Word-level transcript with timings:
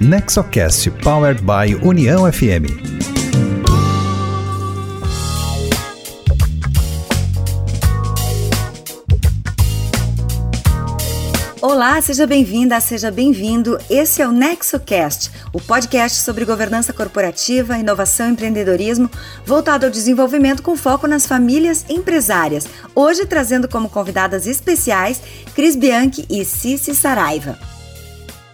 Nexocast 0.00 0.90
Powered 1.02 1.40
by 1.40 1.74
União 1.82 2.30
FM. 2.30 2.68
Olá, 11.62 11.98
seja 12.02 12.26
bem-vinda, 12.26 12.78
seja 12.78 13.10
bem-vindo. 13.10 13.78
Esse 13.88 14.20
é 14.20 14.28
o 14.28 14.32
NexoCast, 14.32 15.30
o 15.50 15.62
podcast 15.62 16.20
sobre 16.20 16.44
governança 16.44 16.92
corporativa, 16.92 17.78
inovação 17.78 18.28
e 18.28 18.32
empreendedorismo 18.32 19.10
voltado 19.46 19.86
ao 19.86 19.90
desenvolvimento 19.90 20.62
com 20.62 20.76
foco 20.76 21.06
nas 21.06 21.26
famílias 21.26 21.86
empresárias. 21.88 22.68
Hoje 22.94 23.24
trazendo 23.24 23.66
como 23.66 23.88
convidadas 23.88 24.46
especiais 24.46 25.22
Cris 25.54 25.74
Bianchi 25.74 26.26
e 26.28 26.44
Cici 26.44 26.94
Saraiva. 26.94 27.75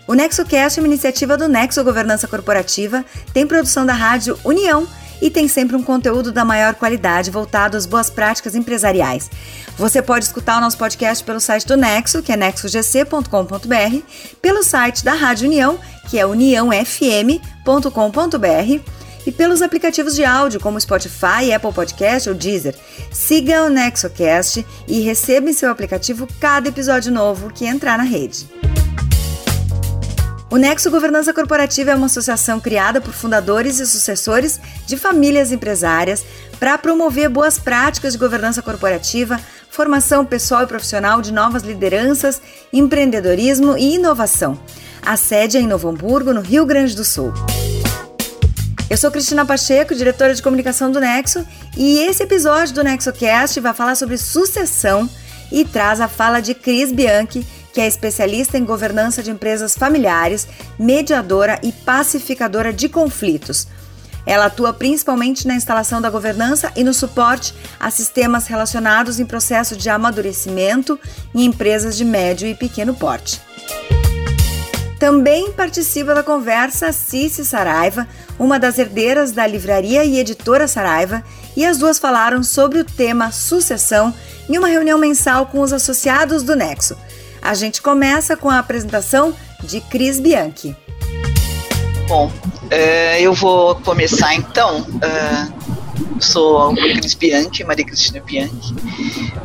O 0.07 0.15
NexoCast 0.15 0.79
é 0.79 0.83
uma 0.83 0.89
iniciativa 0.89 1.37
do 1.37 1.49
Nexo 1.49 1.83
Governança 1.85 2.27
Corporativa, 2.27 3.05
tem 3.33 3.47
produção 3.47 3.87
da 3.87 3.93
rádio 3.93 4.39
União 4.45 4.87
e 5.23 5.31
tem 5.31 5.47
sempre 5.47 5.77
um 5.77 5.83
conteúdo 5.83 6.33
da 6.33 6.45
maior 6.45 6.75
qualidade 6.75 7.31
voltado 7.31 7.77
às 7.77 7.87
boas 7.87 8.11
práticas 8.11 8.57
empresariais. 8.57 9.31
Você 9.79 10.03
pode 10.03 10.25
escutar 10.25 10.59
o 10.59 10.61
nosso 10.61 10.77
podcast 10.77 11.23
pelo 11.23 11.39
site 11.39 11.67
do 11.67 11.77
Nexo, 11.77 12.21
que 12.21 12.33
é 12.33 12.37
nexogc.com.br, 12.37 13.99
pelo 14.43 14.65
site 14.65 15.05
da 15.05 15.15
Rádio 15.15 15.47
União, 15.47 15.79
que 16.11 16.19
é 16.19 16.27
uniãofm.com.br, 16.27 18.91
e 19.25 19.31
pelos 19.31 19.63
aplicativos 19.63 20.17
de 20.17 20.25
áudio 20.25 20.59
como 20.59 20.81
Spotify, 20.81 21.53
Apple 21.55 21.73
Podcast 21.73 22.29
ou 22.29 22.35
Deezer. 22.35 22.75
Siga 23.13 23.63
o 23.63 23.69
NexoCast 23.69 24.67
e 24.89 25.01
receba 25.01 25.49
em 25.49 25.53
seu 25.53 25.71
aplicativo 25.71 26.27
cada 26.41 26.69
episódio 26.69 27.13
novo 27.13 27.53
que 27.53 27.65
entrar 27.65 27.97
na 27.97 28.03
rede. 28.03 28.62
O 30.53 30.59
Nexo 30.59 30.91
Governança 30.91 31.33
Corporativa 31.33 31.93
é 31.93 31.95
uma 31.95 32.05
associação 32.05 32.61
criada 32.61 33.01
por 33.01 33.15
fundadores 33.15 33.81
e 33.81 33.87
sucessores 33.87 34.61
de 34.87 34.99
famílias 34.99 35.51
empresárias 35.51 36.23
para 36.61 36.77
promover 36.77 37.31
boas 37.31 37.59
práticas 37.59 38.13
de 38.13 38.19
governança 38.19 38.61
corporativa, 38.61 39.41
formação 39.71 40.27
pessoal 40.27 40.65
e 40.65 40.67
profissional 40.67 41.23
de 41.23 41.33
novas 41.33 41.63
lideranças, 41.63 42.39
empreendedorismo 42.71 43.79
e 43.79 43.95
inovação. 43.95 44.61
A 45.01 45.17
sede 45.17 45.57
é 45.57 45.61
em 45.61 45.67
Novo 45.67 45.89
Hamburgo, 45.89 46.35
no 46.35 46.43
Rio 46.43 46.67
Grande 46.67 46.95
do 46.95 47.03
Sul. 47.03 47.33
Eu 48.91 48.99
sou 48.99 49.11
Cristina 49.11 49.47
Pacheco, 49.47 49.95
diretora 49.95 50.35
de 50.35 50.43
comunicação 50.43 50.93
do 50.93 51.01
Nexo, 51.01 51.47
e 51.79 52.01
esse 52.01 52.25
episódio 52.25 52.75
do 52.75 52.85
NexoCast 52.85 53.59
vai 53.59 53.73
falar 53.73 53.95
sobre 53.95 54.19
sucessão 54.19 55.09
e 55.51 55.65
traz 55.65 55.99
a 55.99 56.09
fala 56.09 56.41
de 56.41 56.55
Cris 56.55 56.93
Bianchi, 56.93 57.43
que 57.73 57.81
é 57.81 57.87
especialista 57.87 58.59
em 58.59 58.65
governança 58.65 59.23
de 59.23 59.31
empresas 59.31 59.75
familiares, 59.75 60.47
mediadora 60.79 61.59
e 61.63 61.73
pacificadora 61.73 62.73
de 62.73 62.89
conflitos. 62.89 63.67
Ela 64.25 64.47
atua 64.47 64.73
principalmente 64.73 65.47
na 65.47 65.55
instalação 65.55 66.01
da 66.01 66.11
governança 66.11 66.71
e 66.77 66.85
no 66.85 66.95
suporte 66.95 67.55
a 67.81 67.91
sistemas 67.91 68.47
relacionados 68.47 69.19
em 69.19 69.27
processo 69.27 69.77
de 69.77 69.91
amadurecimento 69.91 70.99
em 71.35 71.45
empresas 71.45 71.97
de 71.97 72.05
médio 72.05 72.47
e 72.47 72.55
pequeno 72.55 72.95
porte. 72.95 73.41
Também 75.03 75.51
participa 75.51 76.15
da 76.15 76.23
conversa 76.23 76.93
Cici 76.93 77.45
Saraiva, 77.45 78.07
uma 78.39 78.61
das 78.61 78.79
herdeiras 78.79 79.33
da 79.33 79.45
livraria 79.45 80.05
e 80.05 80.21
editora 80.21 80.69
Saraiva, 80.69 81.25
e 81.57 81.67
as 81.67 81.77
duas 81.77 81.99
falaram 81.99 82.41
sobre 82.45 82.79
o 82.79 82.85
tema 82.85 83.33
sucessão 83.33 84.15
em 84.49 84.57
uma 84.57 84.69
reunião 84.69 85.01
mensal 85.01 85.47
com 85.47 85.61
os 85.61 85.73
associados 85.73 86.45
do 86.45 86.55
Nexo. 86.55 86.97
A 87.43 87.55
gente 87.55 87.83
começa 87.83 88.37
com 88.37 88.49
a 88.49 88.61
apresentação 88.61 89.35
de 89.65 89.81
Cris 89.81 90.21
Bianchi. 90.21 90.77
Bom, 92.07 92.29
uh, 92.29 93.19
eu 93.19 93.35
vou 93.35 93.75
começar 93.75 94.33
então. 94.35 94.83
Uh, 94.83 96.23
sou 96.23 96.73
Cris 96.73 97.15
Bianchi, 97.15 97.65
Maria 97.65 97.85
Cristina 97.85 98.21
Bianchi. 98.21 98.73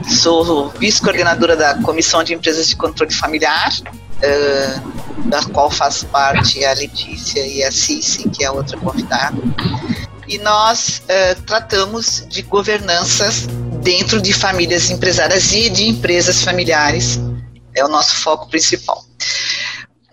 Sou 0.07 0.69
vice-coordenadora 0.77 1.55
da 1.55 1.73
Comissão 1.81 2.23
de 2.23 2.35
Empresas 2.35 2.69
de 2.69 2.75
Controle 2.75 3.11
Familiar, 3.11 3.73
uh, 3.81 5.27
da 5.27 5.43
qual 5.45 5.71
faz 5.71 6.03
parte 6.03 6.63
a 6.63 6.73
Letícia 6.73 7.43
e 7.47 7.63
a 7.63 7.71
Cici, 7.71 8.29
que 8.29 8.43
é 8.43 8.47
a 8.47 8.51
outra 8.51 8.77
convidada. 8.77 9.37
E 10.27 10.37
nós 10.39 11.01
tratamos 11.45 12.25
de 12.27 12.41
governanças 12.41 13.47
dentro 13.81 14.21
de 14.21 14.33
famílias 14.33 14.89
empresárias 14.89 15.53
e 15.53 15.69
de 15.69 15.87
empresas 15.87 16.43
familiares 16.43 17.17
é 17.77 17.85
o 17.85 17.87
nosso 17.87 18.15
foco 18.15 18.49
principal. 18.49 19.03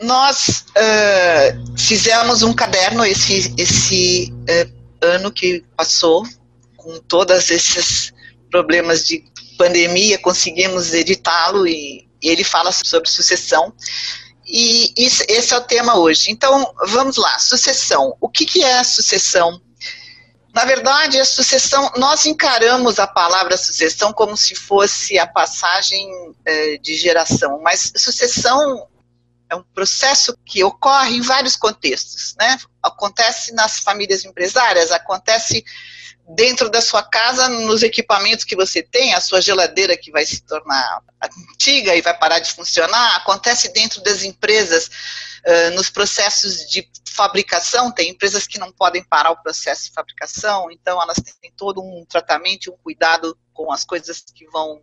Nós 0.01 0.65
uh, 0.71 1.79
fizemos 1.79 2.43
um 2.43 2.53
caderno 2.53 3.05
esse, 3.05 3.55
esse 3.57 4.33
uh, 4.33 5.07
ano 5.07 5.33
que 5.33 5.65
passou, 5.77 6.25
com 6.77 6.99
todos 7.01 7.51
esses 7.51 8.13
problemas 8.51 9.07
de 9.07 9.25
pandemia, 9.57 10.19
conseguimos 10.19 10.93
editá-lo 10.93 11.67
e, 11.67 12.07
e 12.23 12.29
ele 12.29 12.45
fala 12.45 12.71
sobre 12.73 13.09
sucessão. 13.09 13.73
E 14.47 14.93
esse 14.97 15.55
é 15.55 15.57
o 15.57 15.63
tema 15.63 15.97
hoje. 15.97 16.31
Então, 16.31 16.75
vamos 16.87 17.17
lá, 17.17 17.39
sucessão. 17.39 18.15
O 18.21 18.29
que, 18.29 18.45
que 18.45 18.63
é 18.63 18.79
a 18.79 18.85
sucessão 18.85 19.61
na 20.55 20.65
verdade, 20.65 21.19
a 21.19 21.25
sucessão, 21.25 21.91
nós 21.97 22.27
encaramos 22.27 23.01
a 23.01 23.09
palavra 23.09 23.57
sucessão 23.57 24.13
como 24.13 24.37
se 24.37 24.55
fosse 24.55 25.19
a 25.19 25.27
passagem 25.27 26.09
eh, 26.45 26.79
de 26.79 26.95
geração, 26.95 27.61
mas 27.61 27.93
sucessão 27.97 28.87
é 29.51 29.57
um 29.57 29.65
processo 29.75 30.37
que 30.47 30.63
ocorre 30.63 31.17
em 31.17 31.21
vários 31.21 31.57
contextos, 31.57 32.37
né? 32.39 32.57
Acontece 32.81 33.53
nas 33.53 33.81
famílias 33.81 34.25
empresárias, 34.25 34.93
acontece 34.93 35.65
dentro 36.29 36.71
da 36.71 36.81
sua 36.81 37.03
casa, 37.03 37.49
nos 37.49 37.83
equipamentos 37.83 38.45
que 38.45 38.57
você 38.57 38.83
tem, 38.83 39.13
a 39.13 39.21
sua 39.21 39.41
geladeira 39.41 39.97
que 39.97 40.11
vai 40.11 40.25
se 40.25 40.41
tornar 40.43 41.03
antiga 41.53 41.95
e 41.95 42.01
vai 42.01 42.17
parar 42.17 42.39
de 42.39 42.53
funcionar, 42.53 43.17
acontece 43.17 43.73
dentro 43.73 44.03
das 44.03 44.23
empresas, 44.23 44.91
nos 45.75 45.91
processos 45.91 46.69
de 46.71 46.89
fabricação, 47.11 47.93
tem 47.93 48.11
empresas 48.11 48.47
que 48.47 48.59
não 48.59 48.73
podem 48.73 49.05
parar 49.05 49.31
o 49.31 49.43
processo 49.43 49.85
de 49.85 49.93
fabricação, 49.93 50.71
então 50.71 51.01
elas 51.01 51.19
têm 51.19 51.53
todo 51.57 51.83
um 51.83 52.05
tratamento, 52.09 52.73
um 52.73 52.79
cuidado 52.79 53.37
com 53.53 53.71
as 53.71 53.85
coisas 53.85 54.25
que 54.35 54.47
vão 54.49 54.83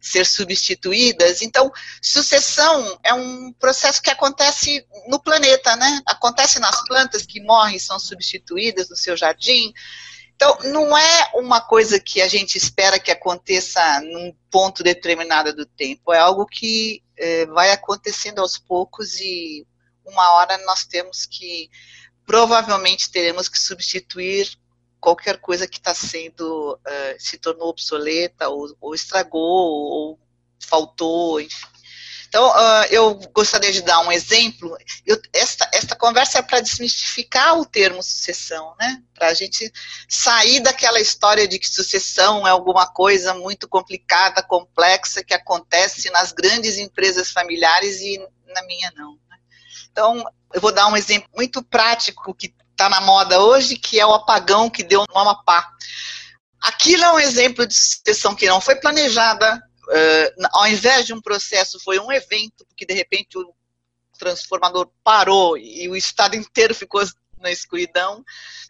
ser 0.00 0.24
substituídas. 0.24 1.42
Então, 1.42 1.72
sucessão 2.00 2.98
é 3.02 3.12
um 3.12 3.52
processo 3.54 4.00
que 4.00 4.10
acontece 4.10 4.86
no 5.08 5.18
planeta, 5.18 5.74
né? 5.74 6.00
Acontece 6.06 6.60
nas 6.60 6.84
plantas 6.86 7.26
que 7.26 7.40
morrem, 7.40 7.78
são 7.78 7.98
substituídas 7.98 8.88
no 8.88 8.96
seu 8.96 9.16
jardim. 9.16 9.72
Então, 10.36 10.58
não 10.64 10.96
é 10.96 11.30
uma 11.34 11.62
coisa 11.62 11.98
que 11.98 12.20
a 12.20 12.28
gente 12.28 12.56
espera 12.56 13.00
que 13.00 13.10
aconteça 13.10 14.00
num 14.02 14.34
ponto 14.50 14.82
determinado 14.82 15.54
do 15.54 15.64
tempo, 15.64 16.12
é 16.12 16.18
algo 16.18 16.46
que 16.46 17.02
é, 17.16 17.46
vai 17.46 17.72
acontecendo 17.72 18.40
aos 18.40 18.58
poucos 18.58 19.18
e 19.18 19.66
uma 20.04 20.32
hora 20.32 20.58
nós 20.58 20.84
temos 20.84 21.24
que, 21.26 21.70
provavelmente 22.26 23.10
teremos 23.10 23.48
que 23.48 23.58
substituir 23.58 24.58
qualquer 25.00 25.38
coisa 25.38 25.66
que 25.66 25.78
está 25.78 25.94
sendo, 25.94 26.74
uh, 26.74 27.16
se 27.18 27.38
tornou 27.38 27.68
obsoleta, 27.68 28.48
ou, 28.48 28.76
ou 28.80 28.94
estragou, 28.94 29.40
ou 29.40 30.18
faltou, 30.58 31.40
enfim. 31.40 31.66
Então, 32.28 32.48
uh, 32.48 32.84
eu 32.90 33.14
gostaria 33.32 33.72
de 33.72 33.82
dar 33.82 34.00
um 34.00 34.10
exemplo. 34.10 34.76
Eu, 35.06 35.20
esta, 35.32 35.65
conversa 35.96 36.38
é 36.38 36.42
para 36.42 36.60
desmistificar 36.60 37.58
o 37.58 37.64
termo 37.64 38.02
sucessão, 38.02 38.74
né? 38.78 39.02
Para 39.14 39.28
a 39.28 39.34
gente 39.34 39.72
sair 40.08 40.60
daquela 40.60 41.00
história 41.00 41.46
de 41.48 41.58
que 41.58 41.68
sucessão 41.68 42.46
é 42.46 42.50
alguma 42.50 42.86
coisa 42.86 43.34
muito 43.34 43.68
complicada, 43.68 44.42
complexa, 44.42 45.24
que 45.24 45.34
acontece 45.34 46.10
nas 46.10 46.32
grandes 46.32 46.78
empresas 46.78 47.30
familiares 47.30 48.00
e 48.00 48.18
na 48.46 48.62
minha 48.66 48.92
não. 48.96 49.12
Né? 49.28 49.38
Então, 49.90 50.24
eu 50.52 50.60
vou 50.60 50.72
dar 50.72 50.86
um 50.88 50.96
exemplo 50.96 51.28
muito 51.34 51.62
prático 51.62 52.34
que 52.34 52.54
está 52.70 52.88
na 52.88 53.00
moda 53.00 53.40
hoje, 53.40 53.76
que 53.76 53.98
é 53.98 54.06
o 54.06 54.14
apagão 54.14 54.68
que 54.68 54.82
deu 54.82 55.04
no 55.08 55.18
Amapá. 55.18 55.66
Aquilo 56.60 57.04
é 57.04 57.12
um 57.12 57.18
exemplo 57.18 57.66
de 57.66 57.74
sucessão 57.74 58.34
que 58.34 58.46
não 58.46 58.60
foi 58.60 58.76
planejada, 58.76 59.62
uh, 59.88 60.46
ao 60.52 60.66
invés 60.66 61.06
de 61.06 61.14
um 61.14 61.20
processo, 61.20 61.80
foi 61.82 61.98
um 61.98 62.12
evento, 62.12 62.66
porque 62.66 62.84
de 62.84 62.92
repente 62.92 63.38
o 63.38 63.54
transformador 64.16 64.90
parou 65.02 65.56
e 65.56 65.88
o 65.88 65.96
estado 65.96 66.36
inteiro 66.36 66.74
ficou 66.74 67.02
na 67.38 67.50
escuridão. 67.50 68.24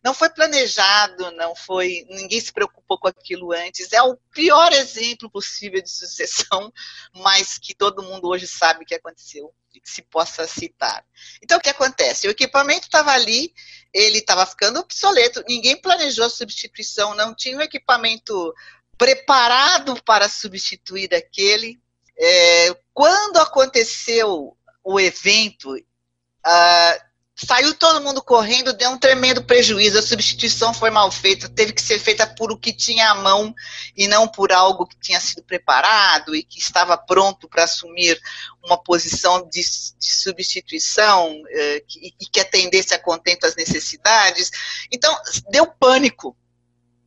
Não 0.04 0.14
foi 0.14 0.28
planejado, 0.30 1.30
não 1.32 1.54
foi, 1.54 2.04
ninguém 2.08 2.40
se 2.40 2.52
preocupou 2.52 2.98
com 2.98 3.08
aquilo 3.08 3.52
antes. 3.52 3.92
É 3.92 4.02
o 4.02 4.16
pior 4.32 4.72
exemplo 4.72 5.30
possível 5.30 5.82
de 5.82 5.90
sucessão, 5.90 6.72
mas 7.14 7.58
que 7.58 7.74
todo 7.74 8.02
mundo 8.02 8.28
hoje 8.28 8.46
sabe 8.46 8.84
que 8.84 8.94
aconteceu 8.94 9.52
e 9.74 9.80
que 9.80 9.90
se 9.90 10.02
possa 10.02 10.46
citar. 10.46 11.04
Então 11.42 11.58
o 11.58 11.60
que 11.60 11.70
acontece? 11.70 12.26
O 12.26 12.30
equipamento 12.30 12.86
estava 12.86 13.12
ali, 13.12 13.52
ele 13.92 14.18
estava 14.18 14.46
ficando 14.46 14.80
obsoleto, 14.80 15.44
ninguém 15.48 15.80
planejou 15.80 16.26
a 16.26 16.30
substituição, 16.30 17.14
não 17.14 17.34
tinha 17.34 17.58
o 17.58 17.62
equipamento 17.62 18.54
preparado 18.96 20.02
para 20.02 20.28
substituir 20.28 21.14
aquele. 21.14 21.78
É, 22.18 22.74
quando 22.94 23.36
aconteceu 23.36 24.56
o 24.86 25.00
evento, 25.00 25.74
uh, 25.74 27.06
Saiu 27.38 27.74
todo 27.74 28.00
mundo 28.00 28.22
correndo, 28.22 28.72
deu 28.72 28.88
um 28.88 28.98
tremendo 28.98 29.44
prejuízo. 29.44 29.98
A 29.98 30.02
substituição 30.02 30.72
foi 30.72 30.88
mal 30.88 31.12
feita, 31.12 31.50
teve 31.50 31.74
que 31.74 31.82
ser 31.82 31.98
feita 31.98 32.26
por 32.26 32.50
o 32.50 32.56
que 32.56 32.72
tinha 32.72 33.10
à 33.10 33.14
mão 33.14 33.54
e 33.94 34.08
não 34.08 34.26
por 34.26 34.50
algo 34.50 34.86
que 34.86 34.98
tinha 34.98 35.20
sido 35.20 35.42
preparado 35.42 36.34
e 36.34 36.42
que 36.42 36.58
estava 36.58 36.96
pronto 36.96 37.46
para 37.46 37.64
assumir 37.64 38.18
uma 38.64 38.82
posição 38.82 39.46
de, 39.50 39.60
de 39.60 40.14
substituição 40.14 41.42
eh, 41.50 41.84
que, 41.86 42.14
e 42.18 42.24
que 42.24 42.40
atendesse 42.40 42.94
a 42.94 42.98
contento 42.98 43.44
às 43.44 43.54
necessidades. 43.54 44.50
Então, 44.90 45.14
deu 45.50 45.66
pânico. 45.66 46.34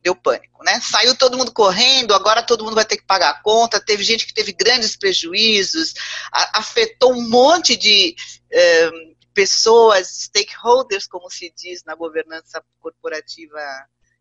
Deu 0.02 0.14
pânico, 0.16 0.64
né? 0.64 0.80
Saiu 0.80 1.14
todo 1.14 1.36
mundo 1.36 1.52
correndo, 1.52 2.14
agora 2.14 2.42
todo 2.42 2.64
mundo 2.64 2.74
vai 2.74 2.84
ter 2.84 2.96
que 2.96 3.04
pagar 3.04 3.30
a 3.30 3.42
conta. 3.42 3.84
Teve 3.84 4.02
gente 4.02 4.26
que 4.26 4.34
teve 4.34 4.52
grandes 4.52 4.96
prejuízos, 4.96 5.94
a, 6.32 6.60
afetou 6.60 7.12
um 7.12 7.28
monte 7.28 7.76
de. 7.76 8.14
Eh, 8.50 8.90
pessoas, 9.32 10.08
stakeholders, 10.08 11.06
como 11.06 11.30
se 11.30 11.52
diz 11.56 11.84
na 11.84 11.94
governança 11.94 12.62
corporativa, 12.80 13.60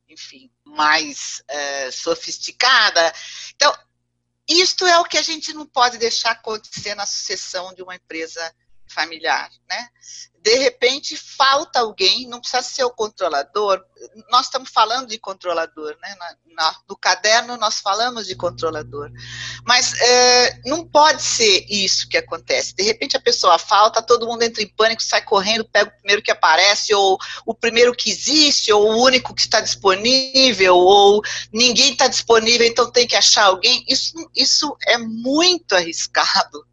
enfim, 0.07 0.51
mais 0.63 1.43
é, 1.47 1.91
sofisticada. 1.91 3.13
Então, 3.55 3.73
isto 4.47 4.85
é 4.85 4.97
o 4.97 5.05
que 5.05 5.17
a 5.17 5.21
gente 5.21 5.53
não 5.53 5.65
pode 5.65 5.97
deixar 5.97 6.31
acontecer 6.31 6.95
na 6.95 7.05
sucessão 7.05 7.73
de 7.73 7.83
uma 7.83 7.95
empresa 7.95 8.55
familiar, 8.87 9.49
né? 9.69 9.89
De 10.41 10.55
repente 10.55 11.17
falta 11.17 11.79
alguém, 11.79 12.27
não 12.27 12.39
precisa 12.39 12.61
ser 12.61 12.83
o 12.85 12.89
controlador. 12.89 13.83
Nós 14.31 14.45
estamos 14.45 14.69
falando 14.69 15.07
de 15.07 15.19
controlador, 15.19 15.97
né? 16.01 16.15
Na, 16.17 16.35
na, 16.55 16.75
no 16.87 16.97
caderno 16.97 17.57
nós 17.57 17.79
falamos 17.79 18.25
de 18.25 18.35
controlador, 18.35 19.11
mas 19.65 19.93
é, 19.99 20.61
não 20.65 20.85
pode 20.85 21.21
ser 21.21 21.65
isso 21.69 22.07
que 22.07 22.17
acontece. 22.17 22.73
De 22.73 22.83
repente 22.83 23.17
a 23.17 23.21
pessoa 23.21 23.59
falta, 23.59 24.01
todo 24.01 24.25
mundo 24.25 24.43
entra 24.43 24.63
em 24.63 24.67
pânico, 24.67 25.03
sai 25.03 25.21
correndo, 25.21 25.65
pega 25.65 25.89
o 25.89 25.97
primeiro 25.97 26.21
que 26.21 26.31
aparece, 26.31 26.93
ou 26.93 27.17
o 27.45 27.53
primeiro 27.53 27.93
que 27.93 28.09
existe, 28.09 28.71
ou 28.71 28.91
o 28.91 29.03
único 29.03 29.33
que 29.35 29.41
está 29.41 29.59
disponível, 29.59 30.75
ou 30.77 31.21
ninguém 31.51 31.91
está 31.91 32.07
disponível, 32.07 32.65
então 32.65 32.89
tem 32.89 33.05
que 33.05 33.15
achar 33.15 33.45
alguém. 33.45 33.83
Isso, 33.89 34.13
isso 34.35 34.77
é 34.87 34.97
muito 34.97 35.75
arriscado. 35.75 36.65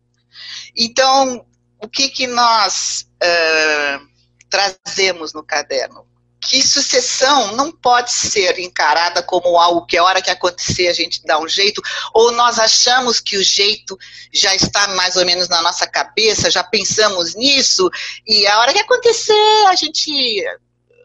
Então, 0.77 1.45
o 1.81 1.89
que, 1.89 2.09
que 2.09 2.27
nós 2.27 3.07
uh, 3.23 4.07
trazemos 4.49 5.33
no 5.33 5.43
caderno? 5.43 6.07
Que 6.41 6.63
sucessão 6.63 7.57
não 7.57 7.73
pode 7.73 8.13
ser 8.13 8.59
encarada 8.59 9.23
como 9.23 9.59
algo 9.59 9.85
que 9.85 9.97
a 9.97 10.05
hora 10.05 10.23
que 10.23 10.31
acontecer 10.31 10.87
a 10.89 10.93
gente 10.93 11.25
dá 11.25 11.41
um 11.41 11.49
jeito, 11.49 11.83
ou 12.15 12.31
nós 12.33 12.59
achamos 12.59 13.19
que 13.19 13.37
o 13.37 13.43
jeito 13.43 13.99
já 14.33 14.55
está 14.55 14.87
mais 14.89 15.17
ou 15.17 15.25
menos 15.27 15.49
na 15.49 15.61
nossa 15.61 15.87
cabeça, 15.87 16.51
já 16.51 16.63
pensamos 16.63 17.35
nisso, 17.35 17.91
e 18.27 18.47
a 18.47 18.61
hora 18.61 18.73
que 18.73 18.79
acontecer 18.79 19.67
a 19.69 19.75
gente 19.75 20.45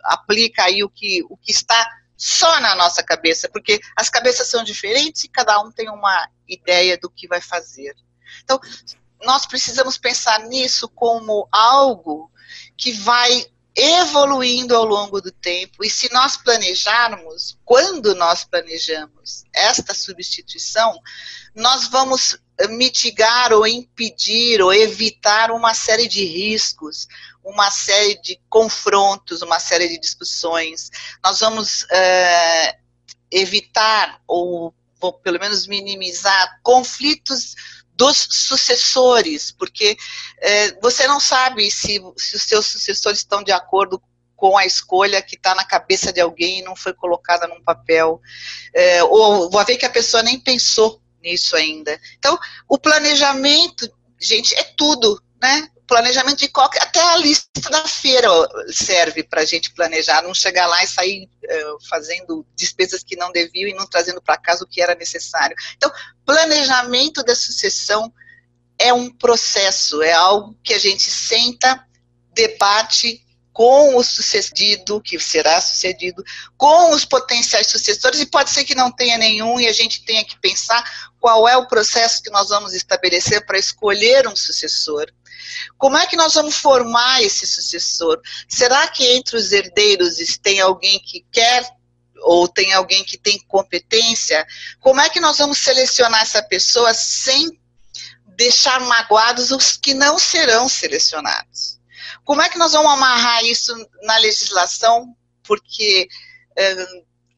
aplica 0.04 0.66
aí 0.66 0.84
o 0.84 0.90
que, 0.90 1.24
o 1.30 1.38
que 1.38 1.52
está 1.52 1.90
só 2.16 2.60
na 2.60 2.76
nossa 2.76 3.02
cabeça, 3.02 3.50
porque 3.50 3.80
as 3.96 4.10
cabeças 4.10 4.48
são 4.48 4.64
diferentes 4.64 5.24
e 5.24 5.28
cada 5.28 5.60
um 5.60 5.72
tem 5.72 5.90
uma 5.90 6.30
ideia 6.48 6.96
do 6.96 7.10
que 7.10 7.28
vai 7.28 7.42
fazer. 7.42 7.96
Então, 8.44 8.60
nós 9.24 9.46
precisamos 9.46 9.98
pensar 9.98 10.40
nisso 10.48 10.90
como 10.90 11.48
algo 11.52 12.32
que 12.78 12.92
vai 12.92 13.46
evoluindo 13.76 14.76
ao 14.76 14.86
longo 14.86 15.22
do 15.22 15.32
tempo. 15.32 15.84
E 15.84 15.90
se 15.90 16.12
nós 16.12 16.36
planejarmos, 16.38 17.58
quando 17.64 18.14
nós 18.16 18.44
planejamos 18.44 19.46
esta 19.54 19.94
substituição, 19.94 21.00
nós 21.56 21.88
vamos 21.88 22.38
mitigar 22.70 23.54
ou 23.54 23.66
impedir 23.66 24.62
ou 24.62 24.74
evitar 24.74 25.52
uma 25.52 25.74
série 25.74 26.08
de 26.08 26.24
riscos, 26.24 27.08
uma 27.44 27.72
série 27.72 28.22
de 28.22 28.40
confrontos, 28.50 29.42
uma 29.42 29.60
série 29.60 29.88
de 29.88 30.00
discussões. 30.00 30.90
Nós 31.24 31.40
vamos 31.40 31.86
é, 31.90 32.78
evitar 33.32 34.22
ou, 34.28 34.74
ou 35.00 35.14
pelo 35.14 35.40
menos 35.40 35.66
minimizar 35.66 36.60
conflitos 36.62 37.56
dos 38.02 38.18
sucessores, 38.32 39.52
porque 39.52 39.96
é, 40.40 40.72
você 40.82 41.06
não 41.06 41.20
sabe 41.20 41.70
se, 41.70 42.02
se 42.18 42.36
os 42.36 42.42
seus 42.42 42.66
sucessores 42.66 43.20
estão 43.20 43.44
de 43.44 43.52
acordo 43.52 44.02
com 44.36 44.58
a 44.58 44.66
escolha 44.66 45.22
que 45.22 45.36
está 45.36 45.54
na 45.54 45.64
cabeça 45.64 46.12
de 46.12 46.20
alguém 46.20 46.58
e 46.58 46.64
não 46.64 46.76
foi 46.76 46.96
colocada 46.96 47.48
num 47.48 47.62
papel, 47.64 48.20
é, 48.74 49.04
ou 49.04 49.52
vou 49.52 49.64
ver 49.64 49.78
que 49.78 49.86
a 49.86 49.90
pessoa 49.90 50.24
nem 50.24 50.40
pensou 50.40 51.00
nisso 51.22 51.56
ainda. 51.56 52.02
Então, 52.18 52.40
o 52.68 52.76
planejamento, 52.76 53.88
gente, 54.20 54.56
é 54.56 54.64
tudo, 54.76 55.22
né? 55.40 55.70
Planejamento 55.92 56.38
de 56.38 56.48
qualquer. 56.48 56.82
Até 56.82 57.02
a 57.02 57.18
lista 57.18 57.70
da 57.70 57.86
feira 57.86 58.30
serve 58.70 59.24
para 59.24 59.42
a 59.42 59.46
gente 59.46 59.74
planejar, 59.74 60.22
não 60.22 60.34
chegar 60.34 60.66
lá 60.66 60.82
e 60.82 60.88
sair 60.88 61.26
uh, 61.26 61.90
fazendo 61.90 62.46
despesas 62.56 63.04
que 63.04 63.18
não 63.18 63.30
deviam 63.30 63.68
e 63.68 63.74
não 63.74 63.86
trazendo 63.86 64.22
para 64.22 64.38
casa 64.38 64.64
o 64.64 64.68
que 64.68 64.82
era 64.82 64.96
necessário. 64.96 65.54
Então, 65.76 65.92
planejamento 66.26 67.22
da 67.24 67.36
sucessão 67.36 68.10
é 68.80 68.94
um 68.94 69.10
processo, 69.10 70.02
é 70.02 70.14
algo 70.14 70.58
que 70.64 70.74
a 70.74 70.80
gente 70.80 71.12
senta, 71.12 71.86
debate 72.34 73.26
com 73.52 73.98
o 73.98 74.04
sucedido, 74.04 75.02
que 75.02 75.20
será 75.20 75.60
sucedido, 75.60 76.24
com 76.56 76.92
os 76.92 77.04
potenciais 77.04 77.68
sucessores, 77.68 78.22
e 78.22 78.26
pode 78.26 78.50
ser 78.50 78.64
que 78.64 78.74
não 78.74 78.90
tenha 78.90 79.18
nenhum, 79.18 79.60
e 79.60 79.68
a 79.68 79.74
gente 79.74 80.06
tenha 80.06 80.24
que 80.24 80.40
pensar 80.40 81.12
qual 81.20 81.48
é 81.50 81.58
o 81.58 81.68
processo 81.68 82.24
que 82.24 82.30
nós 82.30 82.48
vamos 82.48 82.74
estabelecer 82.74 83.46
para 83.46 83.60
escolher 83.60 84.26
um 84.26 84.38
sucessor. 84.38 85.12
Como 85.78 85.98
é 85.98 86.06
que 86.06 86.16
nós 86.16 86.34
vamos 86.34 86.56
formar 86.56 87.22
esse 87.22 87.48
sucessor? 87.48 88.20
Será 88.48 88.88
que 88.88 89.06
entre 89.06 89.38
os 89.38 89.52
herdeiros 89.52 90.16
tem 90.42 90.60
alguém 90.60 91.00
que 91.00 91.26
quer 91.32 91.66
ou 92.24 92.48
tem 92.48 92.74
alguém 92.74 93.04
que 93.04 93.18
tem 93.18 93.40
competência? 93.48 94.46
Como 94.80 95.02
é 95.02 95.10
que 95.10 95.20
nós 95.20 95.38
vamos 95.38 95.58
selecionar 95.58 96.22
essa 96.22 96.44
pessoa 96.44 96.94
sem 96.94 97.60
deixar 98.36 98.80
magoados 98.82 99.52
os 99.52 99.78
que 99.78 99.94
não 99.94 100.18
serão 100.18 100.68
selecionados? 100.70 101.80
Como 102.24 102.42
é 102.42 102.50
que 102.50 102.58
nós 102.58 102.74
vamos 102.74 102.92
amarrar 102.92 103.44
isso 103.44 103.74
na 104.04 104.18
legislação? 104.18 105.16
Porque 105.44 106.08
é, 106.56 106.88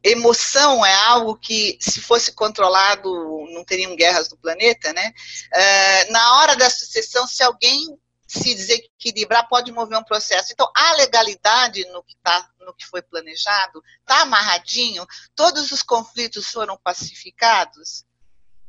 emoção 0.04 0.86
é 0.86 0.94
algo 0.94 1.38
que, 1.38 1.78
se 1.80 2.02
fosse 2.02 2.34
controlado, 2.34 3.10
não 3.52 3.64
teriam 3.64 3.96
guerras 3.96 4.30
no 4.30 4.38
planeta, 4.38 4.92
né? 4.92 5.14
É, 5.54 6.12
na 6.12 6.40
hora 6.40 6.56
da 6.56 6.70
sucessão, 6.70 7.26
se 7.26 7.42
alguém 7.42 7.98
se 8.28 8.56
desequilibrar, 8.56 9.48
pode 9.48 9.72
mover 9.72 9.98
um 9.98 10.04
processo. 10.04 10.52
Então, 10.52 10.70
a 10.76 10.94
legalidade 10.96 11.86
no 11.92 12.04
que, 12.04 12.16
tá, 12.24 12.50
no 12.60 12.74
que 12.74 12.86
foi 12.86 13.02
planejado 13.02 13.84
está 14.02 14.22
amarradinho, 14.22 15.06
todos 15.36 15.72
os 15.72 15.84
conflitos 15.84 16.48
foram 16.48 16.78
pacificados. 16.78 18.04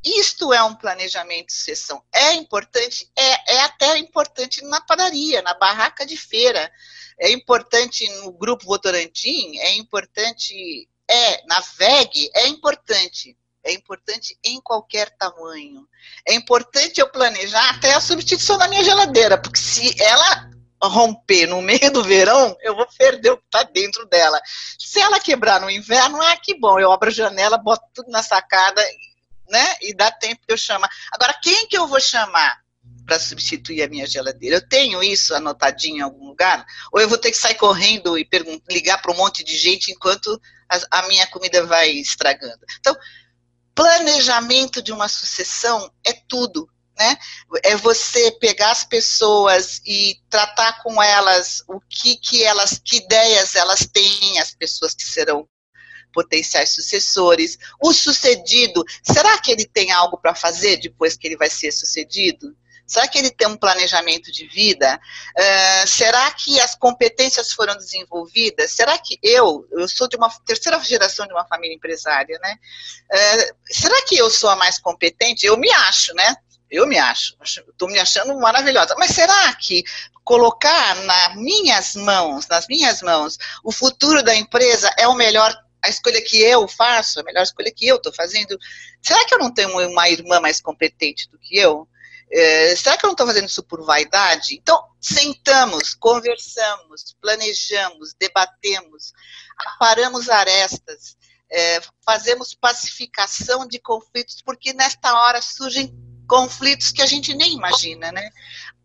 Isto 0.03 0.53
é 0.53 0.61
um 0.61 0.75
planejamento 0.75 1.47
de 1.47 1.53
sucessão. 1.53 2.03
É 2.13 2.33
importante, 2.33 3.11
é, 3.17 3.55
é 3.55 3.61
até 3.61 3.97
importante 3.97 4.63
na 4.63 4.79
padaria, 4.81 5.41
na 5.41 5.55
barraca 5.55 6.05
de 6.05 6.15
feira. 6.15 6.71
É 7.19 7.31
importante 7.31 8.07
no 8.19 8.31
grupo 8.31 8.65
Votorantim, 8.65 9.57
é 9.57 9.73
importante 9.73 10.87
é, 11.09 11.45
na 11.45 11.59
VEG, 11.77 12.29
é 12.33 12.47
importante. 12.47 13.37
É 13.63 13.73
importante 13.73 14.37
em 14.43 14.61
qualquer 14.61 15.09
tamanho. 15.17 15.87
É 16.27 16.35
importante 16.35 17.01
eu 17.01 17.09
planejar 17.09 17.67
até 17.71 17.93
a 17.95 18.01
substituição 18.01 18.57
da 18.57 18.67
minha 18.67 18.83
geladeira, 18.83 19.39
porque 19.39 19.59
se 19.59 19.99
ela 20.01 20.51
romper 20.83 21.47
no 21.47 21.63
meio 21.63 21.91
do 21.91 22.03
verão, 22.03 22.55
eu 22.61 22.75
vou 22.75 22.87
perder 22.97 23.31
o 23.31 23.37
que 23.37 23.45
está 23.45 23.63
dentro 23.63 24.05
dela. 24.05 24.39
Se 24.77 24.99
ela 24.99 25.19
quebrar 25.19 25.59
no 25.59 25.69
inverno, 25.69 26.21
ah, 26.21 26.37
que 26.37 26.59
bom, 26.59 26.79
eu 26.79 26.91
abro 26.91 27.09
a 27.09 27.13
janela, 27.13 27.57
boto 27.57 27.83
tudo 27.91 28.11
na 28.11 28.21
sacada, 28.21 28.83
né? 29.49 29.75
E 29.81 29.95
dá 29.95 30.11
tempo 30.11 30.45
que 30.45 30.53
eu 30.53 30.57
chamar. 30.57 30.89
Agora, 31.11 31.33
quem 31.41 31.67
que 31.67 31.77
eu 31.77 31.87
vou 31.87 31.99
chamar? 31.99 32.63
para 33.05 33.19
substituir 33.19 33.83
a 33.83 33.87
minha 33.87 34.07
geladeira. 34.07 34.57
Eu 34.57 34.67
tenho 34.67 35.03
isso 35.03 35.35
anotadinho 35.35 35.97
em 35.97 36.01
algum 36.01 36.27
lugar? 36.27 36.65
Ou 36.91 36.99
eu 36.99 37.07
vou 37.07 37.17
ter 37.17 37.29
que 37.29 37.37
sair 37.37 37.55
correndo 37.55 38.17
e 38.17 38.27
ligar 38.69 39.01
para 39.01 39.11
um 39.11 39.15
monte 39.15 39.43
de 39.43 39.55
gente 39.55 39.91
enquanto 39.91 40.41
a, 40.69 40.99
a 40.99 41.07
minha 41.07 41.27
comida 41.27 41.65
vai 41.65 41.89
estragando? 41.91 42.59
Então, 42.79 42.95
planejamento 43.73 44.81
de 44.81 44.91
uma 44.91 45.07
sucessão 45.07 45.91
é 46.03 46.13
tudo. 46.13 46.69
Né? 46.97 47.17
É 47.63 47.75
você 47.75 48.31
pegar 48.39 48.71
as 48.71 48.85
pessoas 48.85 49.81
e 49.85 50.17
tratar 50.29 50.81
com 50.81 51.03
elas 51.03 51.61
o 51.67 51.79
que, 51.81 52.15
que 52.15 52.43
elas, 52.43 52.79
que 52.83 52.97
ideias 52.97 53.53
elas 53.55 53.85
têm, 53.91 54.39
as 54.39 54.55
pessoas 54.55 54.93
que 54.93 55.03
serão 55.03 55.47
potenciais 56.13 56.69
sucessores. 56.69 57.57
O 57.81 57.93
sucedido, 57.93 58.81
será 59.03 59.37
que 59.37 59.51
ele 59.51 59.65
tem 59.65 59.91
algo 59.91 60.17
para 60.17 60.33
fazer 60.33 60.77
depois 60.77 61.17
que 61.17 61.27
ele 61.27 61.35
vai 61.35 61.49
ser 61.49 61.73
sucedido? 61.73 62.55
Será 62.85 63.07
que 63.07 63.17
ele 63.17 63.31
tem 63.31 63.47
um 63.47 63.57
planejamento 63.57 64.31
de 64.31 64.47
vida? 64.47 64.99
Uh, 65.37 65.87
será 65.87 66.29
que 66.31 66.59
as 66.59 66.75
competências 66.75 67.51
foram 67.51 67.75
desenvolvidas? 67.75 68.71
Será 68.71 68.97
que 68.97 69.17
eu, 69.23 69.67
eu 69.71 69.87
sou 69.87 70.07
de 70.07 70.15
uma 70.15 70.29
terceira 70.45 70.79
geração 70.79 71.25
de 71.25 71.33
uma 71.33 71.45
família 71.45 71.75
empresária, 71.75 72.37
né? 72.41 72.57
Uh, 73.11 73.55
será 73.71 74.01
que 74.03 74.15
eu 74.15 74.29
sou 74.29 74.49
a 74.49 74.55
mais 74.55 74.77
competente? 74.77 75.45
Eu 75.45 75.57
me 75.57 75.71
acho, 75.71 76.13
né? 76.13 76.35
Eu 76.69 76.87
me 76.87 76.97
acho, 76.97 77.35
estou 77.43 77.87
me 77.87 77.99
achando 77.99 78.37
maravilhosa. 78.39 78.95
Mas 78.97 79.11
será 79.11 79.53
que 79.55 79.83
colocar 80.23 80.95
nas 81.03 81.35
minhas 81.35 81.95
mãos, 81.95 82.47
nas 82.47 82.67
minhas 82.67 83.01
mãos, 83.01 83.37
o 83.63 83.71
futuro 83.71 84.23
da 84.23 84.35
empresa 84.35 84.91
é 84.97 85.07
o 85.07 85.13
melhor 85.13 85.55
a 85.83 85.89
escolha 85.89 86.19
que 86.19 86.41
eu 86.41 86.67
faço, 86.67 87.19
a 87.19 87.23
melhor 87.23 87.43
escolha 87.43 87.71
que 87.71 87.87
eu 87.87 87.97
estou 87.97 88.11
fazendo. 88.11 88.57
Será 89.03 89.23
que 89.23 89.35
eu 89.35 89.37
não 89.37 89.53
tenho 89.53 89.69
uma 89.69 90.09
irmã 90.09 90.39
mais 90.39 90.59
competente 90.59 91.29
do 91.29 91.37
que 91.37 91.57
eu? 91.57 91.87
É, 92.31 92.75
será 92.75 92.97
que 92.97 93.05
eu 93.05 93.09
não 93.09 93.13
estou 93.13 93.27
fazendo 93.27 93.47
isso 93.47 93.63
por 93.63 93.83
vaidade? 93.85 94.55
Então, 94.55 94.83
sentamos, 94.99 95.93
conversamos, 95.93 97.15
planejamos, 97.21 98.13
debatemos, 98.19 99.13
aparamos 99.57 100.29
arestas, 100.29 101.15
é, 101.51 101.79
fazemos 102.03 102.53
pacificação 102.53 103.67
de 103.67 103.79
conflitos, 103.79 104.41
porque 104.41 104.73
nesta 104.73 105.13
hora 105.13 105.41
surgem 105.41 105.93
conflitos 106.27 106.91
que 106.91 107.01
a 107.01 107.05
gente 107.05 107.33
nem 107.33 107.53
imagina, 107.53 108.11
né? 108.11 108.29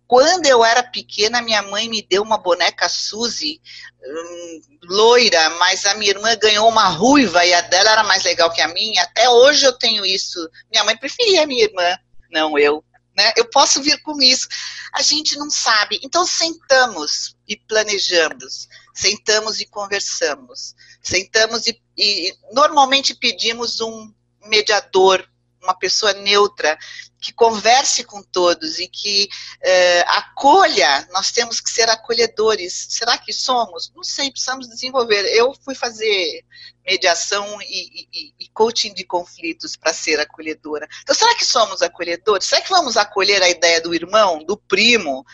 Quando 0.07 0.45
eu 0.45 0.65
era 0.65 0.83
pequena, 0.83 1.41
minha 1.41 1.63
mãe 1.63 1.89
me 1.89 2.03
deu 2.03 2.23
uma 2.23 2.37
boneca 2.37 2.89
Suzy, 2.89 3.61
hum, 4.05 4.61
loira, 4.83 5.51
mas 5.51 5.87
a 5.87 5.95
minha 5.95 6.11
irmã 6.11 6.35
ganhou 6.35 6.69
uma 6.69 6.89
ruiva 6.89 7.47
e 7.47 7.55
a 7.55 7.61
dela 7.61 7.93
era 7.93 8.03
mais 8.03 8.25
legal 8.25 8.53
que 8.53 8.61
a 8.61 8.67
minha. 8.67 9.05
Até 9.05 9.31
hoje 9.31 9.65
eu 9.65 9.73
tenho 9.73 10.05
isso. 10.05 10.51
Minha 10.69 10.83
mãe 10.83 10.97
preferia 10.97 11.45
a 11.45 11.47
minha 11.47 11.63
irmã, 11.63 11.97
não 12.29 12.59
eu. 12.59 12.85
Né? 13.21 13.33
Eu 13.37 13.45
posso 13.45 13.83
vir 13.83 14.01
com 14.01 14.21
isso. 14.23 14.49
A 14.95 15.03
gente 15.03 15.37
não 15.37 15.51
sabe. 15.51 16.01
Então 16.03 16.25
sentamos 16.25 17.37
e 17.47 17.55
planejamos, 17.55 18.67
sentamos 18.95 19.61
e 19.61 19.67
conversamos, 19.67 20.75
sentamos 21.03 21.67
e, 21.67 21.79
e 21.99 22.35
normalmente 22.53 23.15
pedimos 23.15 23.81
um 23.81 24.11
mediador 24.47 25.29
uma 25.63 25.75
pessoa 25.75 26.13
neutra, 26.15 26.79
que 27.21 27.33
converse 27.33 28.03
com 28.05 28.23
todos 28.23 28.79
e 28.79 28.89
que 28.89 29.29
eh, 29.63 30.01
acolha, 30.09 31.07
nós 31.13 31.31
temos 31.31 31.61
que 31.61 31.71
ser 31.71 31.89
acolhedores. 31.91 32.87
Será 32.91 33.19
que 33.19 33.33
somos? 33.33 33.93
Não 33.95 34.03
sei, 34.03 34.31
precisamos 34.31 34.69
desenvolver. 34.69 35.27
Eu 35.27 35.55
fui 35.63 35.75
fazer 35.75 36.45
mediação 36.85 37.61
e, 37.61 38.09
e, 38.13 38.35
e 38.41 38.49
coaching 38.55 38.95
de 38.95 39.05
conflitos 39.05 39.77
para 39.77 39.93
ser 39.93 40.19
acolhedora. 40.19 40.89
Então, 41.03 41.15
será 41.15 41.35
que 41.35 41.45
somos 41.45 41.83
acolhedores? 41.83 42.47
Será 42.47 42.63
que 42.63 42.71
vamos 42.71 42.97
acolher 42.97 43.43
a 43.43 43.51
ideia 43.51 43.81
do 43.81 43.95
irmão, 43.95 44.43
do 44.45 44.57
primo, 44.57 45.25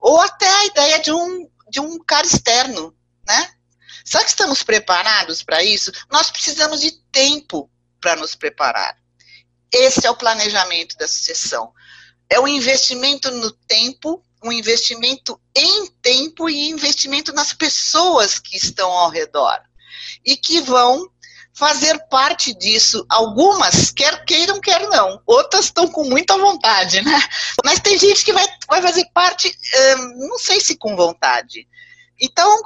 ou 0.00 0.20
até 0.20 0.48
a 0.48 0.66
ideia 0.66 0.98
de 1.00 1.12
um, 1.12 1.50
de 1.68 1.80
um 1.80 1.98
cara 1.98 2.26
externo, 2.26 2.94
né? 3.26 3.52
Será 4.04 4.24
que 4.24 4.30
estamos 4.30 4.62
preparados 4.62 5.42
para 5.42 5.62
isso? 5.62 5.92
Nós 6.10 6.30
precisamos 6.30 6.80
de 6.80 6.92
tempo 7.12 7.70
para 8.00 8.16
nos 8.16 8.34
preparar. 8.34 8.96
Esse 9.72 10.06
é 10.06 10.10
o 10.10 10.16
planejamento 10.16 10.96
da 10.96 11.08
sucessão. 11.08 11.72
É 12.28 12.38
um 12.38 12.46
investimento 12.46 13.30
no 13.30 13.50
tempo, 13.50 14.22
um 14.44 14.52
investimento 14.52 15.40
em 15.56 15.86
tempo 16.02 16.48
e 16.48 16.68
investimento 16.68 17.32
nas 17.32 17.52
pessoas 17.52 18.38
que 18.38 18.56
estão 18.56 18.90
ao 18.90 19.10
redor 19.10 19.60
e 20.24 20.36
que 20.36 20.60
vão 20.60 21.10
fazer 21.54 21.98
parte 22.08 22.54
disso. 22.54 23.04
Algumas 23.08 23.90
quer 23.90 24.24
queiram, 24.24 24.60
quer 24.60 24.88
não. 24.88 25.20
Outras 25.26 25.66
estão 25.66 25.88
com 25.88 26.04
muita 26.04 26.36
vontade, 26.36 27.02
né? 27.02 27.20
Mas 27.64 27.80
tem 27.80 27.98
gente 27.98 28.24
que 28.24 28.32
vai, 28.32 28.46
vai 28.68 28.82
fazer 28.82 29.06
parte, 29.12 29.48
hum, 29.98 30.28
não 30.28 30.38
sei 30.38 30.60
se 30.60 30.76
com 30.76 30.96
vontade. 30.96 31.66
Então, 32.20 32.62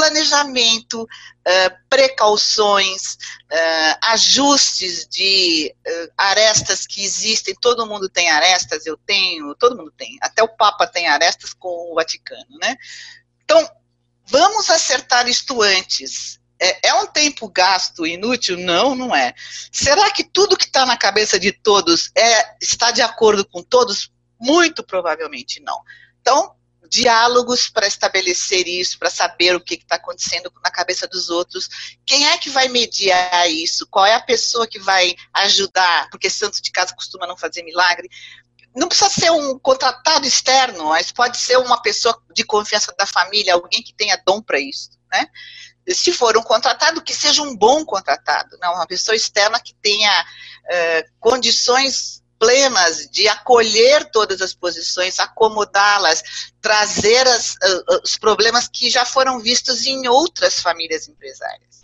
planejamento, 0.00 1.02
uh, 1.02 1.76
precauções, 1.90 3.18
uh, 3.52 3.98
ajustes 4.04 5.06
de 5.06 5.74
uh, 5.86 6.12
arestas 6.16 6.86
que 6.86 7.04
existem. 7.04 7.54
Todo 7.60 7.86
mundo 7.86 8.08
tem 8.08 8.30
arestas, 8.30 8.86
eu 8.86 8.96
tenho, 8.96 9.54
todo 9.56 9.76
mundo 9.76 9.92
tem. 9.94 10.16
Até 10.22 10.42
o 10.42 10.48
Papa 10.48 10.86
tem 10.86 11.06
arestas 11.06 11.52
com 11.52 11.92
o 11.92 11.94
Vaticano, 11.94 12.58
né? 12.62 12.74
Então, 13.44 13.70
vamos 14.26 14.70
acertar 14.70 15.28
isto 15.28 15.60
antes. 15.60 16.40
É, 16.58 16.88
é 16.88 16.94
um 16.94 17.06
tempo 17.06 17.46
gasto 17.46 18.06
inútil? 18.06 18.56
Não, 18.56 18.94
não 18.94 19.14
é. 19.14 19.34
Será 19.70 20.10
que 20.10 20.24
tudo 20.24 20.56
que 20.56 20.64
está 20.64 20.86
na 20.86 20.96
cabeça 20.96 21.38
de 21.38 21.52
todos 21.52 22.10
é, 22.16 22.56
está 22.58 22.90
de 22.90 23.02
acordo 23.02 23.44
com 23.44 23.62
todos? 23.62 24.10
Muito 24.40 24.82
provavelmente 24.82 25.60
não. 25.60 25.82
Então, 26.22 26.54
diálogos 26.90 27.68
para 27.68 27.86
estabelecer 27.86 28.66
isso, 28.66 28.98
para 28.98 29.08
saber 29.08 29.54
o 29.54 29.60
que 29.60 29.74
está 29.74 29.94
acontecendo 29.94 30.52
na 30.62 30.70
cabeça 30.72 31.06
dos 31.06 31.30
outros. 31.30 31.68
Quem 32.04 32.26
é 32.28 32.36
que 32.36 32.50
vai 32.50 32.66
mediar 32.66 33.48
isso? 33.48 33.86
Qual 33.88 34.04
é 34.04 34.14
a 34.14 34.20
pessoa 34.20 34.66
que 34.66 34.80
vai 34.80 35.14
ajudar? 35.32 36.10
Porque 36.10 36.28
santo 36.28 36.60
de 36.60 36.72
casa 36.72 36.94
costuma 36.94 37.28
não 37.28 37.36
fazer 37.36 37.62
milagre. 37.62 38.10
Não 38.74 38.88
precisa 38.88 39.08
ser 39.08 39.30
um 39.30 39.56
contratado 39.58 40.26
externo, 40.26 40.86
mas 40.86 41.12
pode 41.12 41.38
ser 41.38 41.58
uma 41.58 41.80
pessoa 41.80 42.20
de 42.34 42.44
confiança 42.44 42.92
da 42.98 43.06
família, 43.06 43.54
alguém 43.54 43.82
que 43.82 43.94
tenha 43.94 44.20
dom 44.26 44.42
para 44.42 44.58
isso, 44.58 44.90
né? 45.12 45.26
Se 45.88 46.12
for 46.12 46.36
um 46.36 46.42
contratado, 46.42 47.02
que 47.02 47.14
seja 47.14 47.42
um 47.42 47.56
bom 47.56 47.84
contratado, 47.84 48.58
não 48.60 48.74
uma 48.74 48.86
pessoa 48.86 49.16
externa 49.16 49.60
que 49.60 49.74
tenha 49.74 50.22
uh, 50.22 51.10
condições 51.18 52.19
plenas 52.40 53.06
de 53.10 53.28
acolher 53.28 54.10
todas 54.10 54.40
as 54.40 54.54
posições, 54.54 55.18
acomodá-las, 55.18 56.22
trazer 56.58 57.28
as, 57.28 57.50
uh, 57.52 58.00
os 58.02 58.16
problemas 58.16 58.66
que 58.66 58.88
já 58.88 59.04
foram 59.04 59.38
vistos 59.38 59.84
em 59.84 60.08
outras 60.08 60.58
famílias 60.58 61.06
empresárias. 61.06 61.82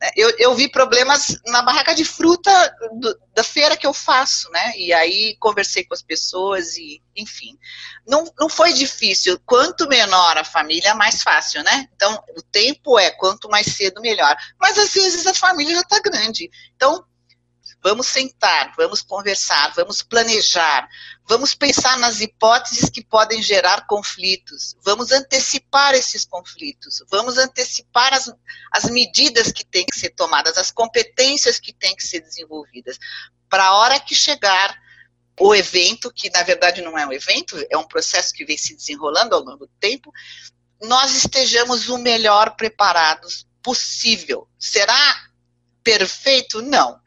Né, 0.00 0.10
eu, 0.16 0.34
eu 0.38 0.54
vi 0.56 0.68
problemas 0.68 1.38
na 1.46 1.62
barraca 1.62 1.94
de 1.94 2.04
fruta 2.04 2.50
do, 2.98 3.16
da 3.32 3.44
feira 3.44 3.76
que 3.76 3.86
eu 3.86 3.94
faço, 3.94 4.50
né? 4.50 4.72
E 4.76 4.92
aí 4.92 5.36
conversei 5.38 5.84
com 5.84 5.94
as 5.94 6.02
pessoas 6.02 6.76
e, 6.76 7.00
enfim, 7.16 7.56
não, 8.04 8.24
não 8.36 8.48
foi 8.48 8.72
difícil. 8.72 9.40
Quanto 9.46 9.86
menor 9.86 10.36
a 10.36 10.42
família, 10.42 10.96
mais 10.96 11.22
fácil, 11.22 11.62
né? 11.62 11.88
Então, 11.94 12.20
o 12.36 12.42
tempo 12.42 12.98
é 12.98 13.12
quanto 13.12 13.48
mais 13.48 13.66
cedo, 13.66 14.00
melhor. 14.00 14.36
Mas 14.60 14.76
às 14.76 14.92
vezes 14.92 15.28
a 15.28 15.34
família 15.34 15.76
já 15.76 15.82
está 15.82 16.00
grande. 16.00 16.50
Então, 16.74 17.04
Vamos 17.82 18.06
sentar, 18.06 18.72
vamos 18.76 19.02
conversar, 19.02 19.72
vamos 19.74 20.02
planejar, 20.02 20.88
vamos 21.26 21.54
pensar 21.54 21.98
nas 21.98 22.20
hipóteses 22.20 22.88
que 22.88 23.04
podem 23.04 23.42
gerar 23.42 23.86
conflitos, 23.86 24.76
vamos 24.84 25.10
antecipar 25.10 25.92
esses 25.94 26.24
conflitos, 26.24 27.02
vamos 27.10 27.38
antecipar 27.38 28.14
as, 28.14 28.32
as 28.70 28.84
medidas 28.84 29.50
que 29.50 29.64
têm 29.64 29.84
que 29.84 29.98
ser 29.98 30.10
tomadas, 30.10 30.56
as 30.56 30.70
competências 30.70 31.58
que 31.58 31.72
têm 31.72 31.96
que 31.96 32.06
ser 32.06 32.20
desenvolvidas, 32.20 32.98
para 33.48 33.64
a 33.64 33.76
hora 33.76 33.98
que 33.98 34.14
chegar 34.14 34.80
o 35.40 35.54
evento, 35.54 36.12
que 36.12 36.30
na 36.30 36.42
verdade 36.42 36.82
não 36.82 36.96
é 36.96 37.04
um 37.04 37.12
evento, 37.12 37.56
é 37.68 37.76
um 37.76 37.84
processo 37.84 38.32
que 38.32 38.44
vem 38.44 38.56
se 38.56 38.76
desenrolando 38.76 39.34
ao 39.34 39.42
longo 39.42 39.66
do 39.66 39.72
tempo, 39.80 40.12
nós 40.80 41.14
estejamos 41.14 41.88
o 41.88 41.98
melhor 41.98 42.54
preparados 42.54 43.46
possível. 43.62 44.48
Será 44.58 45.31
perfeito? 45.82 46.62
Não. 46.62 47.00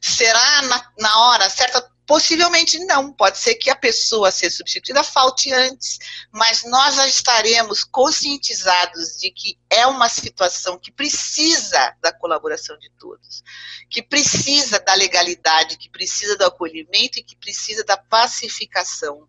Será 0.00 0.62
na, 0.62 0.92
na 0.98 1.18
hora 1.20 1.50
certa? 1.50 1.90
Possivelmente 2.06 2.78
não. 2.86 3.12
Pode 3.12 3.38
ser 3.38 3.54
que 3.54 3.70
a 3.70 3.76
pessoa 3.76 4.28
a 4.28 4.32
ser 4.32 4.50
substituída 4.50 5.04
falte 5.04 5.52
antes, 5.52 5.98
mas 6.32 6.64
nós 6.64 6.96
já 6.96 7.06
estaremos 7.06 7.84
conscientizados 7.84 9.18
de 9.18 9.30
que 9.30 9.56
é 9.70 9.86
uma 9.86 10.08
situação 10.08 10.76
que 10.78 10.90
precisa 10.90 11.96
da 12.00 12.12
colaboração 12.12 12.76
de 12.78 12.90
todos, 12.98 13.44
que 13.88 14.02
precisa 14.02 14.80
da 14.80 14.94
legalidade, 14.94 15.78
que 15.78 15.88
precisa 15.88 16.36
do 16.36 16.44
acolhimento 16.44 17.20
e 17.20 17.22
que 17.22 17.36
precisa 17.36 17.84
da 17.84 17.96
pacificação 17.96 19.28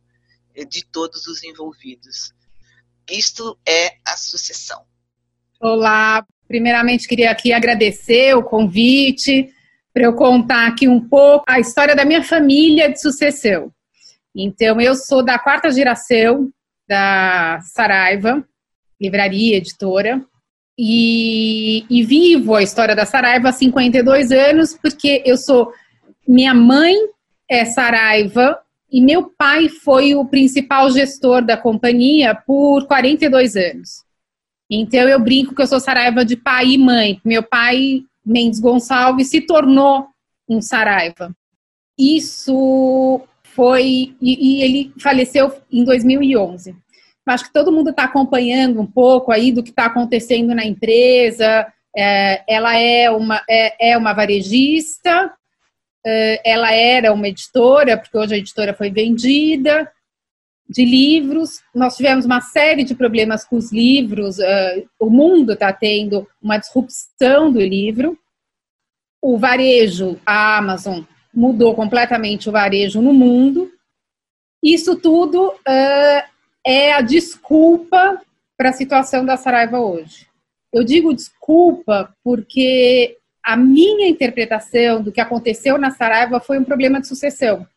eh, 0.55 0.65
de 0.65 0.83
todos 0.83 1.27
os 1.27 1.43
envolvidos. 1.43 2.33
Isto 3.07 3.59
é 3.63 3.97
a 4.05 4.17
sucessão. 4.17 4.85
Olá, 5.59 6.25
primeiramente 6.51 7.07
queria 7.07 7.31
aqui 7.31 7.53
agradecer 7.53 8.35
o 8.35 8.43
convite 8.43 9.49
para 9.93 10.03
eu 10.03 10.13
contar 10.13 10.67
aqui 10.67 10.85
um 10.85 10.99
pouco 10.99 11.45
a 11.47 11.61
história 11.61 11.95
da 11.95 12.03
minha 12.03 12.21
família 12.21 12.91
de 12.91 12.99
sucessão. 12.99 13.71
Então, 14.35 14.81
eu 14.81 14.93
sou 14.93 15.23
da 15.23 15.39
quarta 15.39 15.71
geração 15.71 16.49
da 16.85 17.59
Saraiva, 17.61 18.45
livraria, 18.99 19.55
editora, 19.55 20.21
e, 20.77 21.85
e, 21.89 22.03
vivo 22.03 22.55
a 22.55 22.63
história 22.63 22.95
da 22.95 23.05
Saraiva 23.05 23.49
há 23.49 23.53
52 23.53 24.31
anos, 24.31 24.77
porque 24.81 25.23
eu 25.25 25.37
sou. 25.37 25.71
Minha 26.27 26.53
mãe 26.53 26.95
é 27.49 27.63
Saraiva 27.63 28.59
e 28.91 28.99
meu 28.99 29.31
pai 29.37 29.69
foi 29.69 30.15
o 30.15 30.25
principal 30.25 30.89
gestor 30.89 31.45
da 31.45 31.55
companhia 31.55 32.35
por 32.35 32.87
42 32.87 33.55
anos. 33.55 34.10
Então 34.71 35.07
eu 35.07 35.19
brinco 35.19 35.53
que 35.53 35.61
eu 35.61 35.67
sou 35.67 35.79
Saraiva 35.79 36.23
de 36.23 36.37
pai 36.37 36.69
e 36.69 36.77
mãe. 36.77 37.19
Meu 37.25 37.43
pai 37.43 38.03
Mendes 38.25 38.59
Gonçalves 38.59 39.29
se 39.29 39.41
tornou 39.41 40.07
um 40.47 40.61
Saraiva. 40.61 41.35
Isso 41.99 43.21
foi. 43.43 44.15
E, 44.21 44.59
e 44.59 44.63
ele 44.63 44.93
faleceu 44.99 45.53
em 45.71 45.83
2011. 45.83 46.73
Acho 47.25 47.45
que 47.45 47.53
todo 47.53 47.71
mundo 47.71 47.91
está 47.91 48.05
acompanhando 48.05 48.81
um 48.81 48.85
pouco 48.85 49.31
aí 49.31 49.51
do 49.51 49.61
que 49.61 49.69
está 49.69 49.85
acontecendo 49.85 50.55
na 50.55 50.65
empresa. 50.65 51.67
É, 51.95 52.43
ela 52.47 52.75
é 52.77 53.11
uma, 53.11 53.43
é, 53.49 53.91
é 53.91 53.97
uma 53.97 54.13
varejista 54.13 55.31
ela 56.43 56.73
era 56.73 57.13
uma 57.13 57.27
editora, 57.27 57.97
porque 57.97 58.17
hoje 58.17 58.33
a 58.33 58.37
editora 58.37 58.73
foi 58.73 58.89
vendida, 58.89 59.89
de 60.71 60.85
livros. 60.85 61.61
Nós 61.75 61.97
tivemos 61.97 62.25
uma 62.25 62.39
série 62.39 62.85
de 62.85 62.95
problemas 62.95 63.43
com 63.43 63.57
os 63.57 63.73
livros. 63.73 64.37
o 64.97 65.09
mundo 65.09 65.51
está 65.51 65.73
tendo 65.73 66.25
uma 66.41 66.57
disrupção 66.57 67.51
do 67.51 67.59
livro. 67.59 68.17
O 69.21 69.37
varejo, 69.37 70.17
a 70.25 70.57
Amazon, 70.57 71.01
mudou 71.33 71.75
completamente 71.75 72.47
o 72.47 72.53
varejo 72.53 73.01
no 73.01 73.13
mundo. 73.13 73.69
Isso 74.63 74.95
tudo 74.95 75.49
uh, 75.49 76.23
é 76.65 76.93
a 76.93 77.01
desculpa 77.01 78.21
para 78.57 78.69
a 78.69 78.73
situação 78.73 79.25
da 79.25 79.35
Saraiva 79.35 79.79
hoje. 79.79 80.27
Eu 80.71 80.85
digo 80.85 81.13
desculpa 81.13 82.15
porque 82.23 83.17
a 83.43 83.57
minha 83.57 84.07
interpretação 84.07 85.03
do 85.03 85.11
que 85.11 85.19
aconteceu 85.19 85.77
na 85.77 85.91
Saraiva 85.91 86.39
foi 86.39 86.57
um 86.57 86.63
problema 86.63 87.01
de 87.01 87.07
sucessão. 87.07 87.67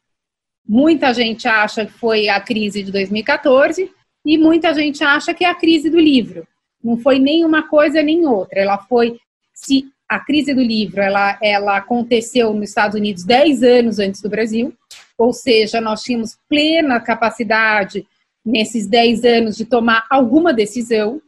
Muita 0.66 1.12
gente 1.12 1.46
acha 1.46 1.84
que 1.84 1.92
foi 1.92 2.28
a 2.28 2.40
crise 2.40 2.82
de 2.82 2.90
2014 2.90 3.90
e 4.24 4.38
muita 4.38 4.72
gente 4.72 5.04
acha 5.04 5.34
que 5.34 5.44
é 5.44 5.48
a 5.48 5.54
crise 5.54 5.90
do 5.90 5.98
livro. 5.98 6.46
Não 6.82 6.96
foi 6.96 7.18
nem 7.18 7.44
uma 7.44 7.68
coisa 7.68 8.02
nem 8.02 8.26
outra. 8.26 8.60
Ela 8.60 8.78
foi 8.78 9.18
se 9.52 9.86
a 10.08 10.18
crise 10.20 10.54
do 10.54 10.62
livro 10.62 11.00
ela, 11.00 11.38
ela 11.42 11.76
aconteceu 11.76 12.52
nos 12.52 12.68
Estados 12.68 12.96
Unidos 12.96 13.24
10 13.24 13.62
anos 13.62 13.98
antes 13.98 14.20
do 14.20 14.28
Brasil, 14.28 14.72
ou 15.16 15.32
seja, 15.32 15.80
nós 15.80 16.02
tínhamos 16.02 16.36
plena 16.48 17.00
capacidade 17.00 18.06
nesses 18.44 18.86
10 18.86 19.24
anos 19.24 19.56
de 19.56 19.64
tomar 19.64 20.06
alguma 20.10 20.52
decisão, 20.52 21.20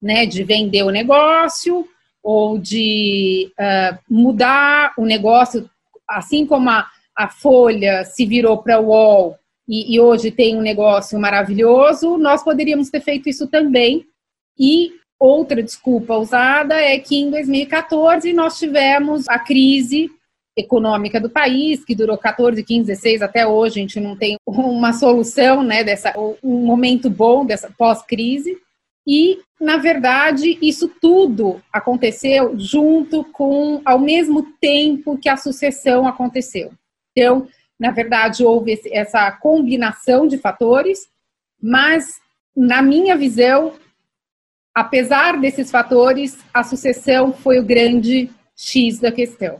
né, 0.00 0.26
de 0.26 0.42
vender 0.42 0.82
o 0.82 0.90
negócio 0.90 1.86
ou 2.22 2.58
de 2.58 3.50
uh, 3.58 3.98
mudar 4.08 4.92
o 4.98 5.04
negócio, 5.04 5.68
assim 6.08 6.44
como 6.44 6.68
a, 6.70 6.88
a 7.18 7.28
Folha 7.28 8.04
se 8.04 8.24
virou 8.24 8.58
para 8.58 8.80
o 8.80 8.86
UOL 8.86 9.36
e, 9.68 9.94
e 9.94 10.00
hoje 10.00 10.30
tem 10.30 10.56
um 10.56 10.62
negócio 10.62 11.18
maravilhoso, 11.18 12.16
nós 12.16 12.42
poderíamos 12.42 12.88
ter 12.88 13.00
feito 13.00 13.28
isso 13.28 13.46
também 13.46 14.06
e 14.58 14.92
Outra 15.20 15.60
desculpa 15.60 16.16
usada 16.16 16.76
é 16.76 16.96
que 16.98 17.16
em 17.16 17.30
2014 17.30 18.32
nós 18.32 18.56
tivemos 18.56 19.28
a 19.28 19.36
crise 19.36 20.08
econômica 20.56 21.20
do 21.20 21.28
país, 21.28 21.84
que 21.84 21.94
durou 21.94 22.16
14, 22.16 22.62
15, 22.62 22.86
16, 22.86 23.22
até 23.22 23.46
hoje 23.46 23.78
a 23.78 23.82
gente 23.82 24.00
não 24.00 24.16
tem 24.16 24.36
uma 24.46 24.92
solução, 24.92 25.62
né, 25.62 25.82
dessa, 25.82 26.12
um 26.42 26.64
momento 26.64 27.10
bom 27.10 27.44
dessa 27.44 27.70
pós-crise. 27.76 28.56
E, 29.06 29.38
na 29.60 29.76
verdade, 29.76 30.58
isso 30.62 30.88
tudo 31.00 31.60
aconteceu 31.72 32.56
junto 32.56 33.24
com, 33.24 33.80
ao 33.84 33.98
mesmo 33.98 34.46
tempo 34.60 35.18
que 35.18 35.28
a 35.28 35.36
sucessão 35.36 36.06
aconteceu. 36.06 36.70
Então, 37.18 37.48
na 37.76 37.90
verdade, 37.90 38.44
houve 38.44 38.80
essa 38.92 39.30
combinação 39.32 40.28
de 40.28 40.38
fatores, 40.38 41.08
mas, 41.60 42.20
na 42.56 42.80
minha 42.80 43.16
visão, 43.16 43.74
apesar 44.72 45.40
desses 45.40 45.68
fatores, 45.68 46.38
a 46.54 46.62
sucessão 46.62 47.32
foi 47.32 47.58
o 47.58 47.64
grande 47.64 48.30
X 48.56 49.00
da 49.00 49.10
questão. 49.10 49.58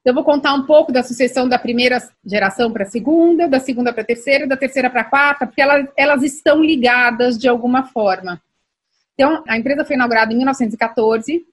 Então, 0.00 0.14
vou 0.14 0.24
contar 0.24 0.52
um 0.52 0.66
pouco 0.66 0.90
da 0.90 1.04
sucessão 1.04 1.48
da 1.48 1.60
primeira 1.60 2.02
geração 2.26 2.72
para 2.72 2.82
a 2.82 2.90
segunda, 2.90 3.46
da 3.46 3.60
segunda 3.60 3.92
para 3.92 4.02
a 4.02 4.06
terceira, 4.06 4.48
da 4.48 4.56
terceira 4.56 4.90
para 4.90 5.02
a 5.02 5.04
quarta, 5.04 5.46
porque 5.46 5.60
elas, 5.60 5.86
elas 5.96 6.22
estão 6.24 6.60
ligadas 6.60 7.38
de 7.38 7.46
alguma 7.46 7.84
forma. 7.84 8.42
Então, 9.14 9.44
a 9.46 9.56
empresa 9.56 9.84
foi 9.84 9.94
inaugurada 9.94 10.32
em 10.32 10.36
1914 10.36 11.46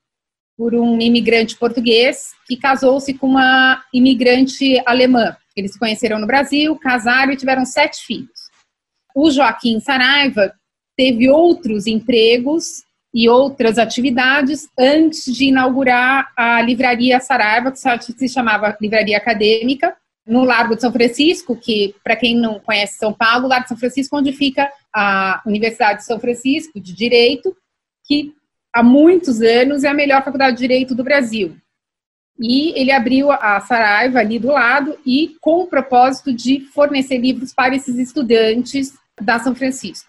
por 0.58 0.74
um 0.74 1.00
imigrante 1.00 1.56
português 1.56 2.32
que 2.48 2.58
casou-se 2.58 3.14
com 3.14 3.28
uma 3.28 3.84
imigrante 3.94 4.82
alemã. 4.86 5.38
Eles 5.56 5.74
se 5.74 5.80
conheceram 5.80 6.20
no 6.20 6.26
Brasil, 6.26 6.76
casaram 6.78 7.32
e 7.32 7.38
tiveram 7.38 7.64
sete 7.66 8.04
filhos. 8.04 8.50
O 9.16 9.30
Joaquim 9.30 9.80
Saraiva 9.80 10.54
teve 10.96 11.30
outros 11.30 11.86
empregos 11.86 12.84
e 13.14 13.30
outras 13.30 13.78
atividades 13.78 14.68
antes 14.78 15.34
de 15.34 15.46
inaugurar 15.46 16.32
a 16.36 16.62
Livraria 16.62 17.20
Saraiva, 17.20 17.72
que 17.72 17.80
se 18.14 18.30
chamava 18.30 18.76
Livraria 18.82 19.18
Acadêmica, 19.18 19.96
no 20.26 20.44
Largo 20.44 20.76
de 20.76 20.82
São 20.82 20.92
Francisco, 20.92 21.56
que, 21.56 21.96
para 22.04 22.16
quem 22.16 22.36
não 22.36 22.60
conhece 22.60 22.98
São 22.98 23.14
Paulo, 23.14 23.46
o 23.46 23.48
Largo 23.48 23.64
de 23.64 23.70
São 23.70 23.78
Francisco, 23.78 24.18
onde 24.18 24.34
fica 24.34 24.70
a 24.94 25.42
Universidade 25.46 26.00
de 26.00 26.06
São 26.06 26.20
Francisco 26.20 26.80
de 26.80 26.94
Direito, 26.94 27.56
que 28.06 28.34
há 28.78 28.84
muitos 28.84 29.42
anos 29.42 29.84
é 29.84 29.88
a 29.88 29.94
melhor 29.94 30.24
faculdade 30.24 30.56
de 30.56 30.62
Direito 30.62 30.94
do 30.94 31.04
Brasil. 31.04 31.58
E 32.40 32.80
ele 32.80 32.92
abriu 32.92 33.32
a 33.32 33.60
Saraiva 33.60 34.20
ali 34.20 34.38
do 34.38 34.50
lado 34.50 34.96
e 35.04 35.36
com 35.42 35.64
o 35.64 35.68
propósito 35.68 36.32
de 36.32 36.60
fornecer 36.60 37.18
livros 37.18 37.52
para 37.52 37.76
esses 37.76 37.98
estudantes 37.98 38.94
da 39.20 39.40
São 39.40 39.56
Francisco. 39.56 40.08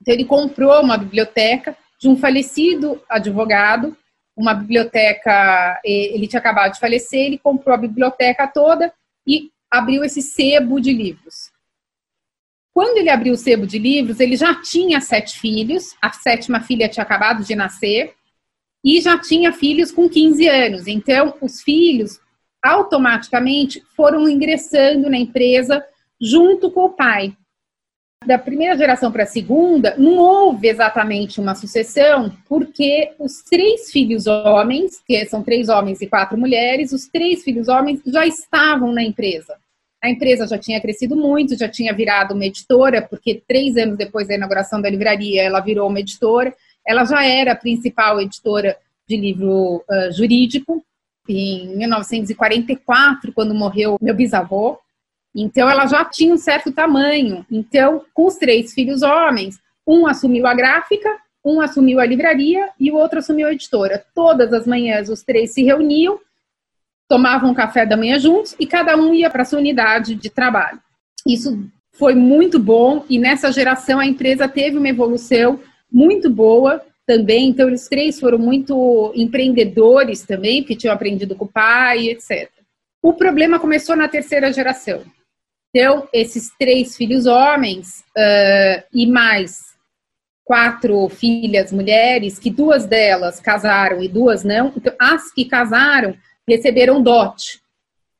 Então 0.00 0.14
ele 0.14 0.24
comprou 0.24 0.82
uma 0.82 0.96
biblioteca 0.96 1.76
de 2.00 2.08
um 2.08 2.16
falecido 2.16 3.02
advogado, 3.06 3.94
uma 4.34 4.54
biblioteca, 4.54 5.78
ele 5.84 6.26
tinha 6.26 6.40
acabado 6.40 6.72
de 6.72 6.80
falecer, 6.80 7.26
ele 7.26 7.38
comprou 7.38 7.74
a 7.74 7.78
biblioteca 7.78 8.48
toda 8.48 8.90
e 9.26 9.50
abriu 9.70 10.02
esse 10.04 10.22
sebo 10.22 10.80
de 10.80 10.92
livros. 10.92 11.52
Quando 12.74 12.98
ele 12.98 13.08
abriu 13.08 13.34
o 13.34 13.36
sebo 13.36 13.66
de 13.66 13.78
livros, 13.78 14.18
ele 14.18 14.36
já 14.36 14.60
tinha 14.60 15.00
sete 15.00 15.38
filhos, 15.38 15.94
a 16.02 16.10
sétima 16.10 16.60
filha 16.60 16.88
tinha 16.88 17.04
acabado 17.04 17.44
de 17.44 17.54
nascer, 17.54 18.14
e 18.84 19.00
já 19.00 19.16
tinha 19.16 19.52
filhos 19.52 19.92
com 19.92 20.08
15 20.08 20.48
anos. 20.48 20.86
Então, 20.88 21.34
os 21.40 21.62
filhos 21.62 22.20
automaticamente 22.60 23.82
foram 23.96 24.28
ingressando 24.28 25.08
na 25.08 25.16
empresa 25.16 25.84
junto 26.20 26.70
com 26.70 26.86
o 26.86 26.90
pai 26.90 27.36
da 28.26 28.38
primeira 28.38 28.76
geração 28.76 29.12
para 29.12 29.24
a 29.24 29.26
segunda, 29.26 29.94
não 29.98 30.16
houve 30.16 30.68
exatamente 30.68 31.40
uma 31.40 31.54
sucessão, 31.54 32.34
porque 32.48 33.12
os 33.18 33.42
três 33.42 33.90
filhos 33.90 34.26
homens, 34.26 35.00
que 35.06 35.24
são 35.26 35.42
três 35.42 35.68
homens 35.68 36.00
e 36.00 36.06
quatro 36.06 36.38
mulheres, 36.38 36.92
os 36.92 37.06
três 37.06 37.42
filhos 37.42 37.68
homens 37.68 38.00
já 38.06 38.26
estavam 38.26 38.92
na 38.92 39.02
empresa. 39.02 39.56
A 40.04 40.10
empresa 40.10 40.46
já 40.46 40.58
tinha 40.58 40.78
crescido 40.82 41.16
muito, 41.16 41.56
já 41.56 41.66
tinha 41.66 41.90
virado 41.94 42.34
uma 42.34 42.44
editora, 42.44 43.00
porque 43.00 43.42
três 43.48 43.74
anos 43.78 43.96
depois 43.96 44.28
da 44.28 44.34
inauguração 44.34 44.78
da 44.78 44.90
livraria, 44.90 45.42
ela 45.42 45.60
virou 45.60 45.88
uma 45.88 45.98
editora. 45.98 46.54
Ela 46.86 47.06
já 47.06 47.24
era 47.24 47.52
a 47.52 47.56
principal 47.56 48.20
editora 48.20 48.76
de 49.08 49.16
livro 49.16 49.82
uh, 49.88 50.12
jurídico. 50.12 50.84
Em 51.26 51.74
1944, 51.78 53.32
quando 53.32 53.54
morreu 53.54 53.96
meu 53.98 54.14
bisavô, 54.14 54.78
então, 55.34 55.70
ela 55.70 55.86
já 55.86 56.04
tinha 56.04 56.34
um 56.34 56.36
certo 56.36 56.70
tamanho. 56.70 57.46
Então, 57.50 58.04
com 58.12 58.26
os 58.26 58.36
três 58.36 58.74
filhos 58.74 59.00
homens, 59.00 59.58
um 59.86 60.06
assumiu 60.06 60.46
a 60.46 60.52
gráfica, 60.52 61.08
um 61.42 61.62
assumiu 61.62 61.98
a 61.98 62.04
livraria 62.04 62.68
e 62.78 62.92
o 62.92 62.96
outro 62.96 63.20
assumiu 63.20 63.48
a 63.48 63.52
editora. 63.54 64.04
Todas 64.14 64.52
as 64.52 64.66
manhãs, 64.66 65.08
os 65.08 65.22
três 65.22 65.54
se 65.54 65.62
reuniam, 65.64 66.20
tomavam 67.08 67.50
um 67.50 67.54
café 67.54 67.84
da 67.84 67.96
manhã 67.96 68.18
juntos 68.18 68.54
e 68.58 68.66
cada 68.66 68.96
um 68.96 69.14
ia 69.14 69.30
para 69.30 69.44
sua 69.44 69.58
unidade 69.58 70.14
de 70.14 70.30
trabalho. 70.30 70.80
Isso 71.26 71.64
foi 71.92 72.14
muito 72.14 72.58
bom 72.58 73.04
e 73.08 73.18
nessa 73.18 73.52
geração 73.52 73.98
a 74.00 74.06
empresa 74.06 74.48
teve 74.48 74.76
uma 74.76 74.88
evolução 74.88 75.60
muito 75.90 76.28
boa 76.28 76.82
também. 77.06 77.48
Então, 77.48 77.72
os 77.72 77.86
três 77.86 78.18
foram 78.18 78.38
muito 78.38 79.12
empreendedores 79.14 80.22
também, 80.22 80.64
que 80.64 80.76
tinham 80.76 80.94
aprendido 80.94 81.34
com 81.36 81.44
o 81.44 81.52
pai, 81.52 82.08
etc. 82.08 82.50
O 83.02 83.12
problema 83.12 83.60
começou 83.60 83.94
na 83.94 84.08
terceira 84.08 84.52
geração. 84.52 85.02
Então, 85.70 86.08
esses 86.12 86.50
três 86.58 86.96
filhos 86.96 87.26
homens 87.26 88.04
uh, 88.16 88.82
e 88.92 89.06
mais 89.06 89.74
quatro 90.44 91.08
filhas 91.08 91.72
mulheres, 91.72 92.38
que 92.38 92.50
duas 92.50 92.86
delas 92.86 93.40
casaram 93.40 94.02
e 94.02 94.08
duas 94.08 94.44
não, 94.44 94.72
então, 94.76 94.92
as 94.98 95.32
que 95.32 95.44
casaram 95.44 96.14
receberam 96.48 97.02
dote. 97.02 97.60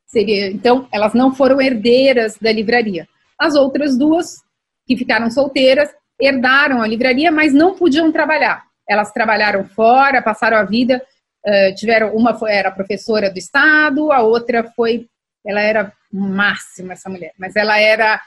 Seria, 0.06 0.50
então, 0.50 0.88
elas 0.92 1.12
não 1.14 1.34
foram 1.34 1.60
herdeiras 1.60 2.36
da 2.40 2.52
livraria. 2.52 3.08
As 3.38 3.54
outras 3.54 3.98
duas, 3.98 4.42
que 4.86 4.96
ficaram 4.96 5.30
solteiras, 5.30 5.90
herdaram 6.20 6.80
a 6.80 6.86
livraria, 6.86 7.32
mas 7.32 7.52
não 7.52 7.74
podiam 7.74 8.12
trabalhar. 8.12 8.64
Elas 8.88 9.12
trabalharam 9.12 9.64
fora, 9.64 10.22
passaram 10.22 10.56
a 10.56 10.64
vida, 10.64 11.02
uh, 11.44 11.74
tiveram 11.74 12.14
uma 12.14 12.34
foi, 12.34 12.52
era 12.52 12.70
professora 12.70 13.30
do 13.30 13.38
estado, 13.38 14.12
a 14.12 14.22
outra 14.22 14.64
foi, 14.76 15.06
ela 15.44 15.60
era 15.60 15.92
máxima 16.12 16.92
essa 16.92 17.10
mulher, 17.10 17.32
mas 17.38 17.56
ela 17.56 17.78
era, 17.78 18.20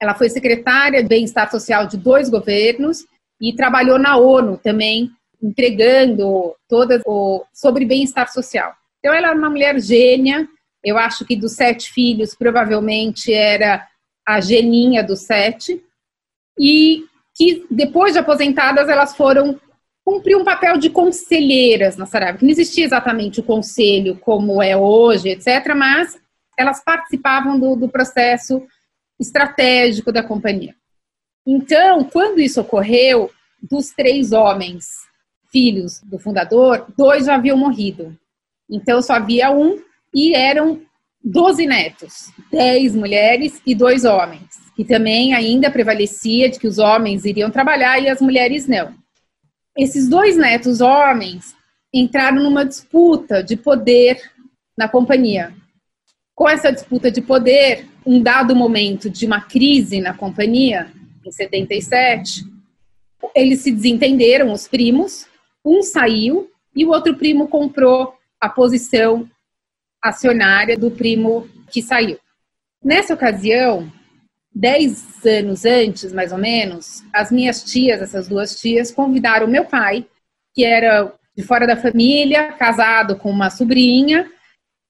ela 0.00 0.14
foi 0.14 0.28
secretária 0.28 1.02
de 1.02 1.08
bem-estar 1.08 1.50
social 1.50 1.86
de 1.86 1.96
dois 1.96 2.30
governos 2.30 3.04
e 3.40 3.54
trabalhou 3.54 3.98
na 3.98 4.16
ONU 4.16 4.56
também, 4.58 5.10
entregando 5.42 6.54
todas 6.68 7.02
o 7.04 7.44
sobre 7.52 7.84
bem-estar 7.84 8.32
social. 8.32 8.72
Então 9.04 9.12
ela 9.12 9.28
era 9.28 9.36
uma 9.36 9.50
mulher 9.50 9.78
gênia. 9.78 10.48
Eu 10.82 10.96
acho 10.96 11.26
que 11.26 11.36
dos 11.36 11.52
sete 11.52 11.92
filhos 11.92 12.34
provavelmente 12.34 13.34
era 13.34 13.86
a 14.26 14.40
geninha 14.40 15.04
dos 15.04 15.20
sete 15.20 15.84
e 16.58 17.04
que 17.36 17.66
depois 17.70 18.14
de 18.14 18.20
aposentadas 18.20 18.88
elas 18.88 19.14
foram 19.14 19.60
cumprir 20.02 20.36
um 20.36 20.44
papel 20.44 20.78
de 20.78 20.88
conselheiras 20.88 21.98
na 21.98 22.06
Saraiva, 22.06 22.38
que 22.38 22.44
não 22.46 22.50
existia 22.50 22.86
exatamente 22.86 23.40
o 23.40 23.42
conselho 23.42 24.18
como 24.20 24.62
é 24.62 24.74
hoje, 24.74 25.28
etc., 25.28 25.74
mas 25.76 26.18
elas 26.58 26.82
participavam 26.82 27.60
do, 27.60 27.76
do 27.76 27.88
processo 27.90 28.62
estratégico 29.20 30.12
da 30.12 30.22
companhia. 30.22 30.74
Então, 31.46 32.04
quando 32.04 32.40
isso 32.40 32.60
ocorreu, 32.60 33.30
dos 33.60 33.90
três 33.90 34.32
homens, 34.32 34.86
filhos 35.50 36.00
do 36.02 36.18
fundador, 36.18 36.86
dois 36.96 37.26
já 37.26 37.34
haviam 37.34 37.56
morrido. 37.56 38.16
Então, 38.70 39.02
só 39.02 39.14
havia 39.14 39.50
um 39.50 39.78
e 40.14 40.34
eram 40.34 40.80
12 41.22 41.66
netos, 41.66 42.30
10 42.50 42.94
mulheres 42.94 43.60
e 43.66 43.74
dois 43.74 44.04
homens, 44.04 44.48
que 44.76 44.84
também 44.84 45.34
ainda 45.34 45.70
prevalecia 45.70 46.50
de 46.50 46.58
que 46.58 46.66
os 46.66 46.78
homens 46.78 47.24
iriam 47.24 47.50
trabalhar 47.50 47.98
e 47.98 48.08
as 48.08 48.20
mulheres 48.20 48.66
não. 48.66 48.94
Esses 49.76 50.08
dois 50.08 50.36
netos 50.36 50.80
homens 50.80 51.54
entraram 51.92 52.42
numa 52.42 52.64
disputa 52.64 53.42
de 53.42 53.56
poder 53.56 54.20
na 54.76 54.88
companhia. 54.88 55.54
Com 56.34 56.48
essa 56.48 56.70
disputa 56.70 57.10
de 57.10 57.22
poder, 57.22 57.86
um 58.04 58.22
dado 58.22 58.54
momento 58.54 59.08
de 59.08 59.24
uma 59.24 59.40
crise 59.40 60.00
na 60.00 60.12
companhia, 60.12 60.92
em 61.24 61.30
77, 61.30 62.44
eles 63.34 63.60
se 63.60 63.72
desentenderam, 63.72 64.52
os 64.52 64.68
primos, 64.68 65.26
um 65.64 65.82
saiu 65.82 66.50
e 66.76 66.84
o 66.84 66.90
outro 66.90 67.16
primo 67.16 67.48
comprou 67.48 68.14
a 68.44 68.48
posição 68.48 69.28
acionária 70.02 70.76
do 70.76 70.90
primo 70.90 71.48
que 71.70 71.82
saiu. 71.82 72.18
Nessa 72.82 73.14
ocasião, 73.14 73.90
dez 74.54 75.24
anos 75.24 75.64
antes, 75.64 76.12
mais 76.12 76.30
ou 76.30 76.38
menos, 76.38 77.02
as 77.12 77.32
minhas 77.32 77.64
tias, 77.64 78.02
essas 78.02 78.28
duas 78.28 78.54
tias, 78.54 78.90
convidaram 78.90 79.46
meu 79.46 79.64
pai, 79.64 80.06
que 80.54 80.62
era 80.62 81.12
de 81.34 81.42
fora 81.42 81.66
da 81.66 81.76
família, 81.76 82.52
casado 82.52 83.16
com 83.16 83.30
uma 83.30 83.48
sobrinha, 83.48 84.30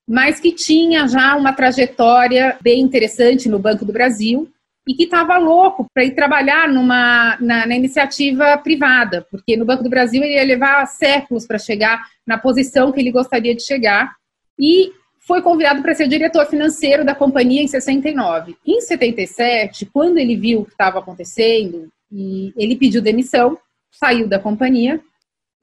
mas 0.07 0.41
que 0.41 0.53
tinha 0.53 1.07
já 1.07 1.37
uma 1.37 1.53
trajetória 1.53 2.59
bem 2.61 2.81
interessante 2.81 3.49
no 3.49 3.59
Banco 3.59 3.85
do 3.85 3.93
Brasil 3.93 4.53
e 4.87 4.95
que 4.95 5.05
estava 5.05 5.39
louco 5.39 5.87
para 5.93 6.05
ir 6.05 6.15
trabalhar 6.15 6.69
numa, 6.69 7.39
na, 7.41 7.67
na, 7.67 7.75
iniciativa 7.75 8.57
privada, 8.59 9.27
porque 9.31 9.57
no 9.57 9.65
Banco 9.65 9.83
do 9.83 9.89
Brasil 9.89 10.23
ele 10.23 10.35
ia 10.35 10.45
levar 10.45 10.87
séculos 10.87 11.47
para 11.47 11.59
chegar 11.59 12.07
na 12.27 12.37
posição 12.37 12.93
que 12.93 13.01
ele 13.01 13.11
gostaria 13.11 13.55
de 13.55 13.65
chegar. 13.65 14.15
E 14.59 14.93
foi 15.27 15.41
convidado 15.41 15.81
para 15.81 15.95
ser 15.95 16.07
diretor 16.07 16.47
financeiro 16.47 17.05
da 17.05 17.15
companhia 17.15 17.63
em 17.63 17.67
69. 17.67 18.57
Em 18.67 18.81
77, 18.81 19.87
quando 19.87 20.19
ele 20.19 20.37
viu 20.37 20.61
o 20.61 20.65
que 20.65 20.73
estava 20.73 20.99
acontecendo, 20.99 21.89
ele 22.13 22.77
pediu 22.77 23.01
demissão, 23.01 23.59
saiu 23.91 24.29
da 24.29 24.39
companhia 24.39 25.01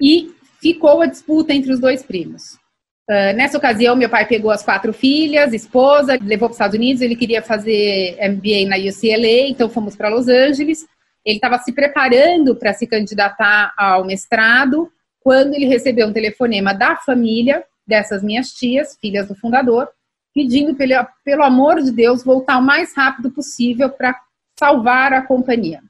e 0.01 0.31
ficou 0.59 1.01
a 1.01 1.05
disputa 1.05 1.53
entre 1.53 1.71
os 1.71 1.79
dois 1.79 2.01
primos. 2.01 2.60
Uh, 3.09 3.35
nessa 3.35 3.57
ocasião, 3.57 3.95
meu 3.95 4.09
pai 4.09 4.25
pegou 4.27 4.51
as 4.51 4.63
quatro 4.63 4.93
filhas, 4.93 5.53
esposa, 5.53 6.17
levou 6.21 6.47
para 6.47 6.51
os 6.51 6.55
Estados 6.55 6.77
Unidos. 6.77 7.01
Ele 7.01 7.15
queria 7.15 7.41
fazer 7.41 8.17
MBA 8.21 8.67
na 8.67 8.77
UCLA, 8.77 9.49
então 9.49 9.69
fomos 9.69 9.95
para 9.95 10.09
Los 10.09 10.27
Angeles. 10.27 10.85
Ele 11.25 11.35
estava 11.35 11.57
se 11.57 11.71
preparando 11.71 12.55
para 12.55 12.73
se 12.73 12.87
candidatar 12.87 13.73
ao 13.77 14.05
mestrado 14.05 14.91
quando 15.19 15.53
ele 15.53 15.65
recebeu 15.65 16.07
um 16.07 16.13
telefonema 16.13 16.73
da 16.73 16.95
família 16.95 17.63
dessas 17.85 18.23
minhas 18.23 18.49
tias, 18.49 18.97
filhas 18.99 19.27
do 19.27 19.35
fundador, 19.35 19.89
pedindo 20.33 20.75
pelo, 20.75 21.05
pelo 21.23 21.43
amor 21.43 21.81
de 21.81 21.91
Deus 21.91 22.23
voltar 22.23 22.57
o 22.57 22.61
mais 22.61 22.95
rápido 22.95 23.29
possível 23.31 23.89
para 23.89 24.17
salvar 24.57 25.13
a 25.13 25.21
companhia 25.21 25.81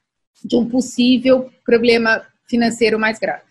de 0.44 0.56
um 0.56 0.68
possível 0.68 1.50
problema 1.64 2.26
financeiro 2.50 3.00
mais 3.00 3.20
grave. 3.20 3.44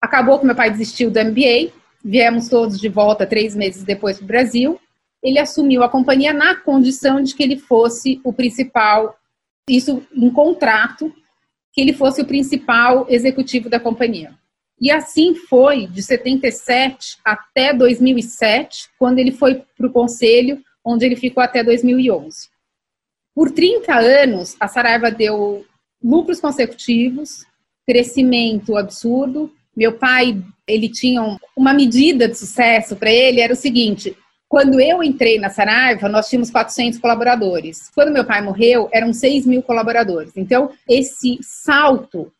Acabou 0.00 0.38
que 0.38 0.46
meu 0.46 0.54
pai 0.54 0.70
desistiu 0.70 1.10
do 1.10 1.18
MBA, 1.18 1.72
viemos 2.04 2.48
todos 2.48 2.78
de 2.80 2.88
volta 2.88 3.26
três 3.26 3.54
meses 3.54 3.82
depois 3.82 4.16
para 4.16 4.24
o 4.24 4.28
Brasil. 4.28 4.80
Ele 5.22 5.38
assumiu 5.38 5.82
a 5.82 5.88
companhia 5.88 6.32
na 6.32 6.54
condição 6.54 7.22
de 7.22 7.34
que 7.34 7.42
ele 7.42 7.58
fosse 7.58 8.20
o 8.24 8.32
principal, 8.32 9.16
isso 9.68 10.02
em 10.14 10.30
contrato, 10.30 11.12
que 11.72 11.80
ele 11.80 11.92
fosse 11.92 12.20
o 12.20 12.26
principal 12.26 13.06
executivo 13.08 13.68
da 13.68 13.80
companhia. 13.80 14.32
E 14.80 14.90
assim 14.90 15.34
foi 15.34 15.86
de 15.86 16.02
77 16.02 17.18
até 17.24 17.72
2007, 17.74 18.88
quando 18.98 19.18
ele 19.18 19.32
foi 19.32 19.64
para 19.76 19.86
o 19.86 19.92
conselho, 19.92 20.62
onde 20.84 21.04
ele 21.04 21.16
ficou 21.16 21.42
até 21.42 21.64
2011. 21.64 22.48
Por 23.34 23.50
30 23.50 23.94
anos, 23.94 24.56
a 24.58 24.68
Saraiva 24.68 25.10
deu 25.10 25.64
lucros 26.02 26.40
consecutivos, 26.40 27.44
crescimento 27.86 28.76
absurdo. 28.76 29.52
Meu 29.78 29.92
pai, 29.92 30.36
ele 30.66 30.88
tinha 30.88 31.38
uma 31.56 31.72
medida 31.72 32.26
de 32.26 32.36
sucesso 32.36 32.96
para 32.96 33.12
ele, 33.12 33.40
era 33.40 33.52
o 33.52 33.56
seguinte, 33.56 34.16
quando 34.48 34.80
eu 34.80 35.04
entrei 35.04 35.38
na 35.38 35.50
Saraiva, 35.50 36.08
nós 36.08 36.28
tínhamos 36.28 36.50
400 36.50 36.98
colaboradores. 36.98 37.88
Quando 37.94 38.12
meu 38.12 38.24
pai 38.24 38.42
morreu, 38.42 38.88
eram 38.92 39.12
6 39.12 39.46
mil 39.46 39.62
colaboradores. 39.62 40.36
Então, 40.36 40.72
esse 40.88 41.38
salto 41.42 42.32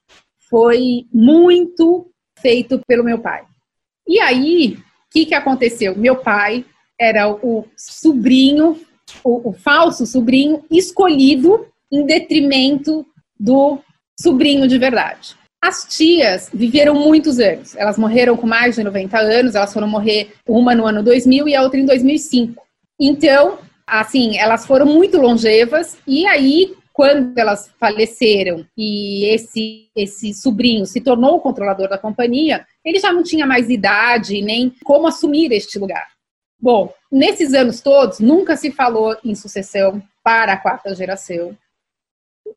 foi 0.51 1.07
muito 1.15 2.11
feito 2.41 2.81
pelo 2.89 3.05
meu 3.05 3.21
pai. 3.21 3.45
E 4.05 4.19
aí, 4.19 4.73
o 4.73 4.83
que, 5.13 5.27
que 5.27 5.35
aconteceu? 5.35 5.97
Meu 5.97 6.17
pai 6.17 6.65
era 6.99 7.31
o 7.31 7.69
sobrinho, 7.77 8.81
o, 9.23 9.51
o 9.51 9.53
falso 9.53 10.05
sobrinho 10.07 10.65
escolhido 10.69 11.69
em 11.93 12.05
detrimento 12.05 13.07
do 13.39 13.79
sobrinho 14.21 14.67
de 14.67 14.77
verdade. 14.77 15.38
As 15.61 15.85
tias 15.85 16.51
viveram 16.53 16.95
muitos 16.95 17.41
anos. 17.41 17.77
Elas 17.77 17.99
morreram 17.99 18.37
com 18.37 18.47
mais 18.47 18.77
de 18.77 18.85
90 18.85 19.19
anos, 19.19 19.55
elas 19.55 19.73
foram 19.73 19.89
morrer 19.89 20.33
uma 20.47 20.75
no 20.75 20.87
ano 20.87 21.03
2000 21.03 21.49
e 21.49 21.55
a 21.55 21.63
outra 21.63 21.81
em 21.81 21.85
2005. 21.85 22.65
Então, 23.01 23.59
assim, 23.87 24.39
elas 24.39 24.67
foram 24.67 24.87
muito 24.87 25.19
longevas 25.19 25.99
e 26.07 26.27
aí 26.27 26.77
quando 26.99 27.39
elas 27.39 27.71
faleceram 27.79 28.67
e 28.77 29.25
esse, 29.27 29.89
esse 29.95 30.35
sobrinho 30.35 30.85
se 30.85 31.01
tornou 31.01 31.37
o 31.37 31.41
controlador 31.41 31.89
da 31.89 31.97
companhia, 31.97 32.67
ele 32.85 32.99
já 32.99 33.13
não 33.13 33.23
tinha 33.23 33.47
mais 33.47 33.71
idade 33.71 34.43
nem 34.43 34.75
como 34.83 35.07
assumir 35.07 35.53
este 35.53 35.79
lugar. 35.79 36.09
Bom, 36.61 36.93
nesses 37.11 37.55
anos 37.55 37.81
todos, 37.81 38.19
nunca 38.19 38.57
se 38.57 38.73
falou 38.73 39.17
em 39.25 39.33
sucessão 39.37 40.03
para 40.25 40.55
a 40.55 40.57
quarta 40.57 40.93
geração, 40.93 41.57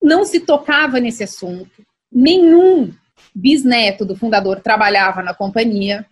não 0.02 0.26
se 0.26 0.40
tocava 0.40 1.00
nesse 1.00 1.24
assunto, 1.24 1.84
nenhum 2.12 2.93
bisneto 3.34 4.06
do 4.06 4.15
fundador 4.15 4.60
trabalhava 4.62 5.24
na 5.24 5.34
companhia, 5.34 6.06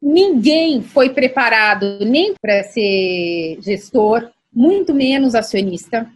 ninguém 0.00 0.82
foi 0.82 1.10
preparado 1.10 2.04
nem 2.04 2.34
para 2.40 2.62
ser 2.64 3.58
gestor, 3.60 4.30
muito 4.52 4.92
menos 4.94 5.34
acionista. 5.34 6.10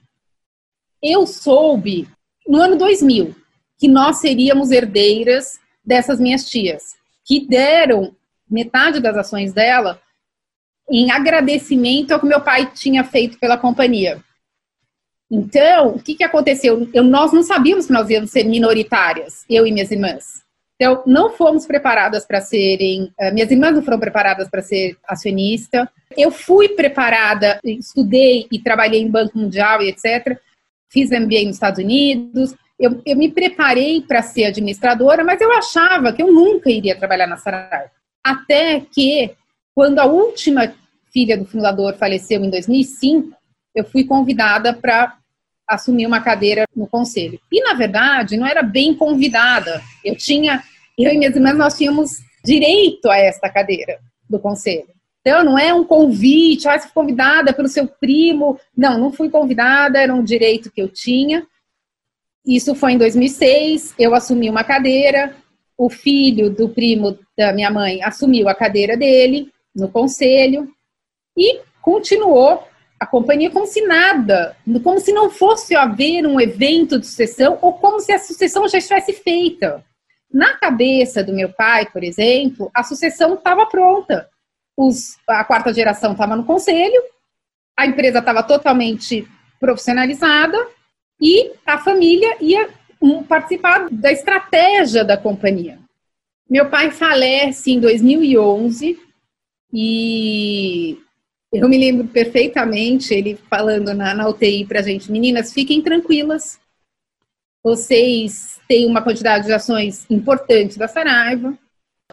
Eu 1.02 1.26
soube 1.26 2.08
no 2.46 2.60
ano 2.60 2.76
2000 2.76 3.34
que 3.78 3.88
nós 3.88 4.18
seríamos 4.18 4.70
herdeiras 4.70 5.58
dessas 5.84 6.18
minhas 6.18 6.48
tias, 6.48 6.94
que 7.24 7.46
deram 7.46 8.14
metade 8.48 9.00
das 9.00 9.16
ações 9.16 9.52
dela 9.52 10.00
em 10.90 11.10
agradecimento 11.10 12.12
ao 12.12 12.20
que 12.20 12.26
meu 12.26 12.40
pai 12.40 12.70
tinha 12.72 13.02
feito 13.04 13.38
pela 13.38 13.56
companhia. 13.56 14.22
Então, 15.34 15.88
o 15.88 16.02
que, 16.02 16.14
que 16.14 16.24
aconteceu? 16.24 16.88
Eu, 16.92 17.02
nós 17.02 17.32
não 17.32 17.42
sabíamos 17.42 17.86
que 17.86 17.92
nós 17.92 18.08
íamos 18.08 18.30
ser 18.30 18.44
minoritárias, 18.44 19.44
eu 19.48 19.66
e 19.66 19.72
minhas 19.72 19.90
irmãs. 19.90 20.42
Então, 20.76 21.02
não 21.06 21.30
fomos 21.30 21.66
preparadas 21.66 22.26
para 22.26 22.40
serem. 22.40 23.12
Uh, 23.20 23.32
minhas 23.32 23.50
irmãs 23.50 23.74
não 23.74 23.82
foram 23.82 23.98
preparadas 23.98 24.48
para 24.48 24.62
ser 24.62 24.96
acionista. 25.06 25.90
Eu 26.16 26.30
fui 26.30 26.68
preparada, 26.68 27.60
estudei 27.64 28.46
e 28.50 28.58
trabalhei 28.58 29.00
em 29.00 29.10
Banco 29.10 29.38
Mundial 29.38 29.82
e 29.82 29.88
etc 29.88 30.38
fiz 30.94 31.10
MBA 31.10 31.46
nos 31.46 31.56
Estados 31.56 31.82
Unidos, 31.82 32.54
eu, 32.78 33.02
eu 33.04 33.16
me 33.16 33.30
preparei 33.30 34.00
para 34.00 34.22
ser 34.22 34.44
administradora, 34.44 35.24
mas 35.24 35.40
eu 35.40 35.52
achava 35.52 36.12
que 36.12 36.22
eu 36.22 36.32
nunca 36.32 36.70
iria 36.70 36.96
trabalhar 36.96 37.26
na 37.26 37.36
Saraiva. 37.36 37.90
Até 38.24 38.80
que, 38.80 39.32
quando 39.74 39.98
a 39.98 40.06
última 40.06 40.72
filha 41.12 41.36
do 41.36 41.44
fundador 41.44 41.94
faleceu 41.94 42.42
em 42.44 42.50
2005, 42.50 43.36
eu 43.74 43.84
fui 43.84 44.04
convidada 44.04 44.72
para 44.72 45.16
assumir 45.68 46.06
uma 46.06 46.20
cadeira 46.20 46.64
no 46.74 46.86
conselho. 46.86 47.40
E, 47.50 47.62
na 47.62 47.74
verdade, 47.74 48.36
não 48.36 48.46
era 48.46 48.62
bem 48.62 48.94
convidada. 48.94 49.82
Eu 50.04 50.16
tinha, 50.16 50.62
eu 50.98 51.12
e 51.12 51.18
minhas 51.18 51.34
irmãs, 51.34 51.56
nós 51.56 51.76
tínhamos 51.76 52.10
direito 52.44 53.10
a 53.10 53.16
esta 53.16 53.48
cadeira 53.48 53.98
do 54.28 54.38
conselho. 54.38 54.86
Então, 55.20 55.42
não 55.42 55.58
é 55.58 55.72
um 55.72 55.84
convite, 55.84 56.68
ah, 56.68 56.78
você 56.78 56.86
foi 56.88 57.02
convidada 57.02 57.52
pelo 57.52 57.68
seu 57.68 57.86
primo. 57.86 58.60
Não, 58.76 58.98
não 58.98 59.12
fui 59.12 59.30
convidada, 59.30 59.98
era 59.98 60.14
um 60.14 60.22
direito 60.22 60.70
que 60.70 60.82
eu 60.82 60.88
tinha. 60.88 61.46
Isso 62.46 62.74
foi 62.74 62.92
em 62.92 62.98
2006, 62.98 63.94
eu 63.98 64.14
assumi 64.14 64.50
uma 64.50 64.62
cadeira, 64.62 65.34
o 65.78 65.88
filho 65.88 66.50
do 66.50 66.68
primo 66.68 67.18
da 67.36 67.54
minha 67.54 67.70
mãe 67.70 68.02
assumiu 68.02 68.48
a 68.48 68.54
cadeira 68.54 68.98
dele 68.98 69.50
no 69.74 69.88
conselho 69.88 70.68
e 71.36 71.60
continuou 71.80 72.62
a 73.04 73.06
companhia 73.06 73.50
como 73.50 73.66
se 73.66 73.82
nada, 73.82 74.56
como 74.82 74.98
se 74.98 75.12
não 75.12 75.30
fosse 75.30 75.76
haver 75.76 76.26
um 76.26 76.40
evento 76.40 76.98
de 76.98 77.06
sucessão 77.06 77.58
ou 77.60 77.74
como 77.74 78.00
se 78.00 78.12
a 78.12 78.18
sucessão 78.18 78.66
já 78.66 78.78
estivesse 78.78 79.12
feita. 79.12 79.84
Na 80.32 80.54
cabeça 80.54 81.22
do 81.22 81.32
meu 81.32 81.52
pai, 81.52 81.86
por 81.90 82.02
exemplo, 82.02 82.70
a 82.74 82.82
sucessão 82.82 83.34
estava 83.34 83.66
pronta 83.66 84.28
os, 84.76 85.16
a 85.28 85.44
quarta 85.44 85.72
geração 85.72 86.12
estava 86.12 86.36
no 86.36 86.44
conselho, 86.44 87.00
a 87.76 87.86
empresa 87.86 88.18
estava 88.18 88.42
totalmente 88.42 89.26
profissionalizada 89.60 90.58
e 91.20 91.52
a 91.64 91.78
família 91.78 92.36
ia 92.40 92.68
participar 93.28 93.88
da 93.90 94.10
estratégia 94.10 95.04
da 95.04 95.16
companhia. 95.16 95.78
Meu 96.48 96.68
pai 96.68 96.90
falece 96.90 97.72
em 97.72 97.80
2011 97.80 98.98
e 99.72 100.98
eu 101.54 101.68
me 101.68 101.78
lembro 101.78 102.08
perfeitamente 102.08 103.14
ele 103.14 103.36
falando 103.48 103.94
na, 103.94 104.12
na 104.12 104.28
UTI 104.28 104.66
para 104.66 104.80
a 104.80 104.82
gente: 104.82 105.10
meninas, 105.10 105.52
fiquem 105.52 105.80
tranquilas, 105.80 106.58
vocês 107.62 108.60
têm 108.68 108.86
uma 108.86 109.02
quantidade 109.02 109.46
de 109.46 109.52
ações 109.52 110.04
importante 110.10 110.78
da 110.78 110.88
Saraiva, 110.88 111.56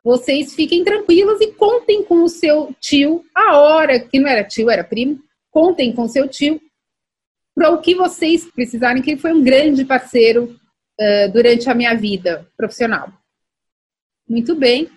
vocês 0.04 0.54
fiquem 0.54 0.84
tranquilas 0.84 1.42
e 1.42 1.52
contem 1.54 2.04
com 2.04 2.24
o 2.24 2.30
seu 2.30 2.74
tio 2.80 3.26
a 3.34 3.58
hora, 3.58 4.00
que 4.00 4.20
não 4.20 4.30
era 4.30 4.44
tio, 4.44 4.70
era 4.70 4.84
primo, 4.84 5.20
contem 5.50 5.92
com 5.92 6.08
seu 6.08 6.28
tio 6.28 6.62
para 7.54 7.70
o 7.72 7.82
que 7.82 7.96
vocês 7.96 8.46
precisarem, 8.46 9.02
que 9.02 9.12
ele 9.12 9.20
foi 9.20 9.34
um 9.34 9.44
grande 9.44 9.84
parceiro 9.84 10.56
uh, 11.00 11.32
durante 11.34 11.70
a 11.70 11.74
minha 11.74 11.94
vida 11.94 12.48
profissional. 12.56 13.12
Muito 14.28 14.56
bem. 14.56 14.90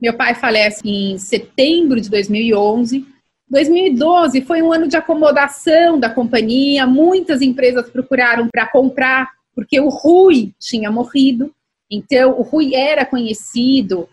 Meu 0.00 0.14
pai 0.14 0.34
falece 0.34 0.82
em 0.84 1.16
setembro 1.16 2.00
de 2.00 2.10
2011. 2.10 3.06
2012 3.52 4.40
foi 4.40 4.62
um 4.62 4.72
ano 4.72 4.88
de 4.88 4.96
acomodação 4.96 6.00
da 6.00 6.08
companhia, 6.08 6.86
muitas 6.86 7.42
empresas 7.42 7.90
procuraram 7.90 8.48
para 8.50 8.66
comprar, 8.66 9.28
porque 9.54 9.78
o 9.78 9.90
Rui 9.90 10.54
tinha 10.58 10.90
morrido. 10.90 11.52
Então, 11.90 12.30
o 12.38 12.42
Rui 12.42 12.74
era 12.74 13.04
conhecido 13.04 14.08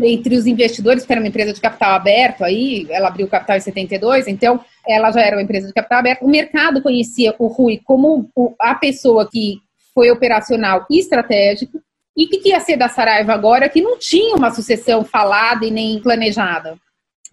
entre 0.00 0.36
os 0.36 0.46
investidores, 0.46 1.04
que 1.04 1.12
era 1.12 1.20
uma 1.20 1.26
empresa 1.26 1.52
de 1.52 1.60
capital 1.60 1.94
aberto, 1.94 2.44
aí 2.44 2.86
ela 2.88 3.08
abriu 3.08 3.26
capital 3.26 3.56
em 3.56 3.60
72, 3.60 4.28
então 4.28 4.60
ela 4.86 5.10
já 5.10 5.22
era 5.22 5.34
uma 5.34 5.42
empresa 5.42 5.66
de 5.66 5.72
capital 5.72 5.98
aberto. 5.98 6.24
O 6.24 6.30
mercado 6.30 6.80
conhecia 6.80 7.34
o 7.36 7.48
Rui 7.48 7.80
como 7.84 8.30
a 8.60 8.76
pessoa 8.76 9.28
que 9.28 9.58
foi 9.92 10.08
operacional 10.12 10.86
e 10.88 11.00
estratégico. 11.00 11.82
E 12.16 12.26
o 12.26 12.28
que 12.28 12.48
ia 12.48 12.60
ser 12.60 12.76
da 12.76 12.88
Saraiva 12.88 13.32
agora, 13.32 13.68
que 13.68 13.82
não 13.82 13.98
tinha 13.98 14.36
uma 14.36 14.52
sucessão 14.52 15.02
falada 15.04 15.66
e 15.66 15.70
nem 15.72 16.00
planejada? 16.00 16.78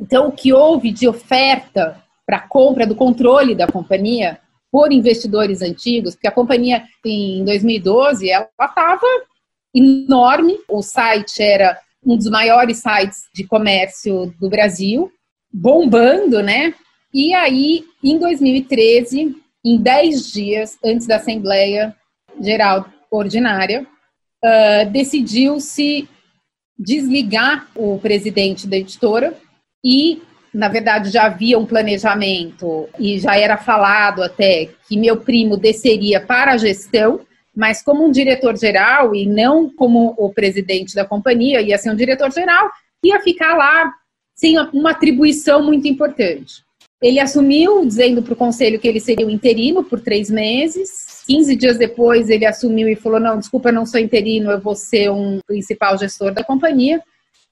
Então, 0.02 0.30
o 0.30 0.32
que 0.32 0.52
houve 0.52 0.92
de 0.92 1.08
oferta 1.08 2.04
para 2.26 2.40
compra 2.40 2.88
do 2.88 2.96
controle 2.96 3.54
da 3.54 3.68
companhia 3.68 4.40
por 4.72 4.92
investidores 4.92 5.62
antigos, 5.62 6.16
porque 6.16 6.28
a 6.28 6.32
companhia 6.32 6.84
em 7.06 7.46
2012 7.46 8.30
ela 8.30 8.48
estava 8.60 9.06
enorme, 9.76 10.58
o 10.68 10.82
site 10.82 11.42
era 11.42 11.78
um 12.04 12.18
dos 12.18 12.30
maiores 12.30 12.78
sites 12.78 13.26
de 13.34 13.44
comércio 13.44 14.34
do 14.40 14.50
Brasil, 14.50 15.12
bombando, 15.54 16.42
né? 16.42 16.74
E 17.14 17.34
aí, 17.34 17.86
em 18.04 18.18
2013, 18.18 19.36
em 19.64 19.78
10 19.78 20.32
dias 20.32 20.78
antes 20.84 21.06
da 21.06 21.18
Assembleia 21.18 21.96
Geral 22.40 22.88
Ordinária, 23.12 23.86
uh, 24.44 24.90
decidiu-se 24.90 26.08
desligar 26.80 27.70
o 27.76 28.00
presidente 28.00 28.66
da 28.66 28.78
editora 28.78 29.38
e, 29.84 30.22
na 30.54 30.68
verdade, 30.68 31.10
já 31.10 31.24
havia 31.24 31.58
um 31.58 31.66
planejamento 31.66 32.88
e 33.00 33.20
já 33.20 33.38
era 33.38 33.58
falado 33.58 34.22
até 34.22 34.70
que 34.88 34.98
meu 34.98 35.18
primo 35.18 35.58
desceria 35.58 36.20
para 36.20 36.54
a 36.54 36.58
gestão, 36.58 37.22
mas 37.56 37.82
como 37.82 38.06
um 38.06 38.12
diretor-geral 38.12 39.16
e 39.16 39.26
não 39.26 39.70
como 39.70 40.14
o 40.18 40.32
presidente 40.32 40.96
da 40.96 41.06
companhia, 41.06 41.62
ia 41.62 41.78
ser 41.78 41.92
um 41.92 41.96
diretor-geral, 41.96 42.70
ia 43.04 43.20
ficar 43.22 43.56
lá 43.56 43.92
sem 44.36 44.58
uma 44.74 44.92
atribuição 44.92 45.64
muito 45.64 45.88
importante. 45.88 46.64
Ele 47.02 47.20
assumiu, 47.20 47.84
dizendo 47.84 48.22
para 48.22 48.34
o 48.34 48.38
conselho 48.38 48.80
que 48.80 48.88
ele 48.88 49.00
seria 49.00 49.26
o 49.26 49.32
interino 49.32 49.84
por 49.84 50.00
três 50.00 50.30
meses. 50.30 51.24
15 51.26 51.56
dias 51.56 51.78
depois, 51.78 52.30
ele 52.30 52.46
assumiu 52.46 52.88
e 52.88 52.96
falou: 52.96 53.20
Não, 53.20 53.40
desculpa, 53.40 53.72
não 53.72 53.88
sou 53.88 54.00
interino, 54.00 54.52
eu 54.52 54.62
vou 54.62 54.76
ser 54.76 55.10
um 55.10 55.40
principal 55.48 55.98
gestor 55.98 56.32
da 56.32 56.44
companhia. 56.44 57.02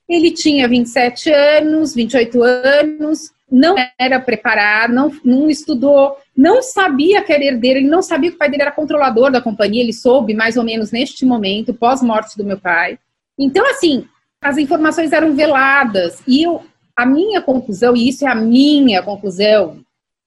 Ele 0.10 0.32
tinha 0.32 0.68
27 0.68 1.32
anos, 1.32 1.94
28 1.94 2.42
anos, 2.44 3.32
não 3.52 3.76
era 3.98 4.20
preparado, 4.20 4.94
não, 4.94 5.12
não 5.24 5.50
estudou, 5.50 6.18
não 6.36 6.62
sabia 6.62 7.22
que 7.22 7.32
era 7.32 7.44
herdeiro, 7.44 7.80
ele 7.80 7.88
não 7.88 8.02
sabia 8.02 8.30
que 8.30 8.36
o 8.36 8.40
pai 8.40 8.50
dele 8.50 8.64
era 8.64 8.72
controlador 8.72 9.32
da 9.32 9.42
companhia, 9.42 9.84
ele 9.84 9.94
soube 9.94 10.34
mais 10.34 10.58
ou 10.58 10.64
menos 10.64 10.92
neste 10.92 11.26
momento, 11.26 11.74
pós-morte 11.74 12.38
do 12.38 12.44
meu 12.44 12.60
pai. 12.60 12.98
Então, 13.38 13.66
assim, 13.70 14.06
as 14.42 14.58
informações 14.58 15.12
eram 15.12 15.36
veladas 15.36 16.22
e 16.28 16.44
eu, 16.44 16.64
a 16.96 17.06
minha 17.06 17.42
conclusão, 17.42 17.96
e 17.96 18.10
isso 18.10 18.26
é 18.26 18.32
a 18.32 18.36
minha 18.36 19.02
conclusão, 19.02 19.80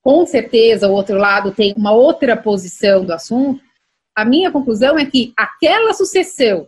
com 0.03 0.27
certeza 0.27 0.88
o 0.88 0.92
outro 0.92 1.16
lado 1.16 1.53
tem 1.53 1.75
uma 1.77 1.92
outra 1.92 2.37
posição 2.37 3.05
do 3.05 3.12
assunto, 3.12 3.61
a 4.14 4.25
minha 4.25 4.51
conclusão 4.51 4.99
é 4.99 5.07
que 5.07 5.33
aquela 5.37 5.95
sucessão 5.95 6.66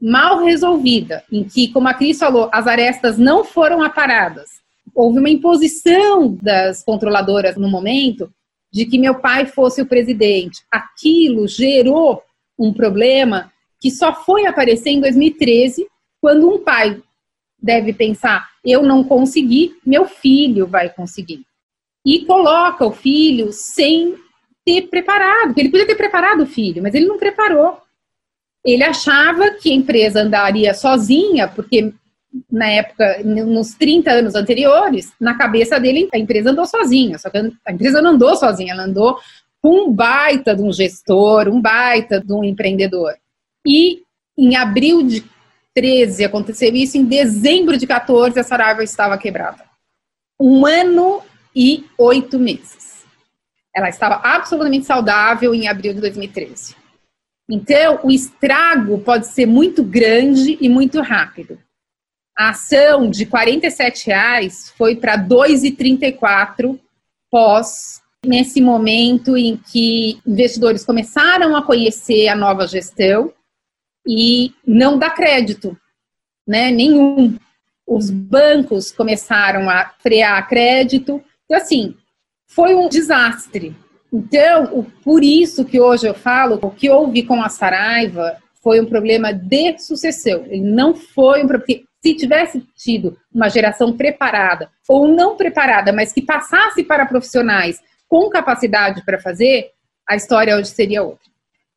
mal 0.00 0.44
resolvida, 0.44 1.24
em 1.30 1.44
que, 1.44 1.68
como 1.68 1.88
a 1.88 1.94
Cris 1.94 2.18
falou, 2.18 2.48
as 2.52 2.66
arestas 2.66 3.18
não 3.18 3.44
foram 3.44 3.82
aparadas, 3.82 4.60
houve 4.94 5.18
uma 5.18 5.30
imposição 5.30 6.36
das 6.40 6.82
controladoras 6.82 7.56
no 7.56 7.68
momento 7.68 8.30
de 8.72 8.84
que 8.84 8.98
meu 8.98 9.14
pai 9.14 9.46
fosse 9.46 9.80
o 9.80 9.86
presidente. 9.86 10.62
Aquilo 10.70 11.48
gerou 11.48 12.22
um 12.58 12.72
problema 12.72 13.52
que 13.80 13.90
só 13.90 14.12
foi 14.12 14.46
aparecer 14.46 14.90
em 14.90 15.00
2013, 15.00 15.86
quando 16.20 16.48
um 16.48 16.58
pai 16.58 17.00
deve 17.60 17.92
pensar: 17.92 18.48
eu 18.64 18.82
não 18.82 19.04
consegui, 19.04 19.76
meu 19.84 20.06
filho 20.06 20.66
vai 20.66 20.90
conseguir. 20.90 21.42
E 22.04 22.24
coloca 22.24 22.86
o 22.86 22.92
filho 22.92 23.52
sem 23.52 24.16
ter 24.64 24.82
preparado, 24.88 25.56
ele 25.56 25.70
podia 25.70 25.86
ter 25.86 25.94
preparado 25.94 26.42
o 26.42 26.46
filho, 26.46 26.82
mas 26.82 26.94
ele 26.94 27.06
não 27.06 27.18
preparou. 27.18 27.78
Ele 28.64 28.84
achava 28.84 29.50
que 29.52 29.70
a 29.70 29.74
empresa 29.74 30.20
andaria 30.20 30.74
sozinha, 30.74 31.48
porque 31.48 31.92
na 32.50 32.68
época, 32.68 33.22
nos 33.24 33.74
30 33.74 34.10
anos 34.10 34.34
anteriores, 34.34 35.12
na 35.20 35.36
cabeça 35.36 35.80
dele, 35.80 36.08
a 36.12 36.18
empresa 36.18 36.50
andou 36.50 36.66
sozinha. 36.66 37.18
Só 37.18 37.30
que 37.30 37.38
a 37.38 37.72
empresa 37.72 38.02
não 38.02 38.12
andou 38.12 38.36
sozinha, 38.36 38.72
ela 38.72 38.84
andou 38.84 39.18
com 39.60 39.88
um 39.88 39.92
baita 39.92 40.54
de 40.54 40.62
um 40.62 40.72
gestor, 40.72 41.48
um 41.48 41.60
baita 41.60 42.20
de 42.20 42.32
um 42.32 42.44
empreendedor. 42.44 43.14
E 43.66 44.02
em 44.36 44.56
abril 44.56 45.02
de 45.02 45.24
13 45.74 46.24
aconteceu 46.24 46.74
isso, 46.74 46.96
em 46.96 47.04
dezembro 47.04 47.76
de 47.76 47.86
14 47.86 48.38
a 48.38 48.44
Saraiva 48.44 48.82
estava 48.82 49.18
quebrada. 49.18 49.64
Um 50.40 50.64
ano 50.66 51.22
e 51.54 51.84
oito 51.98 52.38
meses. 52.38 53.04
Ela 53.74 53.88
estava 53.88 54.16
absolutamente 54.16 54.86
saudável 54.86 55.54
em 55.54 55.68
abril 55.68 55.94
de 55.94 56.00
2013. 56.00 56.77
Então, 57.50 58.00
o 58.04 58.10
estrago 58.10 58.98
pode 59.00 59.26
ser 59.28 59.46
muito 59.46 59.82
grande 59.82 60.58
e 60.60 60.68
muito 60.68 61.00
rápido. 61.00 61.58
A 62.36 62.50
ação 62.50 63.10
de 63.10 63.24
R$ 63.24 63.60
reais 64.06 64.72
foi 64.76 64.96
para 64.96 65.16
2,34 65.16 66.78
pós 67.30 68.00
nesse 68.24 68.60
momento 68.60 69.36
em 69.36 69.56
que 69.56 70.20
investidores 70.26 70.84
começaram 70.84 71.56
a 71.56 71.62
conhecer 71.62 72.28
a 72.28 72.36
nova 72.36 72.66
gestão 72.66 73.32
e 74.06 74.52
não 74.66 74.98
dá 74.98 75.10
crédito, 75.10 75.76
né? 76.46 76.70
Nenhum. 76.70 77.38
Os 77.86 78.10
bancos 78.10 78.92
começaram 78.92 79.68
a 79.70 79.94
frear 79.98 80.46
crédito. 80.46 81.22
Então, 81.44 81.56
assim, 81.56 81.96
foi 82.46 82.74
um 82.74 82.88
desastre. 82.88 83.74
Então, 84.12 84.86
por 85.04 85.22
isso 85.22 85.64
que 85.64 85.80
hoje 85.80 86.06
eu 86.06 86.14
falo, 86.14 86.58
o 86.62 86.70
que 86.70 86.88
houve 86.88 87.22
com 87.24 87.42
a 87.42 87.48
Saraiva 87.48 88.36
foi 88.62 88.80
um 88.80 88.86
problema 88.86 89.32
de 89.32 89.78
sucessão. 89.78 90.44
Ele 90.46 90.62
não 90.62 90.94
foi 90.94 91.44
um 91.44 91.46
problema 91.46 91.82
se 92.00 92.14
tivesse 92.14 92.64
tido 92.76 93.16
uma 93.34 93.48
geração 93.48 93.96
preparada 93.96 94.70
ou 94.88 95.08
não 95.08 95.36
preparada, 95.36 95.92
mas 95.92 96.12
que 96.12 96.22
passasse 96.22 96.84
para 96.84 97.06
profissionais 97.06 97.80
com 98.08 98.30
capacidade 98.30 99.04
para 99.04 99.20
fazer, 99.20 99.70
a 100.08 100.16
história 100.16 100.56
hoje 100.56 100.70
seria 100.70 101.02
outra. 101.02 101.28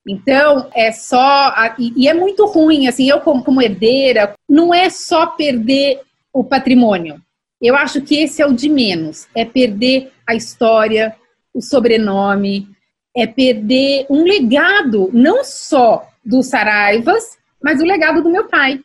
Então, 0.08 0.70
é 0.74 0.92
só. 0.92 1.54
E, 1.78 2.04
e 2.04 2.08
é 2.08 2.14
muito 2.14 2.46
ruim, 2.46 2.88
assim, 2.88 3.10
eu, 3.10 3.20
como, 3.20 3.44
como 3.44 3.62
herdeira, 3.62 4.34
não 4.50 4.74
é 4.74 4.90
só 4.90 5.28
perder 5.28 6.02
o 6.34 6.44
patrimônio. 6.44 7.22
Eu 7.62 7.76
acho 7.76 8.02
que 8.02 8.18
esse 8.20 8.42
é 8.42 8.46
o 8.46 8.54
de 8.54 8.70
menos. 8.70 9.28
É 9.36 9.46
perder 9.46 10.12
a 10.26 10.34
história, 10.34 11.16
o 11.54 11.62
sobrenome, 11.62 12.68
é 13.16 13.28
perder 13.28 14.06
um 14.10 14.24
legado, 14.24 15.10
não 15.14 15.44
só 15.44 16.08
dos 16.24 16.48
Saraivas, 16.48 17.38
mas 17.62 17.82
o 17.82 17.86
legado 17.86 18.24
do 18.24 18.30
meu 18.30 18.48
pai 18.48 18.80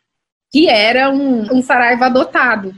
que 0.51 0.67
era 0.67 1.09
um, 1.09 1.57
um 1.57 1.61
Saraiva 1.61 2.05
adotado. 2.05 2.75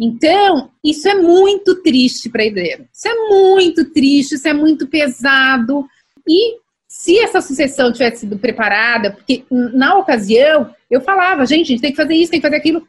Então, 0.00 0.70
isso 0.82 1.08
é 1.08 1.14
muito 1.14 1.82
triste 1.82 2.28
para 2.28 2.44
herdeiro. 2.44 2.88
Isso 2.92 3.08
é 3.08 3.14
muito 3.28 3.92
triste, 3.92 4.34
isso 4.34 4.48
é 4.48 4.52
muito 4.52 4.88
pesado. 4.88 5.86
E 6.26 6.56
se 6.88 7.18
essa 7.18 7.40
sucessão 7.40 7.92
tivesse 7.92 8.20
sido 8.20 8.38
preparada, 8.38 9.12
porque 9.12 9.44
na 9.50 9.96
ocasião 9.96 10.74
eu 10.90 11.00
falava, 11.00 11.46
gente, 11.46 11.66
a 11.66 11.70
gente 11.70 11.80
tem 11.80 11.90
que 11.90 11.96
fazer 11.96 12.14
isso, 12.14 12.30
tem 12.30 12.40
que 12.40 12.46
fazer 12.46 12.56
aquilo. 12.56 12.86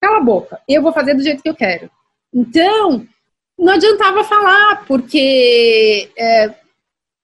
Cala 0.00 0.18
a 0.18 0.24
boca, 0.24 0.60
eu 0.66 0.80
vou 0.80 0.92
fazer 0.92 1.14
do 1.14 1.22
jeito 1.22 1.42
que 1.42 1.48
eu 1.48 1.54
quero. 1.54 1.90
Então, 2.32 3.06
não 3.60 3.74
adiantava 3.74 4.24
falar, 4.24 4.84
porque, 4.86 6.10
é, 6.16 6.54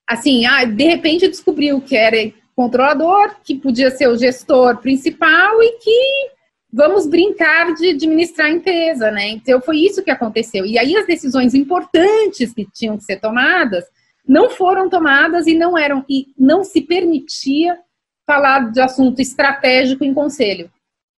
assim, 0.08 0.44
ah, 0.44 0.64
de 0.64 0.84
repente 0.84 1.26
descobriu 1.26 1.80
que 1.80 1.96
era 1.96 2.16
controlador, 2.54 3.36
que 3.42 3.56
podia 3.56 3.90
ser 3.90 4.08
o 4.08 4.16
gestor 4.16 4.76
principal 4.78 5.62
e 5.62 5.78
que 5.78 6.30
vamos 6.72 7.06
brincar 7.06 7.74
de 7.74 7.90
administrar 7.90 8.48
a 8.48 8.50
empresa, 8.50 9.10
né? 9.10 9.30
Então 9.30 9.60
foi 9.60 9.78
isso 9.78 10.02
que 10.02 10.10
aconteceu. 10.10 10.66
E 10.66 10.78
aí 10.78 10.94
as 10.96 11.06
decisões 11.06 11.54
importantes 11.54 12.52
que 12.52 12.66
tinham 12.70 12.98
que 12.98 13.04
ser 13.04 13.18
tomadas 13.18 13.84
não 14.28 14.50
foram 14.50 14.88
tomadas 14.88 15.46
e 15.46 15.54
não 15.54 15.76
eram 15.76 16.04
e 16.08 16.26
não 16.38 16.64
se 16.64 16.82
permitia 16.82 17.78
falar 18.26 18.70
de 18.72 18.80
assunto 18.80 19.20
estratégico 19.20 20.04
em 20.04 20.12
conselho. 20.12 20.70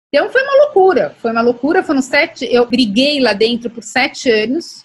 Então 0.09 0.29
foi 0.31 0.43
uma 0.43 0.65
loucura, 0.65 1.15
foi 1.19 1.33
uma 1.33 1.43
loucura. 1.43 1.83
Foram 1.83 2.03
sete, 2.03 2.47
eu 2.51 2.67
briguei 2.67 3.21
lá 3.21 3.33
dentro 3.33 3.71
por 3.71 3.83
sete 3.83 4.31
anos, 4.31 4.85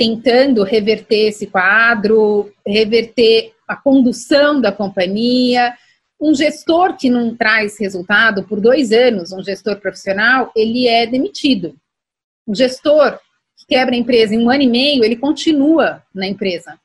tentando 0.00 0.62
reverter 0.62 1.28
esse 1.28 1.46
quadro, 1.46 2.50
reverter 2.66 3.52
a 3.68 3.76
condução 3.76 4.58
da 4.58 4.72
companhia. 4.72 5.74
Um 6.18 6.34
gestor 6.34 6.96
que 6.96 7.10
não 7.10 7.36
traz 7.36 7.78
resultado 7.78 8.42
por 8.44 8.62
dois 8.62 8.92
anos, 8.92 9.30
um 9.30 9.42
gestor 9.42 9.78
profissional, 9.78 10.50
ele 10.56 10.88
é 10.88 11.06
demitido. 11.06 11.76
Um 12.48 12.54
gestor 12.54 13.18
que 13.58 13.66
quebra 13.68 13.94
a 13.94 13.98
empresa 13.98 14.34
em 14.34 14.42
um 14.42 14.48
ano 14.48 14.62
e 14.62 14.68
meio, 14.68 15.04
ele 15.04 15.16
continua 15.16 16.02
na 16.14 16.26
empresa. 16.26 16.80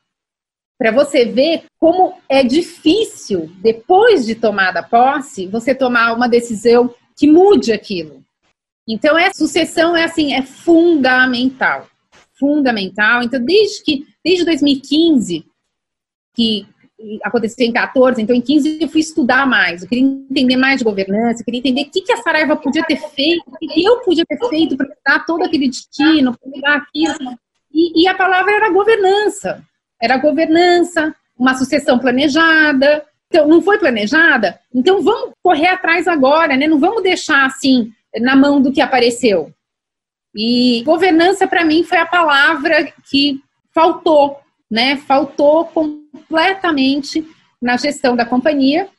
Para 0.78 0.92
você 0.92 1.24
ver 1.24 1.64
como 1.80 2.16
é 2.28 2.44
difícil, 2.44 3.50
depois 3.62 4.26
de 4.26 4.36
tomada 4.36 4.84
posse, 4.84 5.48
você 5.48 5.74
tomar 5.74 6.12
uma 6.14 6.28
decisão 6.28 6.94
que 7.16 7.32
mude 7.32 7.72
aquilo. 7.72 8.22
Então, 8.86 9.16
a 9.16 9.34
sucessão 9.34 9.96
é 9.96 10.04
assim, 10.04 10.34
é 10.34 10.42
fundamental. 10.42 11.88
Fundamental. 12.38 13.24
Então, 13.24 13.44
desde 13.44 13.84
que, 13.84 14.06
desde 14.24 14.46
2015, 14.46 15.46
que 16.36 16.68
aconteceu 17.24 17.68
em 17.68 17.74
14, 17.74 18.22
então 18.22 18.36
em 18.36 18.42
15 18.42 18.80
eu 18.82 18.88
fui 18.88 19.02
estudar 19.02 19.46
mais, 19.46 19.84
eu 19.84 19.90
queria 19.90 20.06
entender 20.06 20.56
mais 20.56 20.80
de 20.80 20.86
governança, 20.86 21.42
eu 21.42 21.46
queria 21.46 21.60
entender 21.60 21.82
o 21.84 21.92
que, 21.92 22.02
que 22.02 22.12
a 22.12 22.18
Saraiva 22.18 22.56
podia 22.56 22.84
ter 22.84 22.98
feito, 22.98 23.44
o 23.48 23.58
que 23.58 23.84
eu 23.84 24.00
podia 24.00 24.26
ter 24.26 24.38
feito 24.50 24.78
para 24.78 24.88
dar 25.06 25.26
todo 25.26 25.44
aquele 25.44 25.68
destino, 25.68 26.38
para 26.38 26.50
mudar 26.50 26.76
aquilo. 26.78 27.38
E, 27.74 28.04
e 28.04 28.08
a 28.08 28.16
palavra 28.16 28.54
era 28.54 28.70
governança. 28.70 29.64
Era 30.02 30.18
governança, 30.18 31.14
uma 31.38 31.54
sucessão 31.54 32.00
planejada, 32.00 33.06
então, 33.36 33.48
não 33.48 33.62
foi 33.62 33.78
planejada? 33.78 34.60
Então, 34.74 35.02
vamos 35.02 35.34
correr 35.44 35.68
atrás 35.68 36.08
agora, 36.08 36.56
né? 36.56 36.68
Não 36.68 36.80
vamos 36.80 37.04
deixar 37.04 37.46
assim 37.46 37.92
na 38.22 38.36
mão 38.36 38.62
do 38.62 38.72
que 38.72 38.80
apareceu. 38.80 39.52
E 40.36 40.84
governança, 40.84 41.48
para 41.48 41.64
mim, 41.64 41.84
foi 41.84 41.98
a 41.98 42.06
palavra 42.06 42.92
que 43.10 43.40
faltou, 43.74 44.38
né? 44.70 44.98
Faltou 44.98 45.66
completamente 45.66 47.26
na 47.62 47.78
gestão 47.78 48.16
da 48.16 48.26
companhia. 48.26 48.90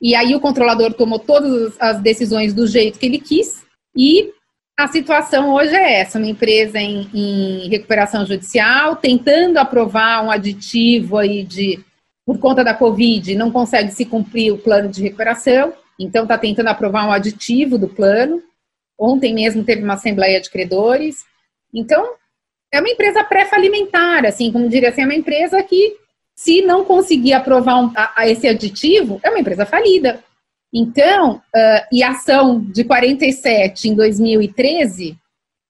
E 0.00 0.14
aí 0.14 0.34
o 0.34 0.40
controlador 0.40 0.92
tomou 0.92 1.18
todas 1.18 1.80
as 1.80 2.00
decisões 2.00 2.52
do 2.52 2.66
jeito 2.66 2.98
que 2.98 3.06
ele 3.06 3.18
quis. 3.18 3.64
E 3.96 4.30
a 4.78 4.88
situação 4.88 5.54
hoje 5.54 5.74
é 5.74 6.00
essa: 6.00 6.18
uma 6.18 6.26
empresa 6.26 6.78
em, 6.78 7.08
em 7.14 7.68
recuperação 7.68 8.26
judicial, 8.26 8.96
tentando 8.96 9.58
aprovar 9.58 10.24
um 10.24 10.30
aditivo 10.30 11.18
aí 11.18 11.44
de 11.44 11.82
por 12.24 12.38
conta 12.38 12.62
da 12.62 12.74
Covid, 12.74 13.34
não 13.34 13.50
consegue 13.50 13.90
se 13.90 14.04
cumprir 14.04 14.52
o 14.52 14.58
plano 14.58 14.88
de 14.88 15.02
recuperação, 15.02 15.72
então 15.98 16.22
está 16.22 16.38
tentando 16.38 16.68
aprovar 16.68 17.06
um 17.06 17.12
aditivo 17.12 17.76
do 17.76 17.88
plano. 17.88 18.42
Ontem 18.98 19.34
mesmo 19.34 19.64
teve 19.64 19.82
uma 19.82 19.94
assembleia 19.94 20.40
de 20.40 20.50
credores. 20.50 21.24
Então, 21.74 22.14
é 22.72 22.80
uma 22.80 22.88
empresa 22.88 23.22
pré-falimentar, 23.24 24.24
assim, 24.24 24.50
como 24.50 24.68
diria 24.68 24.88
assim, 24.88 25.02
é 25.02 25.04
uma 25.04 25.14
empresa 25.14 25.62
que, 25.62 25.96
se 26.34 26.62
não 26.62 26.84
conseguir 26.84 27.34
aprovar 27.34 27.78
um, 27.78 27.92
a, 27.94 28.12
a 28.16 28.28
esse 28.28 28.48
aditivo, 28.48 29.20
é 29.22 29.30
uma 29.30 29.40
empresa 29.40 29.66
falida. 29.66 30.22
Então, 30.72 31.34
uh, 31.34 31.86
e 31.92 32.02
a 32.02 32.10
ação 32.10 32.60
de 32.60 32.82
47 32.82 33.90
em 33.90 33.94
2013, 33.94 35.16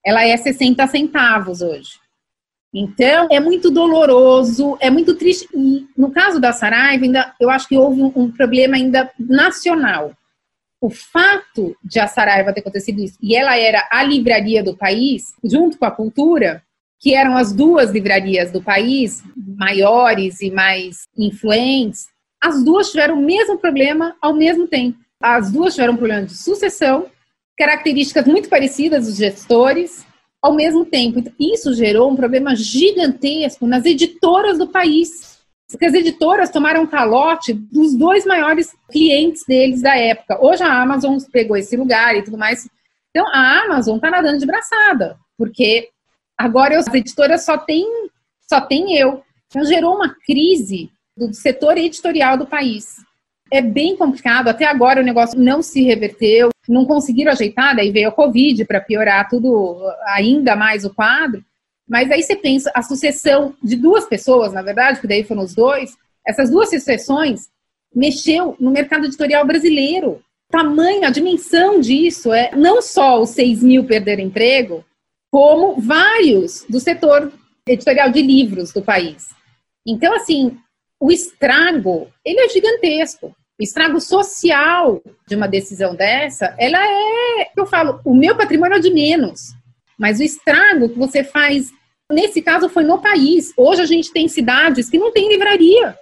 ela 0.04 0.24
é 0.24 0.36
60 0.36 0.86
centavos 0.86 1.60
hoje. 1.60 2.00
Então, 2.72 3.28
é 3.30 3.38
muito 3.38 3.70
doloroso, 3.70 4.78
é 4.80 4.88
muito 4.88 5.14
triste. 5.16 5.46
E 5.52 5.86
no 5.96 6.10
caso 6.10 6.40
da 6.40 6.52
Saraiva, 6.52 7.04
ainda, 7.04 7.34
eu 7.38 7.50
acho 7.50 7.68
que 7.68 7.76
houve 7.76 8.00
um, 8.00 8.12
um 8.14 8.30
problema 8.30 8.76
ainda 8.76 9.10
nacional. 9.18 10.12
O 10.82 10.90
fato 10.90 11.76
de 11.84 12.00
a 12.00 12.08
Saraiva 12.08 12.52
ter 12.52 12.58
acontecido 12.58 13.00
isso, 13.00 13.16
e 13.22 13.36
ela 13.36 13.56
era 13.56 13.88
a 13.88 14.02
livraria 14.02 14.64
do 14.64 14.76
país, 14.76 15.32
junto 15.44 15.78
com 15.78 15.84
a 15.84 15.92
cultura, 15.92 16.60
que 16.98 17.14
eram 17.14 17.36
as 17.36 17.52
duas 17.52 17.92
livrarias 17.92 18.50
do 18.50 18.60
país, 18.60 19.22
maiores 19.56 20.40
e 20.40 20.50
mais 20.50 21.06
influentes, 21.16 22.08
as 22.42 22.64
duas 22.64 22.90
tiveram 22.90 23.14
o 23.14 23.24
mesmo 23.24 23.58
problema 23.58 24.16
ao 24.20 24.34
mesmo 24.34 24.66
tempo. 24.66 24.98
As 25.22 25.52
duas 25.52 25.74
tiveram 25.74 25.94
um 25.94 25.96
problema 25.96 26.26
de 26.26 26.36
sucessão, 26.36 27.06
características 27.56 28.26
muito 28.26 28.48
parecidas 28.48 29.06
dos 29.06 29.16
gestores, 29.16 30.04
ao 30.42 30.52
mesmo 30.52 30.84
tempo. 30.84 31.20
Então, 31.20 31.32
isso 31.38 31.72
gerou 31.74 32.10
um 32.10 32.16
problema 32.16 32.56
gigantesco 32.56 33.68
nas 33.68 33.84
editoras 33.84 34.58
do 34.58 34.66
país. 34.66 35.31
Porque 35.72 35.86
as 35.86 35.94
editoras 35.94 36.50
tomaram 36.50 36.86
calote 36.86 37.52
dos 37.52 37.96
dois 37.96 38.24
maiores 38.24 38.72
clientes 38.90 39.44
deles 39.46 39.82
da 39.82 39.96
época. 39.96 40.38
Hoje 40.40 40.62
a 40.62 40.80
Amazon 40.80 41.18
pegou 41.32 41.56
esse 41.56 41.76
lugar 41.76 42.16
e 42.16 42.22
tudo 42.22 42.38
mais. 42.38 42.68
Então 43.10 43.26
a 43.28 43.64
Amazon 43.64 43.96
está 43.96 44.10
nadando 44.10 44.38
de 44.38 44.46
braçada, 44.46 45.18
porque 45.36 45.88
agora 46.38 46.78
as 46.78 46.86
editoras 46.86 47.44
só 47.44 47.58
tem, 47.58 47.86
só 48.48 48.60
tem 48.60 48.96
eu. 48.96 49.22
Então 49.48 49.64
gerou 49.64 49.96
uma 49.96 50.14
crise 50.24 50.90
do 51.16 51.32
setor 51.34 51.76
editorial 51.76 52.38
do 52.38 52.46
país 52.46 52.96
é 53.52 53.60
bem 53.60 53.94
complicado. 53.94 54.48
Até 54.48 54.64
agora 54.64 55.00
o 55.00 55.04
negócio 55.04 55.38
não 55.38 55.62
se 55.62 55.82
reverteu, 55.82 56.48
não 56.66 56.86
conseguiram 56.86 57.30
ajeitar, 57.30 57.76
daí 57.76 57.92
veio 57.92 58.08
a 58.08 58.12
Covid 58.12 58.64
para 58.64 58.80
piorar 58.80 59.28
tudo 59.28 59.78
ainda 60.06 60.56
mais 60.56 60.86
o 60.86 60.94
quadro. 60.94 61.44
Mas 61.92 62.10
aí 62.10 62.22
você 62.22 62.34
pensa, 62.34 62.72
a 62.74 62.80
sucessão 62.80 63.54
de 63.62 63.76
duas 63.76 64.06
pessoas, 64.06 64.50
na 64.50 64.62
verdade, 64.62 64.98
que 64.98 65.06
daí 65.06 65.22
foram 65.22 65.42
os 65.42 65.54
dois, 65.54 65.94
essas 66.26 66.48
duas 66.48 66.70
sucessões 66.70 67.50
mexeu 67.94 68.56
no 68.58 68.70
mercado 68.70 69.04
editorial 69.04 69.46
brasileiro. 69.46 70.22
Tamanho, 70.50 71.04
a 71.04 71.10
dimensão 71.10 71.78
disso 71.78 72.32
é 72.32 72.50
não 72.56 72.80
só 72.80 73.20
os 73.20 73.28
6 73.30 73.62
mil 73.62 73.84
perder 73.84 74.18
emprego, 74.18 74.82
como 75.30 75.78
vários 75.78 76.64
do 76.66 76.80
setor 76.80 77.30
editorial 77.68 78.10
de 78.10 78.22
livros 78.22 78.72
do 78.72 78.80
país. 78.80 79.28
Então, 79.86 80.14
assim, 80.14 80.56
o 80.98 81.12
estrago, 81.12 82.08
ele 82.24 82.40
é 82.40 82.48
gigantesco 82.48 83.36
estrago 83.62 84.00
social 84.00 85.00
de 85.26 85.36
uma 85.36 85.46
decisão 85.46 85.94
dessa, 85.94 86.54
ela 86.58 86.78
é, 86.84 87.50
eu 87.56 87.64
falo, 87.64 88.00
o 88.04 88.14
meu 88.14 88.36
patrimônio 88.36 88.76
é 88.76 88.80
de 88.80 88.92
menos, 88.92 89.54
mas 89.98 90.18
o 90.18 90.22
estrago 90.22 90.88
que 90.88 90.98
você 90.98 91.22
faz, 91.22 91.72
nesse 92.12 92.42
caso 92.42 92.68
foi 92.68 92.84
no 92.84 93.00
país. 93.00 93.52
Hoje 93.56 93.82
a 93.82 93.86
gente 93.86 94.12
tem 94.12 94.28
cidades 94.28 94.88
que 94.88 94.98
não 94.98 95.12
tem 95.12 95.28
livraria. 95.28 95.96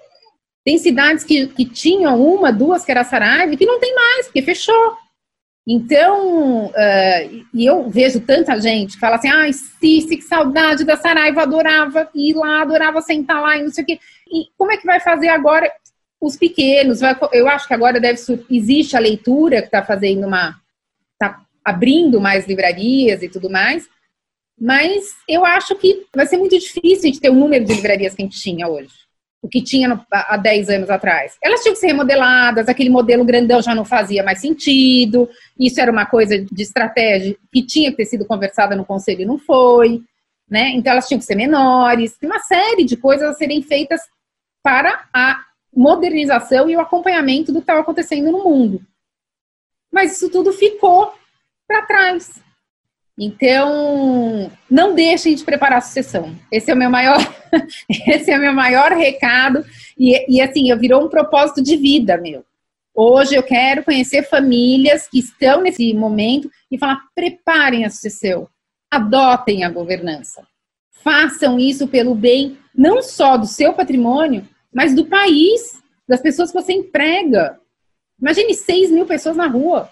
Tem 0.65 0.77
cidades 0.77 1.25
que, 1.25 1.47
que 1.49 1.65
tinham 1.65 2.23
uma, 2.23 2.53
duas, 2.53 2.85
que 2.85 2.91
era 2.91 3.05
Saraiva, 3.05 3.57
que 3.57 3.65
não 3.65 3.81
tem 3.81 3.95
mais, 3.95 4.27
porque 4.27 4.43
fechou. 4.43 4.97
Então, 5.67 6.67
uh, 6.67 7.45
e 7.55 7.65
eu 7.65 7.89
vejo 7.89 8.21
tanta 8.21 8.61
gente 8.61 8.95
que 8.95 9.01
fala 9.01 9.17
assim, 9.17 9.29
ai, 9.29 9.53
Cici, 9.53 10.17
que 10.17 10.23
saudade 10.23 10.85
da 10.85 10.97
Saraiva, 10.97 11.43
adorava 11.43 12.09
ir 12.15 12.35
lá, 12.35 12.63
adorava 12.63 13.01
sentar 13.01 13.41
lá 13.41 13.57
e 13.57 13.63
não 13.63 13.71
sei 13.71 13.85
o 13.85 13.87
quê. 13.87 13.99
E 14.33 14.47
como 14.59 14.73
é 14.73 14.77
que 14.77 14.87
vai 14.87 15.01
fazer 15.01 15.29
agora? 15.29 15.71
os 16.21 16.37
pequenos. 16.37 17.01
Eu 17.33 17.49
acho 17.49 17.67
que 17.67 17.75
agora 17.75 17.99
deve 17.99 18.21
existe 18.51 18.97
a 18.97 19.01
leitura 19.01 19.61
que 19.61 19.69
está 19.69 19.83
fazendo 19.83 20.27
uma. 20.27 20.61
está 21.13 21.41
abrindo 21.65 22.21
mais 22.21 22.47
livrarias 22.47 23.23
e 23.23 23.29
tudo 23.29 23.49
mais. 23.49 23.89
Mas 24.61 25.17
eu 25.27 25.45
acho 25.45 25.75
que 25.77 26.07
vai 26.15 26.27
ser 26.27 26.37
muito 26.37 26.59
difícil 26.59 27.11
de 27.11 27.19
ter 27.19 27.31
o 27.31 27.35
número 27.35 27.65
de 27.65 27.73
livrarias 27.73 28.15
que 28.15 28.21
a 28.21 28.25
gente 28.27 28.39
tinha 28.39 28.69
hoje. 28.69 28.93
O 29.43 29.49
que 29.49 29.63
tinha 29.63 29.89
no, 29.89 30.05
há 30.13 30.37
10 30.37 30.69
anos 30.69 30.91
atrás. 30.91 31.39
Elas 31.43 31.63
tinham 31.63 31.73
que 31.73 31.81
ser 31.81 31.87
remodeladas, 31.87 32.69
aquele 32.69 32.91
modelo 32.91 33.25
grandão 33.25 33.63
já 33.63 33.75
não 33.75 33.87
fazia 33.87 34.23
mais 34.23 34.39
sentido. 34.41 35.31
Isso 35.59 35.81
era 35.81 35.91
uma 35.91 36.05
coisa 36.05 36.39
de 36.39 36.63
estratégia 36.63 37.35
que 37.51 37.63
tinha 37.63 37.91
que 37.91 37.97
ter 37.97 38.05
sido 38.05 38.27
conversada 38.27 38.77
no 38.77 38.85
conselho 38.85 39.23
e 39.23 39.27
não 39.27 39.39
foi. 39.39 40.03
Né? 40.47 40.73
Então 40.75 40.93
elas 40.93 41.09
tinham 41.09 41.21
que 41.21 41.25
ser 41.25 41.37
menores. 41.37 42.19
Tem 42.19 42.29
uma 42.29 42.41
série 42.41 42.85
de 42.85 42.99
coisas 42.99 43.31
a 43.31 43.33
serem 43.33 43.63
feitas 43.63 44.03
para 44.63 45.09
a 45.15 45.43
modernização 45.75 46.69
e 46.69 46.77
o 46.77 46.81
acompanhamento 46.81 47.51
do 47.51 47.61
que 47.61 47.63
estava 47.63 47.81
acontecendo 47.81 48.31
no 48.31 48.45
mundo. 48.45 48.83
Mas 49.91 50.13
isso 50.13 50.29
tudo 50.29 50.53
ficou 50.53 51.15
para 51.67 51.87
trás. 51.87 52.43
Então, 53.23 54.51
não 54.71 54.95
deixem 54.95 55.35
de 55.35 55.45
preparar 55.45 55.77
a 55.77 55.83
sucessão. 55.83 56.35
Esse 56.51 56.71
é 56.71 56.75
o 56.75 56.77
meu 56.77 56.89
maior, 56.89 57.19
esse 58.09 58.31
é 58.31 58.39
o 58.39 58.41
meu 58.41 58.55
maior 58.55 58.93
recado. 58.93 59.63
E, 59.99 60.39
e 60.39 60.41
assim, 60.41 60.71
eu 60.71 60.79
virou 60.79 61.05
um 61.05 61.09
propósito 61.11 61.63
de 61.63 61.77
vida 61.77 62.17
meu. 62.17 62.43
Hoje 62.95 63.35
eu 63.35 63.43
quero 63.43 63.85
conhecer 63.85 64.23
famílias 64.23 65.07
que 65.07 65.19
estão 65.19 65.61
nesse 65.61 65.93
momento 65.93 66.51
e 66.73 66.79
falar: 66.79 66.99
preparem 67.15 67.85
a 67.85 67.91
sucessão, 67.91 68.49
adotem 68.91 69.65
a 69.65 69.71
governança, 69.71 70.43
façam 71.05 71.61
isso 71.61 71.87
pelo 71.87 72.15
bem 72.15 72.57
não 72.75 73.03
só 73.03 73.37
do 73.37 73.47
seu 73.47 73.75
patrimônio, 73.75 74.49
mas 74.73 74.95
do 74.95 75.05
país, 75.05 75.79
das 76.09 76.23
pessoas 76.23 76.51
que 76.51 76.61
você 76.61 76.73
emprega. 76.73 77.61
Imagine 78.19 78.55
6 78.55 78.91
mil 78.91 79.05
pessoas 79.05 79.37
na 79.37 79.47
rua. 79.47 79.91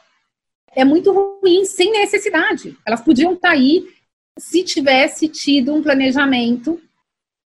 É 0.78 0.84
muito 0.84 1.12
ruim, 1.12 1.64
sem 1.64 1.90
necessidade. 1.90 2.78
Elas 2.86 3.00
podiam 3.00 3.32
estar 3.32 3.50
aí 3.50 3.88
se 4.38 4.62
tivesse 4.62 5.26
tido 5.26 5.74
um 5.74 5.82
planejamento 5.82 6.80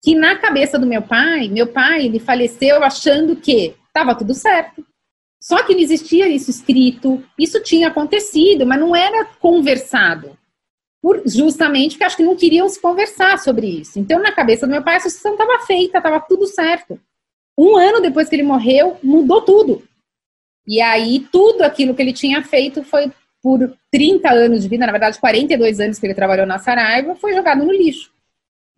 que 0.00 0.14
na 0.14 0.36
cabeça 0.36 0.78
do 0.78 0.86
meu 0.86 1.02
pai, 1.02 1.48
meu 1.48 1.66
pai, 1.66 2.04
ele 2.06 2.20
faleceu 2.20 2.84
achando 2.84 3.34
que 3.34 3.74
estava 3.88 4.14
tudo 4.14 4.32
certo. 4.32 4.86
Só 5.42 5.60
que 5.64 5.74
não 5.74 5.80
existia 5.80 6.28
isso 6.28 6.50
escrito, 6.50 7.20
isso 7.36 7.60
tinha 7.60 7.88
acontecido, 7.88 8.64
mas 8.64 8.78
não 8.78 8.94
era 8.94 9.24
conversado. 9.24 10.38
Por, 11.02 11.22
justamente 11.26 11.94
porque 11.94 12.04
acho 12.04 12.16
que 12.16 12.22
não 12.22 12.36
queriam 12.36 12.68
se 12.68 12.80
conversar 12.80 13.40
sobre 13.40 13.66
isso. 13.66 13.98
Então, 13.98 14.20
na 14.20 14.30
cabeça 14.30 14.68
do 14.68 14.70
meu 14.70 14.84
pai, 14.84 14.96
a 14.96 15.00
sucessão 15.00 15.32
estava 15.32 15.66
feita, 15.66 15.98
estava 15.98 16.20
tudo 16.20 16.46
certo. 16.46 17.00
Um 17.58 17.76
ano 17.76 18.00
depois 18.00 18.28
que 18.28 18.36
ele 18.36 18.44
morreu, 18.44 18.98
mudou 19.02 19.42
tudo. 19.42 19.82
E 20.66 20.80
aí, 20.80 21.26
tudo 21.30 21.62
aquilo 21.62 21.94
que 21.94 22.02
ele 22.02 22.12
tinha 22.12 22.42
feito 22.42 22.82
foi 22.82 23.10
por 23.42 23.72
30 23.92 24.28
anos 24.30 24.62
de 24.62 24.68
vida, 24.68 24.86
na 24.86 24.92
verdade, 24.92 25.20
42 25.20 25.78
anos 25.78 25.98
que 25.98 26.06
ele 26.06 26.14
trabalhou 26.14 26.46
na 26.46 26.58
Saraiva, 26.58 27.14
foi 27.14 27.32
jogado 27.32 27.64
no 27.64 27.72
lixo. 27.72 28.10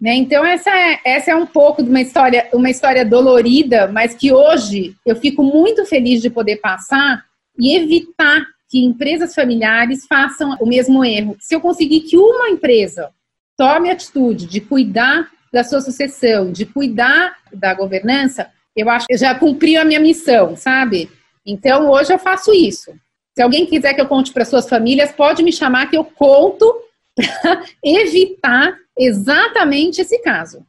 Né? 0.00 0.14
Então, 0.14 0.44
essa 0.44 0.70
é, 0.70 1.00
essa 1.04 1.30
é 1.30 1.34
um 1.34 1.46
pouco 1.46 1.82
de 1.82 1.88
uma 1.88 2.00
história, 2.00 2.48
uma 2.52 2.70
história 2.70 3.04
dolorida, 3.04 3.88
mas 3.88 4.14
que 4.14 4.32
hoje 4.32 4.94
eu 5.04 5.16
fico 5.16 5.42
muito 5.42 5.84
feliz 5.86 6.22
de 6.22 6.30
poder 6.30 6.56
passar 6.58 7.24
e 7.58 7.74
evitar 7.74 8.46
que 8.68 8.84
empresas 8.84 9.34
familiares 9.34 10.06
façam 10.06 10.56
o 10.60 10.66
mesmo 10.66 11.04
erro. 11.04 11.36
Se 11.40 11.54
eu 11.54 11.60
conseguir 11.60 12.00
que 12.00 12.16
uma 12.16 12.50
empresa 12.50 13.10
tome 13.56 13.90
atitude 13.90 14.46
de 14.46 14.60
cuidar 14.60 15.28
da 15.52 15.64
sua 15.64 15.80
sucessão, 15.80 16.52
de 16.52 16.66
cuidar 16.66 17.34
da 17.52 17.74
governança, 17.74 18.50
eu 18.76 18.88
acho 18.88 19.06
que 19.06 19.14
eu 19.14 19.18
já 19.18 19.34
cumpri 19.34 19.76
a 19.76 19.84
minha 19.84 19.98
missão, 19.98 20.54
sabe? 20.54 21.10
Então, 21.48 21.90
hoje 21.90 22.12
eu 22.12 22.18
faço 22.18 22.52
isso. 22.52 22.92
Se 23.34 23.42
alguém 23.42 23.64
quiser 23.64 23.94
que 23.94 24.00
eu 24.02 24.06
conte 24.06 24.34
para 24.34 24.44
suas 24.44 24.68
famílias, 24.68 25.12
pode 25.12 25.42
me 25.42 25.50
chamar 25.50 25.88
que 25.88 25.96
eu 25.96 26.04
conto 26.04 26.70
para 27.16 27.62
evitar 27.82 28.76
exatamente 28.98 30.02
esse 30.02 30.18
caso. 30.18 30.62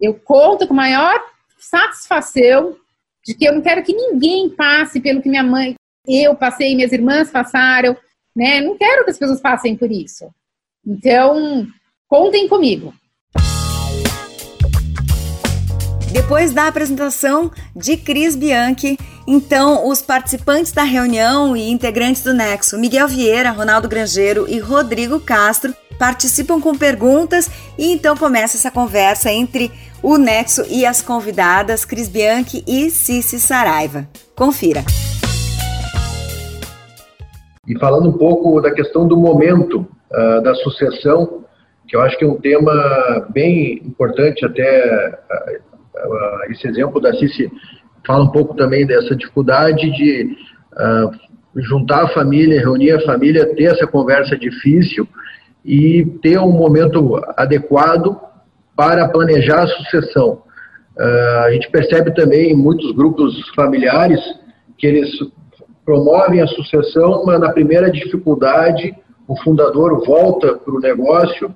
Eu 0.00 0.14
conto 0.14 0.68
com 0.68 0.74
maior 0.74 1.20
satisfação 1.58 2.76
de 3.24 3.34
que 3.34 3.44
eu 3.44 3.52
não 3.52 3.60
quero 3.60 3.82
que 3.82 3.92
ninguém 3.92 4.48
passe 4.48 5.00
pelo 5.00 5.20
que 5.20 5.28
minha 5.28 5.42
mãe, 5.42 5.74
eu 6.06 6.36
passei, 6.36 6.76
minhas 6.76 6.92
irmãs 6.92 7.28
passaram, 7.28 7.96
né? 8.34 8.60
Não 8.60 8.76
quero 8.76 9.04
que 9.04 9.10
as 9.10 9.18
pessoas 9.18 9.40
passem 9.40 9.76
por 9.76 9.90
isso. 9.90 10.30
Então, 10.86 11.66
contem 12.08 12.46
comigo. 12.46 12.94
Depois 16.12 16.52
da 16.52 16.68
apresentação 16.68 17.50
de 17.74 17.96
Cris 17.96 18.36
Bianchi, 18.36 18.98
então 19.26 19.88
os 19.88 20.02
participantes 20.02 20.72
da 20.72 20.82
reunião 20.82 21.56
e 21.56 21.70
integrantes 21.70 22.22
do 22.24 22.34
Nexo, 22.34 22.78
Miguel 22.78 23.06
Vieira, 23.06 23.50
Ronaldo 23.50 23.88
Grangeiro 23.88 24.46
e 24.48 24.58
Rodrigo 24.58 25.20
Castro, 25.20 25.74
participam 25.98 26.60
com 26.60 26.76
perguntas 26.76 27.48
e 27.78 27.92
então 27.92 28.16
começa 28.16 28.56
essa 28.56 28.70
conversa 28.70 29.30
entre 29.30 29.70
o 30.02 30.16
Nexo 30.16 30.64
e 30.68 30.84
as 30.84 31.00
convidadas 31.00 31.84
Cris 31.84 32.08
Bianchi 32.08 32.64
e 32.66 32.90
Cici 32.90 33.38
Saraiva. 33.38 34.08
Confira. 34.34 34.82
E 37.68 37.78
falando 37.78 38.08
um 38.08 38.18
pouco 38.18 38.60
da 38.60 38.72
questão 38.72 39.06
do 39.06 39.16
momento 39.16 39.86
uh, 40.10 40.42
da 40.42 40.52
sucessão, 40.56 41.44
que 41.86 41.94
eu 41.94 42.00
acho 42.00 42.18
que 42.18 42.24
é 42.24 42.28
um 42.28 42.40
tema 42.40 43.28
bem 43.30 43.74
importante, 43.84 44.44
até 44.44 45.08
uh, 45.08 46.08
uh, 46.08 46.52
esse 46.52 46.66
exemplo 46.66 47.00
da 47.00 47.12
Cici 47.14 47.48
fala 48.06 48.24
um 48.24 48.30
pouco 48.30 48.54
também 48.54 48.86
dessa 48.86 49.14
dificuldade 49.14 49.90
de 49.90 50.36
juntar 51.56 52.04
a 52.04 52.08
família, 52.08 52.60
reunir 52.60 52.92
a 52.92 53.00
família, 53.02 53.54
ter 53.54 53.64
essa 53.64 53.86
conversa 53.86 54.36
difícil 54.36 55.06
e 55.64 56.04
ter 56.22 56.38
um 56.38 56.50
momento 56.50 57.20
adequado 57.36 58.18
para 58.74 59.08
planejar 59.08 59.62
a 59.62 59.66
sucessão. 59.66 60.42
Uh, 60.98 61.38
a 61.44 61.52
gente 61.52 61.70
percebe 61.70 62.14
também 62.14 62.52
em 62.52 62.56
muitos 62.56 62.92
grupos 62.92 63.34
familiares 63.54 64.20
que 64.76 64.86
eles 64.86 65.10
promovem 65.84 66.40
a 66.40 66.46
sucessão, 66.46 67.24
mas 67.24 67.40
na 67.40 67.52
primeira 67.52 67.90
dificuldade 67.90 68.94
o 69.26 69.36
fundador 69.42 70.04
volta 70.04 70.54
para 70.54 70.74
o 70.74 70.80
negócio 70.80 71.54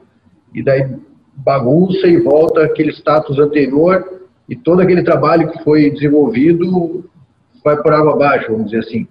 e 0.54 0.62
daí 0.62 0.88
bagunça 1.34 2.06
e 2.06 2.18
volta 2.18 2.62
aquele 2.62 2.92
status 2.92 3.38
anterior 3.38 4.04
e 4.48 4.56
todo 4.56 4.80
aquele 4.80 5.02
trabalho 5.02 5.50
que 5.50 5.62
foi 5.62 5.90
desenvolvido 5.90 7.04
vai 7.64 7.76
por 7.82 7.92
água 7.92 8.12
abaixo, 8.12 8.52
vamos 8.52 8.70
dizer 8.70 8.80
assim. 8.80 9.06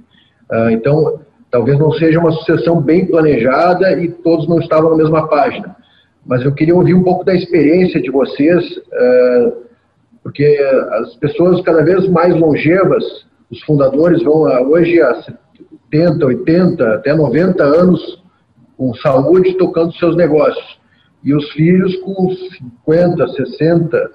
Uh, 0.51 0.69
então, 0.71 1.19
Talvez 1.55 1.79
não 1.79 1.89
seja 1.93 2.19
uma 2.19 2.33
sucessão 2.33 2.81
bem 2.81 3.05
planejada 3.05 3.93
e 3.93 4.09
todos 4.09 4.45
não 4.45 4.59
estavam 4.59 4.89
na 4.89 4.97
mesma 4.97 5.25
página. 5.29 5.73
Mas 6.25 6.43
eu 6.43 6.53
queria 6.53 6.75
ouvir 6.75 6.93
um 6.93 7.01
pouco 7.01 7.23
da 7.23 7.33
experiência 7.33 8.01
de 8.01 8.11
vocês, 8.11 8.61
eh, 8.91 9.53
porque 10.21 10.43
as 10.91 11.15
pessoas 11.15 11.61
cada 11.61 11.81
vez 11.81 12.09
mais 12.09 12.35
longevas, 12.35 13.03
os 13.49 13.63
fundadores 13.63 14.21
vão 14.21 14.41
hoje 14.69 15.01
a 15.01 15.23
70, 15.93 16.25
80, 16.25 16.95
até 16.95 17.15
90 17.15 17.63
anos 17.63 18.21
com 18.77 18.93
saúde 18.95 19.53
tocando 19.53 19.93
seus 19.93 20.17
negócios. 20.17 20.77
E 21.23 21.33
os 21.33 21.49
filhos 21.53 21.95
com 22.01 22.31
50, 22.85 23.27
60, 23.29 24.11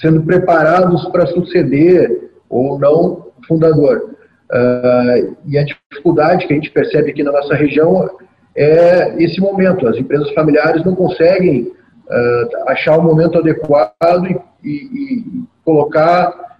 sendo 0.00 0.22
preparados 0.22 1.04
para 1.10 1.26
suceder 1.26 2.30
ou 2.48 2.78
não 2.78 3.30
fundador. 3.46 4.14
Uh, 4.50 5.36
e 5.46 5.56
a 5.56 5.64
dificuldade 5.64 6.46
que 6.46 6.52
a 6.52 6.56
gente 6.56 6.70
percebe 6.70 7.10
aqui 7.10 7.22
na 7.22 7.32
nossa 7.32 7.54
região 7.54 8.10
é 8.56 9.22
esse 9.22 9.40
momento. 9.40 9.86
As 9.86 9.96
empresas 9.96 10.30
familiares 10.32 10.84
não 10.84 10.94
conseguem 10.94 11.62
uh, 11.62 12.68
achar 12.68 12.98
o 12.98 13.02
momento 13.02 13.38
adequado 13.38 14.26
e, 14.26 14.40
e, 14.64 14.70
e, 14.70 15.44
colocar 15.64 16.58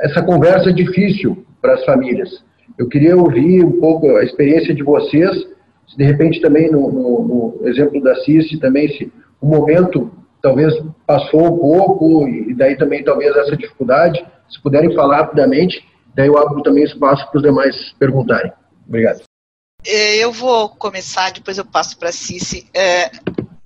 essa 0.00 0.22
conversa 0.22 0.72
difícil 0.72 1.44
para 1.60 1.74
as 1.74 1.84
famílias. 1.84 2.44
Eu 2.78 2.88
queria 2.88 3.16
ouvir 3.16 3.64
um 3.64 3.80
pouco 3.80 4.14
a 4.16 4.22
experiência 4.22 4.74
de 4.74 4.82
vocês, 4.82 5.30
se 5.88 5.96
de 5.96 6.04
repente 6.04 6.40
também 6.40 6.70
no, 6.70 6.92
no, 6.92 7.58
no 7.60 7.68
exemplo 7.68 8.00
da 8.02 8.14
CIS, 8.16 8.58
também 8.60 8.88
se 8.88 9.12
o 9.40 9.46
momento 9.46 10.10
talvez 10.46 10.74
passou 11.06 11.44
um 11.44 11.58
pouco 11.58 12.28
e 12.28 12.54
daí 12.54 12.76
também 12.76 13.02
talvez 13.02 13.34
essa 13.36 13.56
dificuldade, 13.56 14.24
se 14.48 14.62
puderem 14.62 14.94
falar 14.94 15.18
rapidamente 15.18 15.84
Daí 16.16 16.28
eu 16.28 16.38
abro 16.38 16.62
também 16.62 16.82
espaço 16.82 17.30
para 17.30 17.36
os 17.36 17.42
demais 17.42 17.92
perguntarem. 17.98 18.50
Obrigado. 18.88 19.22
É, 19.84 20.16
eu 20.16 20.32
vou 20.32 20.70
começar, 20.70 21.30
depois 21.30 21.58
eu 21.58 21.64
passo 21.64 21.98
para 21.98 22.08
a 22.08 22.12
Cici. 22.12 22.66
É, 22.72 23.10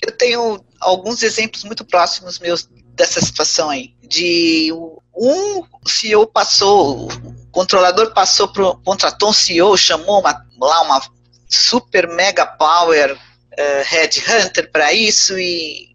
eu 0.02 0.10
tenho 0.18 0.60
alguns 0.80 1.22
exemplos 1.22 1.62
muito 1.62 1.84
próximos 1.84 2.40
meus 2.40 2.68
dessa 2.96 3.20
situação 3.20 3.70
aí. 3.70 3.94
De 4.02 4.72
um 5.14 5.64
CEO 5.86 6.26
passou, 6.26 7.06
o 7.06 7.46
controlador 7.52 8.12
passou, 8.12 8.48
pro, 8.48 8.76
contratou 8.84 9.30
um 9.30 9.32
CEO, 9.32 9.76
chamou 9.78 10.18
uma, 10.18 10.44
lá 10.60 10.82
uma 10.82 11.00
super 11.48 12.08
mega 12.08 12.44
power 12.44 13.12
uh, 13.12 13.84
headhunter 13.84 14.72
para 14.72 14.92
isso 14.92 15.38
e 15.38 15.89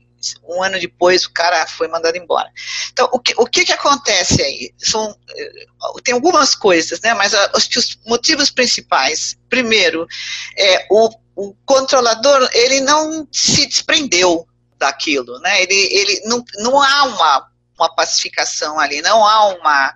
um 0.47 0.63
ano 0.63 0.79
depois 0.79 1.25
o 1.25 1.31
cara 1.31 1.65
foi 1.67 1.87
mandado 1.87 2.17
embora. 2.17 2.51
Então, 2.91 3.09
o 3.11 3.19
que, 3.19 3.33
o 3.37 3.45
que, 3.45 3.65
que 3.65 3.73
acontece 3.73 4.41
aí? 4.41 4.73
São, 4.77 5.15
eh, 5.35 5.65
tem 6.03 6.13
algumas 6.13 6.55
coisas, 6.55 6.99
né? 7.01 7.13
Mas 7.13 7.33
os, 7.53 7.67
os 7.75 7.99
motivos 8.05 8.49
principais. 8.49 9.37
Primeiro, 9.49 10.07
é, 10.57 10.87
o, 10.89 11.09
o 11.35 11.55
controlador, 11.65 12.49
ele 12.53 12.81
não 12.81 13.27
se 13.31 13.65
desprendeu 13.65 14.47
daquilo, 14.77 15.39
né? 15.39 15.61
Ele, 15.61 15.75
ele 15.75 16.21
não, 16.25 16.43
não 16.59 16.81
há 16.81 17.03
uma, 17.03 17.47
uma 17.77 17.95
pacificação 17.95 18.79
ali, 18.79 19.01
não 19.01 19.25
há 19.25 19.47
uma 19.47 19.93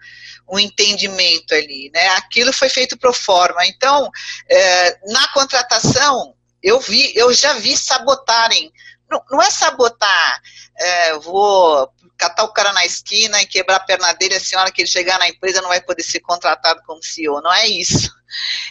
um 0.52 0.58
entendimento 0.58 1.54
ali, 1.54 1.92
né? 1.94 2.08
Aquilo 2.10 2.52
foi 2.52 2.70
feito 2.70 2.98
pro 2.98 3.14
forma. 3.14 3.66
Então, 3.68 4.10
é, 4.50 4.98
na 5.12 5.28
contratação, 5.28 6.34
eu 6.62 6.80
vi, 6.80 7.12
eu 7.16 7.32
já 7.34 7.54
vi 7.54 7.78
sabotarem 7.78 8.72
não, 9.10 9.42
é 9.42 9.50
sabotar, 9.50 10.42
é, 10.78 11.14
vou 11.20 11.92
catar 12.18 12.44
o 12.44 12.54
cara 12.54 12.74
na 12.74 12.86
esquina 12.86 13.42
e 13.42 13.48
quebrar 13.48 13.78
a 13.78 13.80
perna 13.80 14.14
dele, 14.14 14.36
a 14.36 14.40
senhora 14.40 14.72
que 14.72 14.82
ele 14.82 14.90
chegar 14.90 15.18
na 15.18 15.30
empresa 15.30 15.62
não 15.62 15.70
vai 15.70 15.82
poder 15.82 16.04
ser 16.04 16.20
contratado 16.20 16.82
como 16.86 17.02
CEO. 17.02 17.42
Não 17.42 17.54
é 17.54 17.68
isso. 17.68 18.14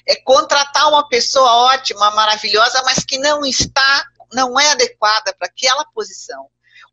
É 0.07 0.17
contratar 0.17 0.89
uma 0.89 1.09
pessoa 1.09 1.51
ótima, 1.73 2.11
maravilhosa, 2.11 2.83
mas 2.85 3.05
que 3.05 3.19
não 3.19 3.45
está, 3.45 4.05
não 4.33 4.61
é 4.61 4.71
adequada 4.71 5.35
para 5.35 5.49
aquela 5.49 5.85
posição. 5.87 6.47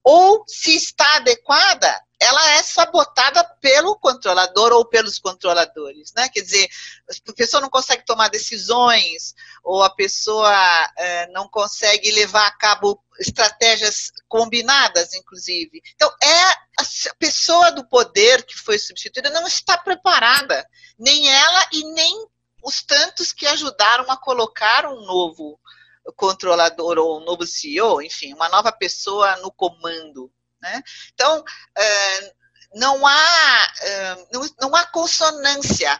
Ou, 0.03 0.43
se 0.47 0.75
está 0.75 1.17
adequada, 1.17 2.01
ela 2.19 2.51
é 2.51 2.63
sabotada 2.63 3.43
pelo 3.61 3.97
controlador 3.97 4.71
ou 4.71 4.85
pelos 4.85 5.19
controladores, 5.19 6.13
né? 6.15 6.29
Quer 6.29 6.41
dizer, 6.41 6.69
a 7.27 7.33
pessoa 7.33 7.61
não 7.61 7.69
consegue 7.69 8.05
tomar 8.05 8.29
decisões, 8.29 9.33
ou 9.63 9.83
a 9.83 9.89
pessoa 9.89 10.53
é, 10.97 11.27
não 11.31 11.47
consegue 11.49 12.11
levar 12.11 12.47
a 12.47 12.57
cabo 12.57 13.03
estratégias 13.19 14.11
combinadas, 14.27 15.13
inclusive. 15.13 15.81
Então, 15.93 16.09
é 16.21 16.51
a 16.51 17.15
pessoa 17.17 17.71
do 17.71 17.87
poder 17.87 18.43
que 18.45 18.57
foi 18.57 18.77
substituída 18.77 19.29
não 19.29 19.47
está 19.47 19.77
preparada, 19.77 20.65
nem 20.97 21.29
ela 21.29 21.67
e 21.71 21.83
nem 21.93 22.27
os 22.63 22.81
tantos 22.81 23.31
que 23.31 23.45
ajudaram 23.45 24.09
a 24.09 24.17
colocar 24.17 24.85
um 24.87 25.05
novo 25.05 25.59
controlador 26.15 26.97
ou 26.97 27.19
um 27.19 27.25
novo 27.25 27.45
CEO, 27.45 28.01
enfim, 28.01 28.33
uma 28.33 28.49
nova 28.49 28.71
pessoa 28.71 29.35
no 29.37 29.51
comando. 29.51 30.31
Né? 30.65 30.83
Então, 31.13 31.43
é, 31.77 32.33
não 32.73 33.05
há, 33.05 33.73
é, 33.81 34.27
não, 34.59 34.75
há 34.75 34.85
consonância. 34.87 35.97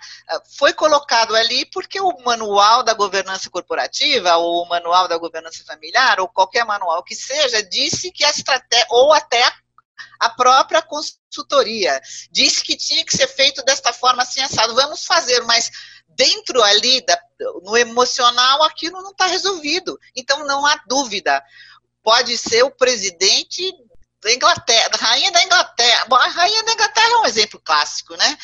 Foi 0.58 0.74
colocado 0.74 1.36
ali 1.36 1.66
porque 1.68 2.02
o 2.02 2.18
manual 2.26 2.84
da 2.84 2.94
governança 2.94 3.50
corporativa, 3.50 4.36
ou 4.38 4.64
o 4.64 4.70
manual 4.70 5.08
da 5.08 5.18
governança 5.18 5.64
familiar, 5.66 6.20
ou 6.20 6.28
qualquer 6.28 6.66
manual 6.66 7.04
que 7.04 7.16
seja, 7.16 7.62
disse 7.62 8.12
que 8.12 8.26
a 8.26 8.30
estratégia, 8.32 8.88
ou 8.90 9.14
até 9.14 9.44
a 10.20 10.30
própria 10.30 10.82
consultoria, 10.82 12.02
disse 12.32 12.64
que 12.64 12.76
tinha 12.76 13.06
que 13.06 13.16
ser 13.16 13.28
feito 13.28 13.64
desta 13.64 13.94
forma 13.94 14.24
assim 14.24 14.42
assado. 14.42 14.74
Vamos 14.74 15.06
fazer, 15.06 15.42
mas 15.44 15.70
dentro 16.10 16.64
ali, 16.64 17.06
no 17.62 17.78
emocional, 17.78 18.64
aquilo 18.64 19.02
não 19.04 19.12
está 19.12 19.28
resolvido. 19.28 20.00
Então 20.16 20.46
não 20.48 20.66
há 20.66 20.82
dúvida. 20.88 21.44
Pode 22.04 22.38
ser 22.38 22.64
o 22.64 22.72
presidente 22.72 23.72
da 24.26 24.34
Inglaterra, 24.34 24.90
da 24.90 24.98
rainha 24.98 25.32
da 25.32 25.44
Inglaterra. 25.44 26.06
Bom, 26.08 26.16
a 26.16 26.28
rainha 26.28 26.64
da 26.64 26.74
Inglaterra 26.74 27.10
é 27.10 27.18
um 27.18 27.26
exemplo 27.28 27.62
clássico, 27.64 28.16
né? 28.18 28.38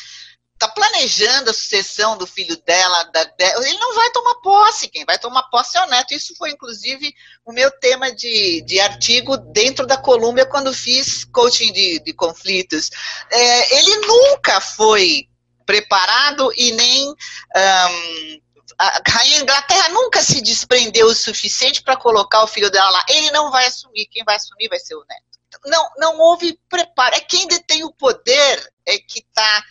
Está 0.52 0.68
planejando 0.68 1.50
a 1.50 1.52
sucessão 1.52 2.16
do 2.16 2.24
filho 2.24 2.56
dela, 2.58 3.02
da, 3.12 3.28
ele 3.40 3.78
não 3.78 3.92
vai 3.92 4.08
tomar 4.10 4.36
posse, 4.36 4.86
quem 4.86 5.04
vai 5.04 5.18
tomar 5.18 5.42
posse 5.50 5.76
é 5.76 5.82
o 5.82 5.88
neto. 5.88 6.14
Isso 6.14 6.36
foi, 6.36 6.52
inclusive, 6.52 7.12
o 7.44 7.52
meu 7.52 7.68
tema 7.80 8.14
de, 8.14 8.62
de 8.62 8.78
artigo 8.78 9.36
dentro 9.36 9.84
da 9.84 9.96
Colômbia, 9.96 10.46
quando 10.46 10.72
fiz 10.72 11.24
coaching 11.24 11.72
de, 11.72 11.98
de 11.98 12.12
conflitos. 12.12 12.88
É, 13.28 13.78
ele 13.78 14.06
nunca 14.06 14.60
foi 14.60 15.26
preparado 15.66 16.52
e 16.56 16.70
nem. 16.70 17.08
Um, 17.08 18.40
a 18.78 19.02
rainha 19.08 19.40
Inglaterra 19.40 19.88
nunca 19.88 20.22
se 20.22 20.40
desprendeu 20.40 21.08
o 21.08 21.14
suficiente 21.14 21.82
para 21.82 21.96
colocar 21.96 22.44
o 22.44 22.46
filho 22.46 22.70
dela 22.70 22.88
lá. 22.88 23.04
Ele 23.08 23.32
não 23.32 23.50
vai 23.50 23.66
assumir, 23.66 24.06
quem 24.06 24.22
vai 24.24 24.36
assumir 24.36 24.68
vai 24.68 24.78
ser 24.78 24.94
o 24.94 25.04
neto 25.08 25.31
não, 25.64 25.90
não 25.96 26.18
houve 26.18 26.58
preparo. 26.68 27.14
É 27.14 27.20
quem 27.20 27.46
detém 27.46 27.84
o 27.84 27.92
poder 27.92 28.72
é 28.86 28.98
que 28.98 29.20
está 29.20 29.64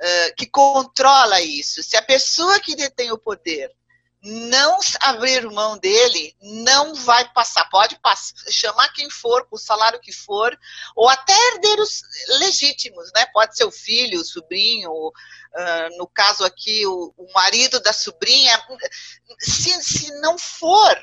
uh, 0.00 0.34
que 0.36 0.46
controla 0.46 1.40
isso. 1.40 1.82
Se 1.82 1.96
a 1.96 2.02
pessoa 2.02 2.60
que 2.60 2.76
detém 2.76 3.10
o 3.12 3.18
poder 3.18 3.74
não 4.20 4.78
abrir 5.00 5.48
mão 5.48 5.78
dele, 5.78 6.34
não 6.42 6.94
vai 6.94 7.32
passar. 7.32 7.68
Pode 7.70 7.98
passar, 8.00 8.34
chamar 8.50 8.92
quem 8.92 9.08
for, 9.08 9.46
com 9.46 9.54
o 9.56 9.60
salário 9.60 10.00
que 10.00 10.12
for, 10.12 10.58
ou 10.96 11.08
até 11.08 11.32
herdeiros 11.52 12.02
legítimos, 12.40 13.10
né? 13.14 13.26
Pode 13.32 13.56
ser 13.56 13.64
o 13.64 13.70
filho, 13.70 14.20
o 14.20 14.24
sobrinho, 14.24 14.90
uh, 14.90 15.96
no 15.96 16.06
caso 16.08 16.44
aqui, 16.44 16.84
o, 16.86 17.14
o 17.16 17.32
marido 17.32 17.80
da 17.80 17.92
sobrinha. 17.92 18.60
Se, 19.38 19.82
se 19.82 20.20
não 20.20 20.36
for 20.36 20.96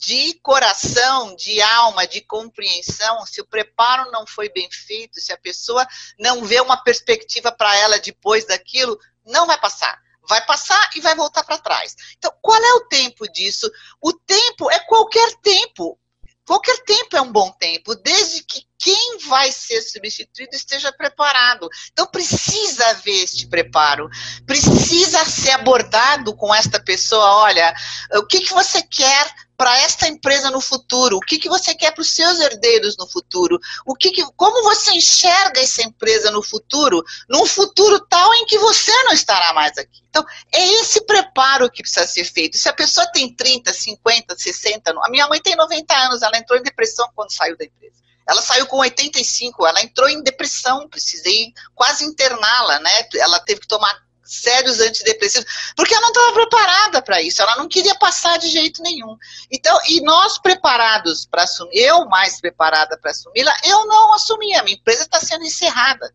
de 0.00 0.32
coração, 0.40 1.36
de 1.36 1.60
alma, 1.60 2.06
de 2.06 2.22
compreensão, 2.22 3.26
se 3.26 3.38
o 3.42 3.46
preparo 3.46 4.10
não 4.10 4.26
foi 4.26 4.48
bem 4.48 4.66
feito, 4.70 5.20
se 5.20 5.30
a 5.30 5.36
pessoa 5.36 5.86
não 6.18 6.42
vê 6.42 6.58
uma 6.58 6.82
perspectiva 6.82 7.52
para 7.52 7.76
ela 7.76 7.98
depois 7.98 8.46
daquilo, 8.46 8.98
não 9.26 9.46
vai 9.46 9.60
passar. 9.60 10.00
Vai 10.26 10.44
passar 10.46 10.90
e 10.96 11.02
vai 11.02 11.14
voltar 11.14 11.44
para 11.44 11.58
trás. 11.58 11.94
Então, 12.16 12.32
qual 12.40 12.62
é 12.62 12.72
o 12.74 12.86
tempo 12.86 13.30
disso? 13.30 13.70
O 14.00 14.12
tempo 14.14 14.70
é 14.70 14.78
qualquer 14.80 15.34
tempo. 15.42 15.98
Qualquer 16.46 16.78
tempo 16.78 17.16
é 17.16 17.20
um 17.20 17.30
bom 17.30 17.52
tempo, 17.52 17.94
desde 17.94 18.42
que 18.42 18.66
quem 18.76 19.18
vai 19.28 19.52
ser 19.52 19.82
substituído 19.82 20.56
esteja 20.56 20.90
preparado. 20.90 21.68
Então, 21.92 22.06
precisa 22.06 22.88
haver 22.88 23.22
este 23.22 23.46
preparo, 23.46 24.08
precisa 24.46 25.24
ser 25.26 25.50
abordado 25.50 26.34
com 26.34 26.52
esta 26.52 26.82
pessoa. 26.82 27.36
Olha, 27.36 27.72
o 28.14 28.26
que, 28.26 28.40
que 28.40 28.52
você 28.52 28.82
quer 28.82 29.32
para 29.60 29.78
esta 29.80 30.08
empresa 30.08 30.50
no 30.50 30.58
futuro? 30.58 31.18
O 31.18 31.20
que, 31.20 31.38
que 31.38 31.46
você 31.46 31.74
quer 31.74 31.92
para 31.92 32.00
os 32.00 32.12
seus 32.12 32.40
herdeiros 32.40 32.96
no 32.96 33.06
futuro? 33.06 33.60
O 33.84 33.94
que, 33.94 34.10
que 34.10 34.24
como 34.34 34.62
você 34.62 34.92
enxerga 34.92 35.60
essa 35.60 35.82
empresa 35.82 36.30
no 36.30 36.42
futuro, 36.42 37.04
num 37.28 37.44
futuro 37.44 38.00
tal 38.08 38.32
em 38.36 38.46
que 38.46 38.56
você 38.56 38.90
não 39.02 39.12
estará 39.12 39.52
mais 39.52 39.76
aqui? 39.76 40.00
Então, 40.08 40.24
é 40.50 40.66
esse 40.80 41.04
preparo 41.04 41.70
que 41.70 41.82
precisa 41.82 42.06
ser 42.06 42.24
feito. 42.24 42.56
Se 42.56 42.70
a 42.70 42.72
pessoa 42.72 43.06
tem 43.12 43.36
30, 43.36 43.70
50, 43.70 44.34
60, 44.34 44.92
a 44.92 45.10
minha 45.10 45.28
mãe 45.28 45.38
tem 45.42 45.54
90 45.54 45.94
anos, 45.94 46.22
ela 46.22 46.38
entrou 46.38 46.58
em 46.58 46.62
depressão 46.62 47.06
quando 47.14 47.30
saiu 47.30 47.54
da 47.58 47.66
empresa. 47.66 47.96
Ela 48.26 48.40
saiu 48.40 48.64
com 48.64 48.78
85, 48.78 49.66
ela 49.66 49.82
entrou 49.82 50.08
em 50.08 50.22
depressão, 50.22 50.88
precisei 50.88 51.52
quase 51.74 52.02
interná-la, 52.06 52.78
né? 52.78 53.08
Ela 53.16 53.38
teve 53.40 53.60
que 53.60 53.68
tomar 53.68 53.94
sérios 54.30 54.80
antidepressivos, 54.80 55.46
porque 55.76 55.92
ela 55.92 56.02
não 56.02 56.10
estava 56.10 56.32
preparada 56.32 57.02
para 57.02 57.20
isso, 57.20 57.42
ela 57.42 57.56
não 57.56 57.68
queria 57.68 57.94
passar 57.96 58.38
de 58.38 58.48
jeito 58.48 58.82
nenhum. 58.82 59.16
Então, 59.50 59.78
e 59.88 60.00
nós 60.02 60.38
preparados 60.38 61.26
para 61.26 61.42
assumir, 61.42 61.78
eu 61.78 62.06
mais 62.06 62.40
preparada 62.40 62.96
para 62.98 63.10
assumi-la, 63.10 63.54
eu 63.64 63.86
não 63.86 64.14
assumi, 64.14 64.54
a 64.54 64.62
minha 64.62 64.76
empresa 64.76 65.02
está 65.02 65.18
sendo 65.20 65.44
encerrada, 65.44 66.14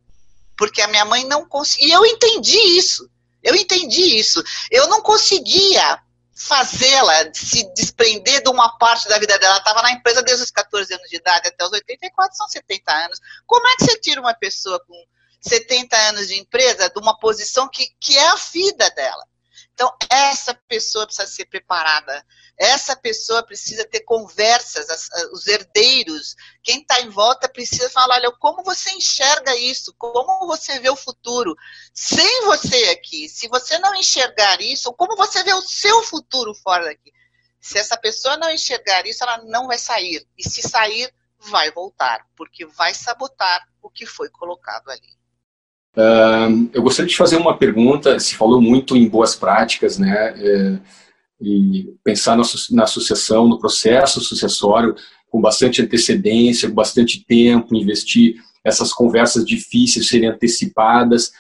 porque 0.57 0.82
a 0.82 0.88
minha 0.88 1.03
mãe 1.03 1.26
não 1.26 1.45
conseguia, 1.47 1.89
e 1.89 1.91
eu 1.91 2.05
entendi 2.05 2.57
isso, 2.78 3.09
eu 3.43 3.53
entendi 3.55 4.18
isso, 4.18 4.41
eu 4.72 4.88
não 4.88 5.01
conseguia 5.01 5.99
fazê-la 6.36 7.34
se 7.34 7.63
desprender 7.74 8.43
de 8.43 8.49
uma 8.49 8.78
parte 8.78 9.07
da 9.07 9.18
vida 9.18 9.39
dela. 9.39 9.53
Ela 9.53 9.59
estava 9.59 9.82
na 9.82 9.91
empresa 9.91 10.22
desde 10.22 10.43
os 10.43 10.51
14 10.51 10.93
anos 10.93 11.09
de 11.09 11.16
idade 11.16 11.47
até 11.47 11.63
os 11.63 11.72
84, 11.72 12.36
são 12.36 12.47
70 12.47 12.91
anos. 12.91 13.22
Como 13.47 13.66
é 13.66 13.76
que 13.78 13.86
você 13.86 13.99
tira 13.99 14.20
uma 14.20 14.34
pessoa 14.34 14.78
com 14.86 14.93
70 15.42 15.96
anos 16.10 16.28
de 16.28 16.36
empresa 16.36 16.90
de 16.90 17.00
uma 17.00 17.18
posição 17.20 17.70
que, 17.70 17.88
que 18.00 18.18
é 18.18 18.28
a 18.28 18.36
vida 18.36 18.90
dela. 18.92 19.26
Então, 19.76 19.94
essa 20.10 20.54
pessoa 20.70 21.06
precisa 21.06 21.28
ser 21.28 21.46
preparada, 21.48 22.26
essa 22.58 22.96
pessoa 22.96 23.44
precisa 23.44 23.86
ter 23.86 24.00
conversas, 24.02 24.90
as, 24.90 25.10
os 25.34 25.46
herdeiros, 25.48 26.34
quem 26.64 26.80
está 26.80 27.02
em 27.02 27.10
volta 27.10 27.50
precisa 27.50 27.90
falar: 27.90 28.16
olha, 28.16 28.32
como 28.40 28.64
você 28.64 28.90
enxerga 28.92 29.54
isso, 29.58 29.94
como 29.98 30.48
você 30.48 30.80
vê 30.80 30.90
o 30.90 30.96
futuro, 30.96 31.54
sem 31.94 32.46
você 32.46 32.86
aqui, 32.86 33.28
se 33.28 33.50
você 33.50 33.78
não 33.80 33.94
enxergar 33.96 34.62
isso, 34.62 34.94
como 34.94 35.18
você 35.18 35.44
vê 35.44 35.54
o 35.54 35.62
seu 35.62 36.02
futuro 36.04 36.56
fora 36.56 36.86
daqui. 36.86 37.12
Se 37.60 37.78
essa 37.78 37.98
pessoa 37.98 38.38
não 38.38 38.50
enxergar 38.50 39.06
isso, 39.06 39.24
ela 39.24 39.40
não 39.44 39.68
vai 39.68 39.78
sair, 39.78 40.26
e 40.38 40.50
se 40.50 40.62
sair, 40.62 41.14
vai 41.38 41.70
voltar, 41.72 42.26
porque 42.38 42.66
vai 42.66 42.94
sabotar 42.94 43.68
o 43.82 43.90
que 43.90 44.06
foi 44.06 44.30
colocado 44.30 44.90
ali. 44.90 45.16
Uh, 45.96 46.70
eu 46.74 46.82
gostaria 46.82 47.10
de 47.10 47.18
fazer 47.18 47.38
uma 47.38 47.58
pergunta. 47.58 48.20
Se 48.20 48.36
falou 48.36 48.62
muito 48.62 48.96
em 48.96 49.08
boas 49.08 49.36
práticas, 49.36 49.98
né? 49.98 50.34
É, 50.38 50.80
e 51.41 51.93
pensar 52.04 52.36
na, 52.36 52.43
na 52.72 52.88
sucessão, 52.88 53.48
no 53.48 53.60
processo 53.60 54.22
sucessório, 54.22 54.96
com 55.30 55.41
bastante 55.41 55.82
antecedência, 55.82 56.70
com 56.70 56.76
bastante 56.76 57.26
tempo, 57.26 57.76
investir 57.76 58.36
essas 58.64 58.91
conversas 58.93 59.46
difíceis 59.46 60.08
serem 60.08 60.30
antecipadas, 60.30 61.32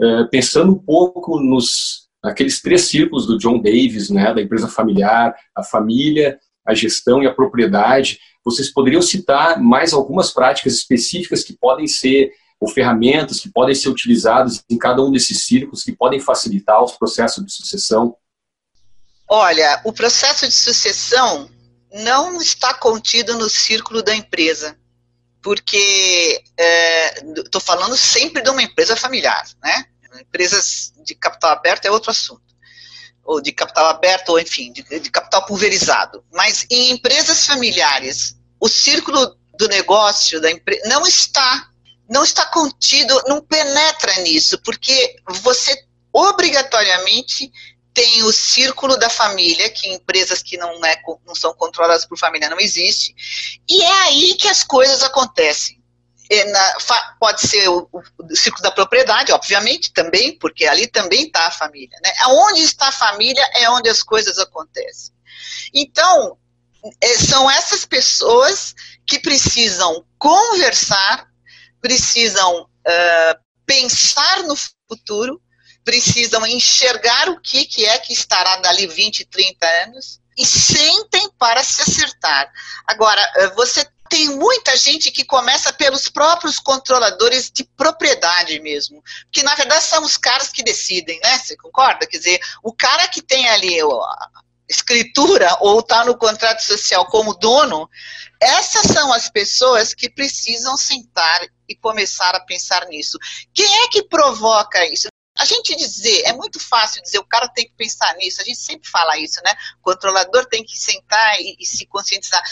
é, 0.00 0.24
pensando 0.24 0.72
um 0.72 0.78
pouco 0.78 1.40
nos 1.40 2.04
aqueles 2.22 2.60
três 2.60 2.82
círculos 2.82 3.26
do 3.26 3.38
John 3.38 3.60
Davis, 3.60 4.10
né, 4.10 4.32
da 4.32 4.40
empresa 4.40 4.66
familiar, 4.66 5.34
a 5.54 5.62
família, 5.62 6.38
a 6.66 6.74
gestão 6.74 7.22
e 7.22 7.26
a 7.26 7.34
propriedade. 7.34 8.18
Vocês 8.44 8.72
poderiam 8.72 9.02
citar 9.02 9.60
mais 9.60 9.92
algumas 9.92 10.32
práticas 10.32 10.74
específicas 10.74 11.44
que 11.44 11.56
podem 11.56 11.86
ser 11.86 12.30
ou 12.64 12.68
ferramentas 12.68 13.40
que 13.40 13.50
podem 13.50 13.74
ser 13.74 13.90
utilizadas 13.90 14.64
em 14.70 14.78
cada 14.78 15.02
um 15.02 15.12
desses 15.12 15.44
círculos 15.44 15.82
que 15.82 15.92
podem 15.92 16.18
facilitar 16.18 16.82
os 16.82 16.92
processos 16.92 17.44
de 17.44 17.52
sucessão? 17.52 18.16
Olha, 19.28 19.82
o 19.84 19.92
processo 19.92 20.48
de 20.48 20.54
sucessão 20.54 21.50
não 21.92 22.40
está 22.40 22.72
contido 22.72 23.36
no 23.36 23.50
círculo 23.50 24.02
da 24.02 24.14
empresa, 24.14 24.76
porque 25.42 26.42
estou 27.36 27.60
é, 27.60 27.64
falando 27.64 27.96
sempre 27.96 28.42
de 28.42 28.48
uma 28.48 28.62
empresa 28.62 28.96
familiar, 28.96 29.44
né? 29.62 29.84
Empresas 30.20 30.92
de 31.04 31.14
capital 31.14 31.50
aberto 31.50 31.84
é 31.84 31.90
outro 31.90 32.10
assunto, 32.10 32.42
ou 33.24 33.42
de 33.42 33.52
capital 33.52 33.86
aberto, 33.86 34.30
ou 34.30 34.40
enfim, 34.40 34.72
de, 34.72 34.82
de 35.00 35.10
capital 35.10 35.44
pulverizado. 35.44 36.24
Mas 36.32 36.66
em 36.70 36.92
empresas 36.92 37.44
familiares, 37.46 38.36
o 38.58 38.68
círculo 38.68 39.36
do 39.58 39.68
negócio 39.68 40.40
da 40.40 40.50
empresa 40.50 40.88
não 40.88 41.06
está 41.06 41.68
não 42.08 42.24
está 42.24 42.46
contido, 42.46 43.22
não 43.26 43.40
penetra 43.40 44.20
nisso, 44.20 44.58
porque 44.62 45.16
você 45.28 45.76
obrigatoriamente 46.12 47.50
tem 47.94 48.24
o 48.24 48.32
círculo 48.32 48.96
da 48.96 49.08
família, 49.08 49.70
que 49.70 49.88
empresas 49.88 50.42
que 50.42 50.56
não, 50.56 50.84
é, 50.84 51.00
não 51.24 51.34
são 51.34 51.54
controladas 51.54 52.04
por 52.04 52.18
família 52.18 52.50
não 52.50 52.58
existe, 52.58 53.14
e 53.68 53.82
é 53.82 53.92
aí 54.02 54.34
que 54.34 54.48
as 54.48 54.64
coisas 54.64 55.02
acontecem. 55.02 55.80
é 56.28 56.44
na, 56.46 56.78
pode 57.20 57.46
ser 57.46 57.68
o, 57.68 57.88
o, 57.92 58.36
ciclo 58.36 58.60
da 58.62 58.72
propriedade, 58.72 59.30
obviamente, 59.32 59.92
também, 59.92 60.36
porque 60.38 60.66
ali 60.66 60.88
também 60.88 61.26
está 61.26 61.46
a 61.46 61.52
família. 61.52 61.96
Né? 62.02 62.12
Onde 62.28 62.62
está 62.62 62.88
a 62.88 62.92
família 62.92 63.48
é 63.54 63.70
onde 63.70 63.88
as 63.88 64.02
coisas 64.02 64.38
acontecem. 64.38 65.14
Então, 65.72 66.36
é, 67.00 67.16
são 67.16 67.50
essas 67.50 67.84
pessoas 67.84 68.74
que 69.06 69.18
precisam 69.18 70.04
conversar, 70.18 71.28
precisam 71.84 72.62
uh, 72.62 73.40
pensar 73.66 74.42
no 74.44 74.56
futuro, 74.88 75.38
precisam 75.84 76.46
enxergar 76.46 77.28
o 77.28 77.38
que, 77.38 77.66
que 77.66 77.84
é 77.84 77.98
que 77.98 78.14
estará 78.14 78.56
dali 78.56 78.86
20, 78.86 79.26
30 79.26 79.66
anos 79.84 80.18
e 80.34 80.46
sentem 80.46 81.28
para 81.38 81.62
se 81.62 81.82
acertar. 81.82 82.50
Agora, 82.86 83.22
você 83.54 83.86
tem 84.08 84.30
muita 84.30 84.74
gente 84.78 85.10
que 85.10 85.26
começa 85.26 85.74
pelos 85.74 86.08
próprios 86.08 86.58
controladores 86.58 87.50
de 87.50 87.64
propriedade 87.76 88.58
mesmo, 88.60 89.02
que 89.30 89.42
na 89.42 89.54
verdade 89.54 89.84
são 89.84 90.02
os 90.02 90.16
caras 90.16 90.48
que 90.48 90.62
decidem, 90.62 91.20
né? 91.22 91.38
Você 91.38 91.54
concorda? 91.54 92.06
Quer 92.06 92.16
dizer, 92.16 92.40
o 92.62 92.72
cara 92.72 93.06
que 93.08 93.20
tem 93.20 93.46
ali 93.50 93.78
a 93.78 94.28
escritura 94.66 95.54
ou 95.60 95.80
está 95.80 96.02
no 96.06 96.16
contrato 96.16 96.60
social 96.60 97.04
como 97.06 97.34
dono, 97.34 97.90
essas 98.40 98.86
são 98.86 99.12
as 99.12 99.28
pessoas 99.28 99.92
que 99.92 100.08
precisam 100.08 100.78
sentar 100.78 101.42
e 101.68 101.74
começar 101.74 102.34
a 102.34 102.44
pensar 102.44 102.86
nisso. 102.86 103.18
Quem 103.52 103.82
é 103.82 103.88
que 103.88 104.02
provoca 104.02 104.84
isso? 104.86 105.08
A 105.36 105.44
gente 105.44 105.74
dizer, 105.74 106.22
é 106.26 106.32
muito 106.32 106.60
fácil 106.60 107.02
dizer, 107.02 107.18
o 107.18 107.26
cara 107.26 107.48
tem 107.48 107.66
que 107.66 107.74
pensar 107.76 108.14
nisso, 108.14 108.40
a 108.40 108.44
gente 108.44 108.58
sempre 108.58 108.88
fala 108.88 109.18
isso, 109.18 109.40
né? 109.44 109.52
O 109.80 109.82
controlador 109.82 110.46
tem 110.46 110.64
que 110.64 110.78
sentar 110.78 111.40
e, 111.40 111.56
e 111.58 111.66
se 111.66 111.86
conscientizar. 111.86 112.42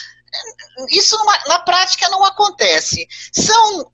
Isso 0.88 1.16
numa, 1.18 1.38
na 1.46 1.58
prática 1.60 2.08
não 2.08 2.24
acontece. 2.24 3.06
São 3.32 3.92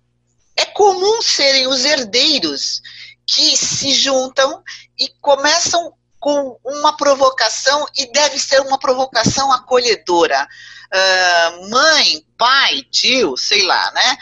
é 0.57 0.65
comum 0.65 1.23
serem 1.23 1.69
os 1.69 1.85
herdeiros 1.85 2.83
que 3.25 3.57
se 3.57 3.93
juntam 3.93 4.63
e 4.99 5.09
começam 5.21 5.95
com 6.19 6.59
uma 6.65 6.97
provocação 6.97 7.87
e 7.97 8.11
deve 8.11 8.39
ser 8.39 8.61
uma 8.63 8.79
provocação 8.79 9.53
acolhedora. 9.53 10.49
Uh, 10.93 11.71
mãe, 11.71 12.27
pai, 12.37 12.83
tio, 12.91 13.37
sei 13.37 13.63
lá, 13.63 13.93
né? 13.93 14.17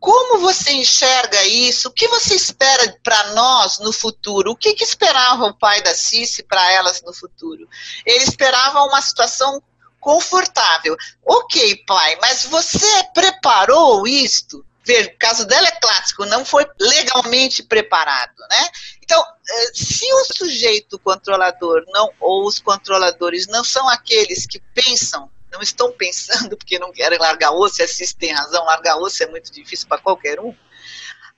Como 0.00 0.40
você 0.40 0.72
enxerga 0.72 1.44
isso? 1.44 1.88
O 1.88 1.92
que 1.92 2.08
você 2.08 2.34
espera 2.34 2.98
para 3.04 3.34
nós 3.34 3.78
no 3.80 3.92
futuro? 3.92 4.52
O 4.52 4.56
que, 4.56 4.72
que 4.72 4.82
esperava 4.82 5.44
o 5.44 5.54
pai 5.54 5.82
da 5.82 5.94
Cici 5.94 6.42
para 6.42 6.72
elas 6.72 7.02
no 7.02 7.12
futuro? 7.12 7.68
Ele 8.06 8.24
esperava 8.24 8.82
uma 8.84 9.02
situação 9.02 9.62
confortável. 10.00 10.96
Ok, 11.22 11.84
pai, 11.86 12.16
mas 12.22 12.46
você 12.46 13.04
preparou 13.12 14.06
isto? 14.08 14.64
Veja, 14.82 15.10
o 15.10 15.18
caso 15.18 15.44
dela 15.44 15.68
é 15.68 15.72
clássico, 15.72 16.24
não 16.24 16.46
foi 16.46 16.66
legalmente 16.80 17.62
preparado, 17.62 18.34
né? 18.50 18.68
Então, 19.02 19.22
eh, 19.22 19.70
se 19.74 20.10
o 20.14 20.24
sujeito 20.34 20.98
controlador 20.98 21.84
não 21.88 22.10
ou 22.18 22.46
os 22.46 22.58
controladores 22.58 23.46
não 23.46 23.62
são 23.62 23.86
aqueles 23.90 24.46
que 24.46 24.58
pensam, 24.74 25.30
não 25.50 25.60
estão 25.60 25.92
pensando 25.92 26.56
porque 26.56 26.78
não 26.78 26.92
querem 26.92 27.18
largar 27.18 27.52
osso, 27.52 27.82
e 27.82 27.88
Cis 27.88 28.14
tem 28.14 28.32
razão, 28.32 28.64
largar 28.64 28.96
osso 28.96 29.22
é 29.22 29.26
muito 29.26 29.52
difícil 29.52 29.88
para 29.88 30.00
qualquer 30.00 30.40
um. 30.40 30.54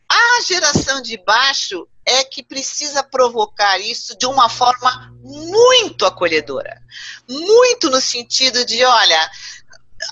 A 0.08 0.42
geração 0.42 1.00
de 1.00 1.16
baixo 1.16 1.88
é 2.04 2.22
que 2.22 2.42
precisa 2.42 3.02
provocar 3.02 3.78
isso 3.78 4.16
de 4.18 4.26
uma 4.26 4.48
forma 4.48 5.10
muito 5.22 6.04
acolhedora. 6.04 6.82
Muito 7.26 7.88
no 7.88 8.00
sentido 8.00 8.62
de, 8.66 8.84
olha, 8.84 9.30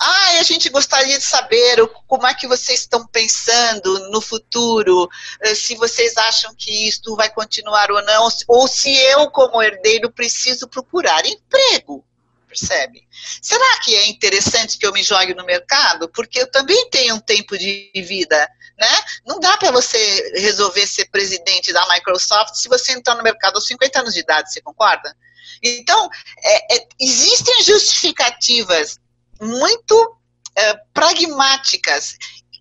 ah, 0.01 0.39
a 0.39 0.43
gente 0.43 0.71
gostaria 0.71 1.19
de 1.19 1.25
saber 1.25 1.87
como 2.07 2.27
é 2.27 2.33
que 2.33 2.49
vocês 2.49 2.81
estão 2.81 3.07
pensando 3.07 4.11
no 4.11 4.21
futuro, 4.23 5.09
eh, 5.43 5.55
se 5.55 5.75
vocês 5.75 6.17
acham 6.17 6.55
que 6.55 6.89
isto 6.89 7.15
vai 7.17 7.29
continuar 7.29 7.91
ou 7.91 8.03
não, 8.03 8.29
ou 8.49 8.69
se 8.69 8.97
eu, 8.97 9.31
como 9.31 9.63
herdeiro, 9.63 10.11
preciso 10.11 10.67
procurar 10.69 11.27
emprego 11.27 12.05
percebe? 12.51 13.07
Será 13.41 13.79
que 13.81 13.95
é 13.95 14.09
interessante 14.09 14.77
que 14.77 14.85
eu 14.85 14.93
me 14.93 15.03
jogue 15.03 15.35
no 15.35 15.47
mercado? 15.47 16.09
Porque 16.09 16.41
eu 16.41 16.51
também 16.51 16.91
tenho 16.91 17.15
um 17.15 17.21
tempo 17.21 17.57
de 17.57 17.91
vida, 17.95 18.49
né? 18.77 19.01
Não 19.25 19.39
dá 19.39 19.57
para 19.57 19.71
você 19.71 20.33
resolver 20.37 20.87
ser 20.87 21.07
presidente 21.07 21.73
da 21.73 21.89
Microsoft 21.89 22.57
se 22.57 22.69
você 22.69 22.93
entrar 22.93 23.15
no 23.15 23.23
mercado 23.23 23.55
aos 23.55 23.67
50 23.67 24.01
anos 24.01 24.15
de 24.15 24.21
idade, 24.21 24.53
você 24.53 24.61
concorda? 24.61 25.17
Então, 25.63 26.09
é, 26.43 26.77
é, 26.77 26.89
existem 26.99 27.63
justificativas 27.63 28.99
muito 29.41 30.17
é, 30.57 30.75
pragmáticas 30.93 32.17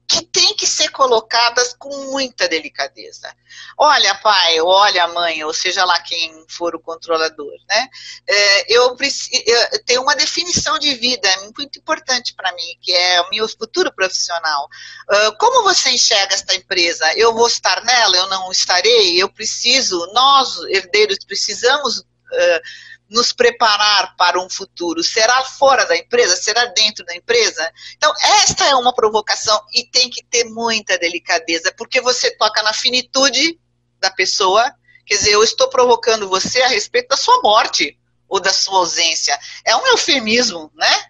que 0.09 0.23
têm 0.23 0.55
que 0.55 0.65
ser 0.65 0.89
colocadas 0.89 1.75
com 1.77 1.95
muita 2.11 2.49
delicadeza. 2.49 3.31
Olha, 3.77 4.15
pai, 4.15 4.59
olha, 4.59 5.07
mãe, 5.09 5.43
ou 5.43 5.53
seja 5.53 5.85
lá 5.85 5.99
quem 5.99 6.45
for 6.49 6.75
o 6.75 6.79
controlador, 6.79 7.53
né? 7.69 7.87
É, 8.27 8.73
eu, 8.73 8.97
eu 8.97 9.85
tenho 9.85 10.01
uma 10.01 10.15
definição 10.15 10.79
de 10.79 10.95
vida 10.95 11.29
muito 11.55 11.77
importante 11.77 12.33
para 12.33 12.51
mim, 12.53 12.75
que 12.81 12.91
é 12.91 13.21
o 13.21 13.29
meu 13.29 13.47
futuro 13.47 13.93
profissional. 13.93 14.67
Uh, 15.07 15.37
como 15.37 15.61
você 15.61 15.91
enxerga 15.91 16.33
esta 16.33 16.55
empresa? 16.55 17.13
Eu 17.15 17.31
vou 17.35 17.47
estar 17.47 17.83
nela? 17.85 18.17
Eu 18.17 18.27
não 18.29 18.51
estarei? 18.51 19.21
Eu 19.21 19.29
preciso? 19.29 20.11
Nós, 20.11 20.57
herdeiros, 20.69 21.19
precisamos 21.23 21.99
uh, 21.99 22.61
nos 23.09 23.33
preparar 23.33 24.15
para 24.15 24.39
um 24.39 24.49
futuro? 24.49 25.03
Será 25.03 25.43
fora 25.43 25.85
da 25.85 25.97
empresa? 25.97 26.35
Será 26.35 26.65
dentro 26.65 27.03
da 27.05 27.15
empresa? 27.15 27.71
Então, 27.95 28.13
esta 28.43 28.65
é 28.65 28.75
uma 28.75 28.93
provocação 28.93 29.59
e 29.73 29.83
tem 29.85 30.09
que 30.09 30.23
ter 30.23 30.45
muita 30.45 30.97
delicadeza, 30.97 31.73
porque 31.77 31.99
você 31.99 32.31
toca 32.31 32.61
na 32.61 32.73
finitude 32.73 33.59
da 33.99 34.11
pessoa. 34.11 34.71
Quer 35.05 35.15
dizer, 35.15 35.31
eu 35.31 35.43
estou 35.43 35.69
provocando 35.69 36.29
você 36.29 36.61
a 36.61 36.67
respeito 36.67 37.09
da 37.09 37.17
sua 37.17 37.41
morte 37.41 37.97
ou 38.27 38.39
da 38.39 38.53
sua 38.53 38.77
ausência. 38.77 39.37
É 39.65 39.75
um 39.75 39.87
eufemismo, 39.87 40.71
né? 40.75 41.05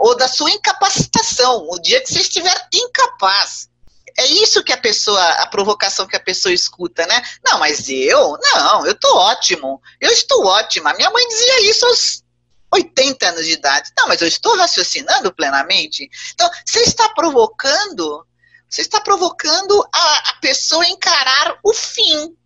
Ou 0.00 0.14
da 0.14 0.28
sua 0.28 0.50
incapacitação, 0.50 1.66
o 1.70 1.80
dia 1.80 2.00
que 2.02 2.12
você 2.12 2.20
estiver 2.20 2.68
incapaz 2.74 3.70
é 4.18 4.26
isso 4.26 4.64
que 4.64 4.72
a 4.72 4.76
pessoa, 4.76 5.24
a 5.34 5.46
provocação 5.46 6.06
que 6.06 6.16
a 6.16 6.20
pessoa 6.20 6.52
escuta, 6.52 7.06
né? 7.06 7.22
Não, 7.46 7.56
mas 7.56 7.88
eu, 7.88 8.36
não, 8.42 8.84
eu 8.84 8.94
tô 8.94 9.16
ótimo, 9.16 9.80
eu 10.00 10.10
estou 10.10 10.44
ótima. 10.44 10.92
Minha 10.94 11.08
mãe 11.10 11.26
dizia 11.28 11.70
isso 11.70 11.86
aos 11.86 12.24
80 12.72 13.28
anos 13.28 13.46
de 13.46 13.52
idade. 13.52 13.92
Não, 13.96 14.08
mas 14.08 14.20
eu 14.20 14.26
estou 14.26 14.56
raciocinando 14.56 15.32
plenamente. 15.32 16.10
Então, 16.34 16.50
você 16.66 16.80
está 16.80 17.08
provocando, 17.10 18.26
você 18.68 18.80
está 18.80 19.00
provocando 19.00 19.88
a, 19.94 20.30
a 20.30 20.34
pessoa 20.40 20.84
encarar 20.88 21.56
o 21.62 21.72
fim. 21.72 22.36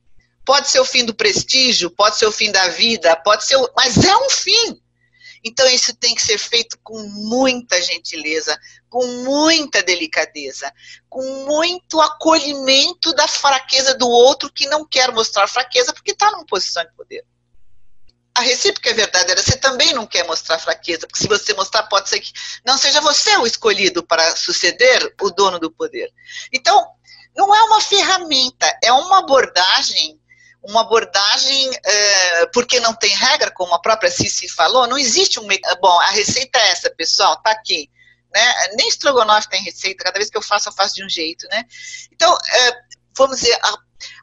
Pode 0.45 0.69
ser 0.69 0.81
o 0.81 0.85
fim 0.85 1.07
do 1.07 1.15
prestígio, 1.15 1.91
pode 1.91 2.19
ser 2.19 2.27
o 2.27 2.33
fim 2.33 2.53
da 2.53 2.69
vida, 2.69 3.17
pode 3.17 3.47
ser, 3.47 3.57
o, 3.57 3.71
mas 3.75 3.97
é 3.97 4.15
um 4.15 4.29
fim. 4.29 4.79
Então, 5.43 5.67
isso 5.69 5.95
tem 5.97 6.15
que 6.15 6.23
ser 6.23 6.37
feito 6.37 6.79
com 6.83 7.01
muita 7.03 7.81
gentileza, 7.81 8.57
com 8.93 9.07
muita 9.25 9.83
delicadeza, 9.83 10.71
com 11.09 11.23
muito 11.47 11.99
acolhimento 11.99 13.15
da 13.15 13.27
fraqueza 13.27 13.95
do 13.95 14.07
outro 14.07 14.53
que 14.53 14.67
não 14.67 14.87
quer 14.87 15.11
mostrar 15.11 15.49
fraqueza 15.49 15.95
porque 15.95 16.11
está 16.11 16.31
numa 16.31 16.45
posição 16.45 16.85
de 16.85 16.93
poder. 16.93 17.25
A 18.35 18.43
recíproca 18.43 18.91
é 18.91 18.93
verdadeira, 18.93 19.43
você 19.43 19.57
também 19.57 19.95
não 19.95 20.07
quer 20.07 20.27
mostrar 20.27 20.59
fraqueza, 20.59 21.07
porque 21.07 21.23
se 21.23 21.27
você 21.27 21.55
mostrar, 21.55 21.85
pode 21.85 22.11
ser 22.11 22.21
que 22.21 22.33
não 22.67 22.77
seja 22.77 23.01
você 23.01 23.35
o 23.39 23.47
escolhido 23.47 24.03
para 24.03 24.37
suceder 24.37 25.15
o 25.23 25.31
dono 25.31 25.59
do 25.59 25.71
poder. 25.71 26.13
Então, 26.53 26.87
não 27.35 27.55
é 27.55 27.63
uma 27.63 27.81
ferramenta, 27.81 28.79
é 28.85 28.93
uma 28.93 29.21
abordagem 29.21 30.21
uma 30.65 30.83
abordagem, 30.83 31.71
é, 31.85 32.47
porque 32.53 32.79
não 32.79 32.95
tem 32.95 33.11
regra, 33.11 33.51
como 33.51 33.75
a 33.75 33.81
própria 33.81 34.13
Cici 34.13 34.49
falou, 34.49 34.87
não 34.87 34.97
existe 34.97 35.41
um. 35.41 35.49
Bom, 35.81 36.01
a 36.03 36.11
receita 36.11 36.57
é 36.57 36.71
essa, 36.71 36.89
pessoal, 36.89 37.43
tá 37.43 37.51
aqui. 37.51 37.91
Né? 38.33 38.69
Nem 38.77 38.89
estrogonofe 38.89 39.49
tem 39.49 39.63
receita, 39.63 40.05
cada 40.05 40.19
vez 40.19 40.31
que 40.31 40.37
eu 40.37 40.43
faço, 40.43 40.69
eu 40.69 40.73
faço 40.73 40.95
de 40.95 41.05
um 41.05 41.09
jeito. 41.09 41.47
Né? 41.49 41.65
Então, 42.11 42.37
é, 42.37 42.73
vamos 43.17 43.41
dizer, 43.41 43.59
a, 43.63 43.75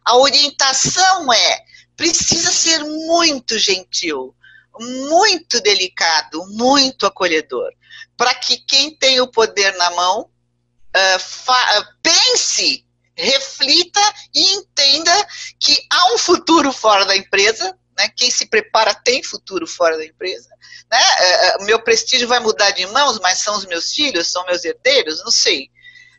a 0.06 0.18
orientação 0.18 1.32
é: 1.32 1.64
precisa 1.96 2.52
ser 2.52 2.84
muito 2.84 3.58
gentil, 3.60 4.36
muito 4.80 5.62
delicado, 5.62 6.46
muito 6.48 7.06
acolhedor, 7.06 7.72
para 8.18 8.34
que 8.34 8.58
quem 8.58 8.96
tem 8.96 9.22
o 9.22 9.28
poder 9.28 9.76
na 9.78 9.92
mão 9.92 10.22
uh, 10.22 11.94
pense 12.02 12.86
reflita 13.20 14.00
e 14.34 14.54
entenda 14.54 15.12
que 15.60 15.78
há 15.92 16.14
um 16.14 16.18
futuro 16.18 16.72
fora 16.72 17.06
da 17.06 17.16
empresa, 17.16 17.78
né? 18.00 18.08
Quem 18.16 18.32
se 18.32 18.46
prepara 18.46 18.96
tem 18.96 19.22
futuro 19.22 19.68
fora 19.68 19.98
da 19.98 20.06
empresa, 20.06 20.48
né? 20.90 21.02
É, 21.20 21.48
é, 21.48 21.66
meu 21.66 21.84
prestígio 21.84 22.30
vai 22.30 22.40
mudar 22.40 22.72
de 22.72 22.88
mãos, 22.88 23.20
mas 23.20 23.40
são 23.40 23.58
os 23.58 23.66
meus 23.66 23.94
filhos, 23.94 24.32
são 24.32 24.46
meus 24.46 24.64
herdeiros, 24.64 25.22
não 25.22 25.32
sei. 25.32 25.70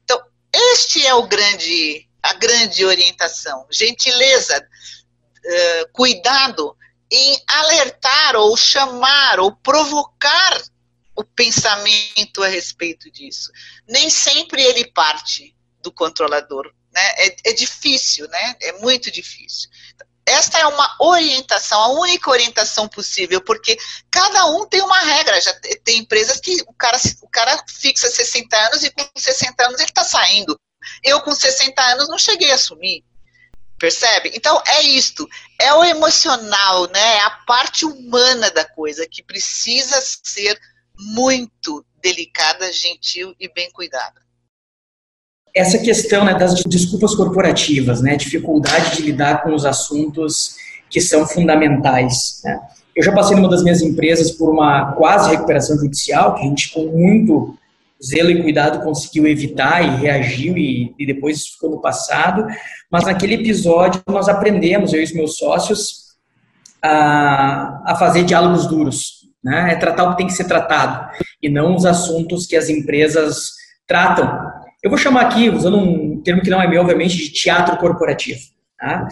Então, 0.04 0.22
este 0.52 1.06
é 1.06 1.14
o 1.14 1.26
grande, 1.26 2.06
a 2.22 2.34
grande 2.34 2.84
orientação, 2.84 3.66
gentileza, 3.70 4.58
uh, 4.58 5.92
cuidado 5.92 6.76
em 7.10 7.42
alertar 7.46 8.36
ou 8.36 8.54
chamar 8.58 9.40
ou 9.40 9.56
provocar 9.56 10.62
o 11.16 11.24
pensamento 11.24 12.42
a 12.42 12.48
respeito 12.48 13.10
disso. 13.10 13.50
Nem 13.88 14.10
sempre 14.10 14.62
ele 14.62 14.84
parte 14.92 15.56
do 15.82 15.90
controlador. 15.90 16.70
Né? 16.92 17.02
É, 17.16 17.36
é 17.50 17.52
difícil, 17.52 18.28
né? 18.28 18.56
É 18.60 18.72
muito 18.80 19.10
difícil. 19.10 19.70
Esta 20.26 20.58
é 20.58 20.66
uma 20.66 20.96
orientação, 21.00 21.80
a 21.80 21.88
única 22.00 22.30
orientação 22.30 22.88
possível, 22.88 23.40
porque 23.40 23.76
cada 24.10 24.46
um 24.46 24.66
tem 24.66 24.80
uma 24.80 25.00
regra. 25.00 25.40
Já 25.40 25.52
tem 25.84 25.98
empresas 25.98 26.40
que 26.40 26.62
o 26.66 26.72
cara, 26.72 26.98
o 27.22 27.28
cara 27.28 27.64
fixa 27.68 28.08
60 28.08 28.56
anos 28.56 28.84
e 28.84 28.90
com 28.90 29.04
60 29.16 29.66
anos 29.66 29.80
ele 29.80 29.88
está 29.88 30.04
saindo. 30.04 30.58
Eu, 31.02 31.20
com 31.20 31.34
60 31.34 31.82
anos, 31.82 32.08
não 32.08 32.18
cheguei 32.18 32.50
a 32.52 32.54
assumir. 32.54 33.04
Percebe? 33.78 34.30
Então, 34.34 34.62
é 34.66 34.82
isto. 34.82 35.26
É 35.58 35.72
o 35.74 35.84
emocional, 35.84 36.86
né? 36.90 37.16
É 37.16 37.20
a 37.20 37.30
parte 37.30 37.84
humana 37.84 38.50
da 38.50 38.64
coisa 38.64 39.06
que 39.06 39.22
precisa 39.22 40.00
ser 40.22 40.60
muito 40.96 41.84
delicada, 42.00 42.70
gentil 42.72 43.34
e 43.38 43.48
bem 43.52 43.70
cuidada 43.70 44.20
essa 45.54 45.78
questão 45.78 46.24
né, 46.24 46.34
das 46.34 46.62
desculpas 46.64 47.14
corporativas, 47.14 48.00
né, 48.00 48.16
dificuldade 48.16 48.96
de 48.96 49.02
lidar 49.02 49.42
com 49.42 49.54
os 49.54 49.64
assuntos 49.64 50.56
que 50.88 51.00
são 51.00 51.26
fundamentais. 51.26 52.40
Né. 52.44 52.60
Eu 52.94 53.02
já 53.02 53.12
passei 53.12 53.36
numa 53.36 53.48
das 53.48 53.62
minhas 53.62 53.80
empresas 53.80 54.30
por 54.30 54.50
uma 54.50 54.92
quase 54.92 55.30
recuperação 55.30 55.76
judicial, 55.78 56.34
que 56.34 56.42
a 56.42 56.44
gente 56.44 56.72
com 56.72 56.86
muito 56.86 57.56
zelo 58.04 58.30
e 58.30 58.42
cuidado 58.42 58.82
conseguiu 58.82 59.26
evitar 59.26 59.82
e 59.82 60.00
reagiu 60.00 60.56
e, 60.56 60.94
e 60.98 61.06
depois 61.06 61.38
isso 61.38 61.52
ficou 61.52 61.70
no 61.70 61.80
passado, 61.80 62.46
mas 62.90 63.04
naquele 63.04 63.34
episódio 63.34 64.02
nós 64.08 64.28
aprendemos, 64.28 64.92
eu 64.92 65.00
e 65.00 65.04
os 65.04 65.12
meus 65.12 65.36
sócios, 65.36 66.10
a, 66.82 67.82
a 67.92 67.96
fazer 67.96 68.24
diálogos 68.24 68.66
duros, 68.66 69.28
né, 69.44 69.72
é 69.72 69.76
tratar 69.76 70.04
o 70.04 70.10
que 70.12 70.18
tem 70.18 70.26
que 70.26 70.32
ser 70.32 70.44
tratado 70.44 71.10
e 71.42 71.48
não 71.48 71.74
os 71.74 71.84
assuntos 71.84 72.46
que 72.46 72.56
as 72.56 72.68
empresas 72.68 73.52
tratam 73.86 74.59
eu 74.82 74.90
vou 74.90 74.98
chamar 74.98 75.22
aqui, 75.22 75.48
usando 75.50 75.78
um 75.78 76.20
termo 76.22 76.42
que 76.42 76.50
não 76.50 76.60
é 76.60 76.66
meu, 76.66 76.80
obviamente, 76.80 77.16
de 77.16 77.32
teatro 77.32 77.76
corporativo. 77.76 78.40
Tá? 78.78 79.08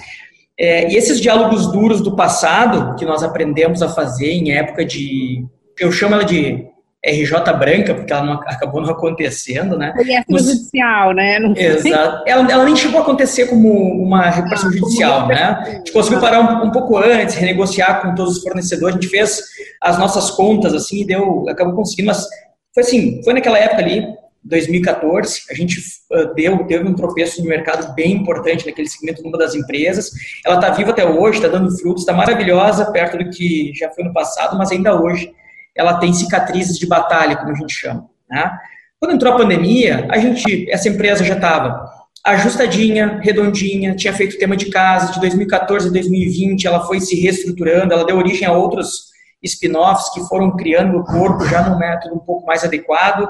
É, 0.59 0.91
e 0.91 0.97
esses 0.97 1.21
diálogos 1.21 1.71
duros 1.71 2.01
do 2.01 2.17
passado, 2.17 2.97
que 2.97 3.05
nós 3.05 3.23
aprendemos 3.23 3.83
a 3.83 3.89
fazer 3.89 4.31
em 4.31 4.53
época 4.53 4.85
de. 4.85 5.45
Eu 5.79 5.93
chamo 5.93 6.15
ela 6.15 6.25
de 6.25 6.67
RJ 7.07 7.53
branca, 7.57 7.95
porque 7.95 8.13
ela 8.13 8.25
não, 8.25 8.33
acabou 8.33 8.81
não 8.81 8.91
acontecendo, 8.91 9.79
né? 9.79 9.93
Foi 9.95 10.13
extrajudicial, 10.13 11.13
né? 11.15 11.39
Não 11.39 11.55
Exato. 11.57 12.25
Ela, 12.27 12.51
ela, 12.51 12.65
nem 12.65 12.75
chegou 12.75 12.99
a 12.99 13.03
acontecer 13.03 13.47
como 13.47 13.71
uma 14.03 14.29
recuperação 14.31 14.69
ah, 14.69 14.73
judicial, 14.73 15.29
né? 15.29 15.45
A 15.45 15.71
gente 15.71 15.93
conseguiu 15.93 16.21
parar 16.21 16.41
um, 16.41 16.67
um, 16.67 16.71
pouco 16.73 16.97
antes, 16.97 17.37
renegociar 17.37 18.03
com 18.03 18.15
todos 18.17 18.39
os 18.39 18.43
fornecedores, 18.43 18.97
a 18.97 19.01
gente 19.01 19.11
fez 19.11 19.41
as 19.81 19.97
nossas 19.97 20.31
contas, 20.31 20.75
assim, 20.75 21.03
e 21.03 21.07
deu, 21.07 21.49
acabou 21.49 21.75
conseguindo, 21.75 22.09
mas 22.09 22.27
foi 22.75 22.83
assim, 22.83 23.23
foi 23.23 23.33
naquela 23.33 23.59
época 23.59 23.81
ali, 23.81 24.05
2014, 24.45 25.43
a 25.51 25.55
gente 25.55 25.81
uh, 26.13 26.35
deu, 26.35 26.65
teve 26.67 26.89
um 26.89 26.95
tropeço 26.95 27.43
no 27.43 27.49
mercado 27.49 27.95
bem 27.95 28.13
importante 28.13 28.67
naquele 28.67 28.89
segmento 28.89 29.23
numa 29.23 29.37
das 29.37 29.55
empresas. 29.55 30.11
Ela 30.45 30.57
está 30.57 30.71
viva 30.71 30.91
até 30.91 31.05
hoje, 31.05 31.39
está 31.39 31.49
dando 31.49 31.77
frutos, 31.79 32.03
está 32.03 32.13
maravilhosa, 32.13 32.91
perto 32.91 33.19
do 33.19 33.31
que 33.31 33.73
já 33.75 33.91
foi 33.91 34.05
no 34.05 34.13
passado, 34.13 34.57
mas 34.57 34.71
ainda 34.71 35.01
hoje 35.01 35.31
ela 35.77 35.99
tem 35.99 36.13
cicatrizes 36.13 36.79
de 36.79 36.87
batalha, 36.87 37.37
como 37.37 37.53
a 37.53 37.55
gente 37.55 37.73
chama. 37.73 38.09
Né? 38.29 38.51
Quando 38.99 39.15
entrou 39.15 39.35
a 39.35 39.37
pandemia, 39.37 40.09
a 40.11 40.19
gente, 40.19 40.69
essa 40.71 40.89
empresa 40.89 41.25
já 41.25 41.35
estava 41.35 41.99
ajustadinha, 42.25 43.21
redondinha, 43.23 43.95
tinha 43.95 44.13
feito 44.13 44.39
tema 44.39 44.57
de 44.57 44.71
casa, 44.71 45.13
de 45.13 45.21
2014 45.21 45.89
a 45.89 45.93
2020 45.93 46.67
ela 46.67 46.87
foi 46.87 47.01
se 47.01 47.19
reestruturando, 47.19 47.93
ela 47.93 48.05
deu 48.05 48.17
origem 48.17 48.47
a 48.47 48.53
outros 48.53 49.09
spin-offs 49.43 50.13
que 50.13 50.21
foram 50.29 50.57
criando 50.57 50.99
o 50.99 51.05
corpo 51.05 51.47
já 51.47 51.69
num 51.69 51.79
método 51.79 52.17
um 52.17 52.19
pouco 52.19 52.45
mais 52.45 52.65
adequado 52.65 53.29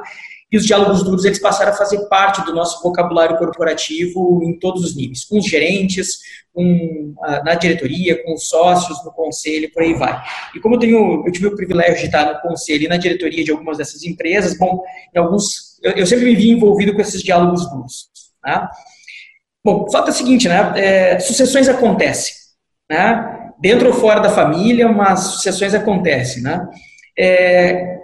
e 0.51 0.57
os 0.57 0.65
diálogos 0.65 1.03
duros 1.03 1.25
eles 1.25 1.39
passaram 1.39 1.73
a 1.73 1.77
fazer 1.77 2.09
parte 2.09 2.45
do 2.45 2.55
nosso 2.55 2.83
vocabulário 2.83 3.37
corporativo 3.37 4.41
em 4.43 4.59
todos 4.59 4.83
os 4.83 4.97
níveis, 4.97 5.25
com 5.25 5.39
os 5.39 5.45
gerentes, 5.45 6.19
com, 6.55 7.15
na 7.45 7.55
diretoria, 7.55 8.23
com 8.25 8.33
os 8.33 8.49
sócios, 8.49 9.05
no 9.05 9.13
conselho, 9.13 9.71
por 9.73 9.83
aí 9.83 9.93
vai. 9.95 10.19
E 10.55 10.61
como 10.61 10.77
eu 10.77 10.79
tenho, 10.79 11.23
eu 11.27 11.33
tive 11.33 11.49
o 11.49 11.55
privilégio 11.55 11.99
de 11.99 12.07
estar 12.07 12.33
no 12.33 12.41
conselho 12.41 12.85
e 12.85 12.89
na 12.89 12.97
diretoria 12.97 13.45
de 13.45 13.51
algumas 13.51 13.77
dessas 13.77 14.03
empresas, 14.05 14.57
bom, 14.57 14.83
em 15.15 15.19
alguns, 15.19 15.79
eu, 15.83 15.93
eu 15.93 16.07
sempre 16.07 16.25
me 16.25 16.35
vi 16.35 16.51
envolvido 16.51 16.95
com 16.95 17.01
esses 17.03 17.23
diálogos 17.23 17.69
duros. 17.71 18.09
Tá? 18.43 18.71
Bom, 19.63 19.85
o 19.85 19.93
fato 19.93 20.09
é 20.09 20.11
o 20.11 20.15
seguinte, 20.15 20.49
né? 20.49 20.73
É, 20.77 21.19
sucessões 21.19 21.69
acontecem, 21.69 22.35
né? 22.91 23.53
Dentro 23.61 23.89
ou 23.89 23.93
fora 23.93 24.21
da 24.21 24.31
família, 24.31 24.89
mas 24.89 25.21
sucessões 25.21 25.75
acontecem, 25.75 26.43
né? 26.43 26.67
É, 27.19 27.99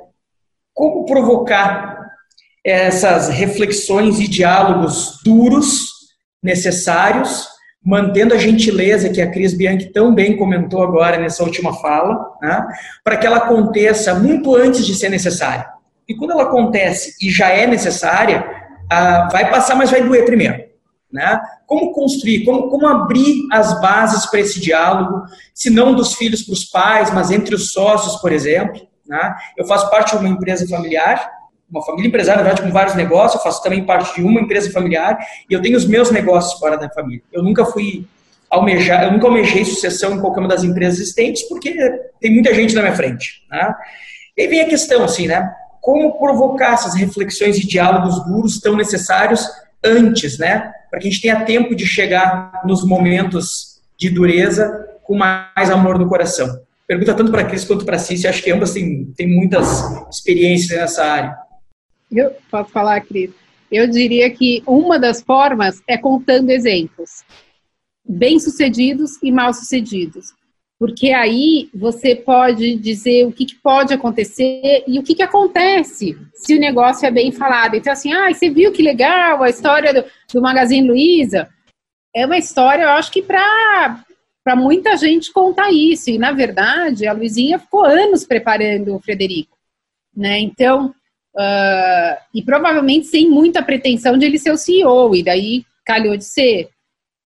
como 0.74 1.07
provocar 1.07 1.93
essas 2.64 3.28
reflexões 3.28 4.18
e 4.18 4.26
diálogos 4.26 5.20
duros, 5.22 5.90
necessários, 6.42 7.46
mantendo 7.84 8.32
a 8.32 8.38
gentileza 8.38 9.10
que 9.10 9.20
a 9.20 9.30
Cris 9.30 9.52
Bianchi 9.52 9.92
tão 9.92 10.14
bem 10.14 10.36
comentou 10.38 10.82
agora 10.82 11.18
nessa 11.18 11.42
última 11.42 11.74
fala, 11.74 12.32
né, 12.40 12.66
para 13.02 13.18
que 13.18 13.26
ela 13.26 13.36
aconteça 13.36 14.14
muito 14.14 14.56
antes 14.56 14.86
de 14.86 14.94
ser 14.94 15.10
necessária. 15.10 15.66
E 16.08 16.14
quando 16.14 16.30
ela 16.30 16.44
acontece 16.44 17.14
e 17.20 17.30
já 17.30 17.50
é 17.50 17.66
necessária, 17.66 18.44
ah, 18.90 19.28
vai 19.30 19.50
passar, 19.50 19.74
mas 19.74 19.90
vai 19.90 20.02
doer 20.02 20.24
primeiro. 20.24 20.64
Né? 21.12 21.40
Como 21.66 21.92
construir, 21.92 22.44
como, 22.44 22.68
como 22.68 22.88
abrir 22.88 23.46
as 23.52 23.80
bases 23.80 24.26
para 24.26 24.40
esse 24.40 24.60
diálogo, 24.60 25.22
se 25.54 25.70
não 25.70 25.94
dos 25.94 26.14
filhos 26.14 26.42
para 26.42 26.52
os 26.52 26.64
pais, 26.64 27.10
mas 27.12 27.30
entre 27.30 27.54
os 27.54 27.70
sócios, 27.70 28.16
por 28.16 28.32
exemplo. 28.32 28.80
Né? 29.06 29.34
Eu 29.56 29.64
faço 29.64 29.88
parte 29.90 30.10
de 30.10 30.18
uma 30.18 30.28
empresa 30.28 30.66
familiar 30.68 31.30
uma 31.75 31.85
família 31.85 32.09
empresária, 32.09 32.43
na 32.43 32.49
verdade, 32.49 32.66
com 32.66 32.72
vários 32.72 32.95
negócios, 32.95 33.35
eu 33.35 33.41
faço 33.41 33.62
também 33.62 33.85
parte 33.85 34.14
de 34.14 34.22
uma 34.22 34.41
empresa 34.41 34.70
familiar 34.70 35.18
e 35.51 35.53
eu 35.53 35.61
tenho 35.61 35.77
os 35.77 35.85
meus 35.85 36.11
negócios 36.11 36.59
fora 36.59 36.77
da 36.77 36.89
família. 36.89 37.22
Eu 37.33 37.43
nunca 37.43 37.64
fui 37.64 38.07
almejar, 38.49 39.05
eu 39.05 39.12
nunca 39.12 39.27
almejei 39.27 39.64
sucessão 39.64 40.14
em 40.14 40.20
qualquer 40.20 40.41
uma 40.41 40.49
das 40.49 40.62
empresas 40.62 41.01
existentes 41.01 41.43
porque 41.49 41.75
tem 42.20 42.33
muita 42.33 42.55
gente 42.55 42.75
na 42.75 42.83
minha 42.83 42.95
frente, 42.95 43.43
né? 43.51 43.75
E 44.37 44.43
aí 44.43 44.49
vem 44.49 44.61
a 44.61 44.68
questão, 44.68 45.05
assim, 45.05 45.27
né? 45.27 45.53
Como 45.81 46.18
provocar 46.18 46.75
essas 46.75 46.95
reflexões 46.95 47.59
e 47.59 47.66
diálogos 47.66 48.25
duros 48.25 48.61
tão 48.61 48.77
necessários 48.77 49.45
antes, 49.83 50.39
né? 50.39 50.72
Para 50.91 51.01
que 51.01 51.09
a 51.09 51.11
gente 51.11 51.22
tenha 51.22 51.45
tempo 51.45 51.75
de 51.75 51.87
chegar 51.87 52.62
nos 52.64 52.85
momentos 52.85 53.81
de 53.99 54.11
dureza 54.11 54.87
com 55.03 55.16
mais 55.16 55.70
amor 55.70 55.99
no 55.99 56.09
coração. 56.09 56.61
Pergunta 56.87 57.14
tanto 57.14 57.31
para 57.31 57.43
a 57.43 57.45
Cris 57.45 57.64
quanto 57.64 57.85
para 57.85 57.97
a 57.97 57.99
Cícia, 57.99 58.29
acho 58.29 58.43
que 58.43 58.51
ambas 58.51 58.72
têm, 58.72 59.12
têm 59.16 59.29
muitas 59.29 59.83
experiências 60.11 60.79
nessa 60.79 61.05
área. 61.05 61.43
Eu 62.14 62.34
posso 62.50 62.70
falar, 62.70 63.00
Cris? 63.00 63.30
Eu 63.70 63.88
diria 63.88 64.30
que 64.30 64.62
uma 64.66 64.98
das 64.98 65.20
formas 65.20 65.82
é 65.88 65.98
contando 65.98 66.50
exemplos, 66.50 67.24
bem-sucedidos 68.06 69.20
e 69.22 69.32
mal-sucedidos. 69.32 70.32
Porque 70.78 71.12
aí 71.12 71.70
você 71.74 72.14
pode 72.14 72.76
dizer 72.76 73.26
o 73.26 73.32
que, 73.32 73.46
que, 73.46 73.54
pode 73.56 73.94
acontecer 73.94 74.84
e 74.86 74.98
o 74.98 75.02
que, 75.02 75.14
que 75.14 75.22
acontece 75.22 76.16
se 76.34 76.54
o 76.54 76.60
negócio 76.60 77.06
é 77.06 77.10
bem 77.10 77.32
falado. 77.32 77.74
Então, 77.74 77.92
assim, 77.92 78.12
ah, 78.12 78.32
você 78.32 78.50
viu 78.50 78.72
que 78.72 78.82
legal 78.82 79.42
a 79.42 79.48
história 79.48 79.94
do, 79.94 80.04
do 80.32 80.42
Magazine 80.42 80.86
Luiza? 80.86 81.48
É 82.14 82.26
uma 82.26 82.38
história, 82.38 82.82
eu 82.82 82.90
acho 82.90 83.10
que 83.10 83.22
para 83.22 84.04
para 84.44 84.54
muita 84.54 84.94
gente 84.96 85.32
contar 85.32 85.72
isso. 85.72 86.10
E, 86.10 86.18
na 86.18 86.30
verdade, 86.30 87.06
a 87.06 87.14
Luizinha 87.14 87.58
ficou 87.58 87.82
anos 87.82 88.24
preparando 88.24 88.94
o 88.94 89.00
Frederico. 89.00 89.56
Né? 90.14 90.38
Então, 90.40 90.94
Uh, 91.37 92.16
e 92.32 92.43
provavelmente 92.43 93.07
sem 93.07 93.28
muita 93.28 93.62
pretensão 93.62 94.16
de 94.16 94.24
ele 94.24 94.39
ser 94.39 94.53
o 94.53 94.57
CEO, 94.57 95.14
e 95.14 95.22
daí 95.22 95.64
calhou 95.85 96.16
de 96.16 96.24
ser. 96.24 96.68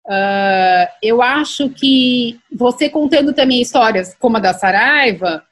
Uh, 0.07 0.87
eu 1.03 1.23
acho 1.23 1.71
que 1.71 2.39
você 2.53 2.91
contando 2.91 3.33
também 3.33 3.63
histórias 3.63 4.15
como 4.15 4.37
a 4.37 4.41
da 4.41 4.53
Saraiva 4.53 5.43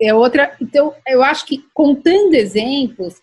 é 0.00 0.14
outra. 0.14 0.56
Então, 0.60 0.94
eu 1.06 1.22
acho 1.22 1.44
que 1.44 1.62
contando 1.74 2.34
exemplos, 2.34 3.20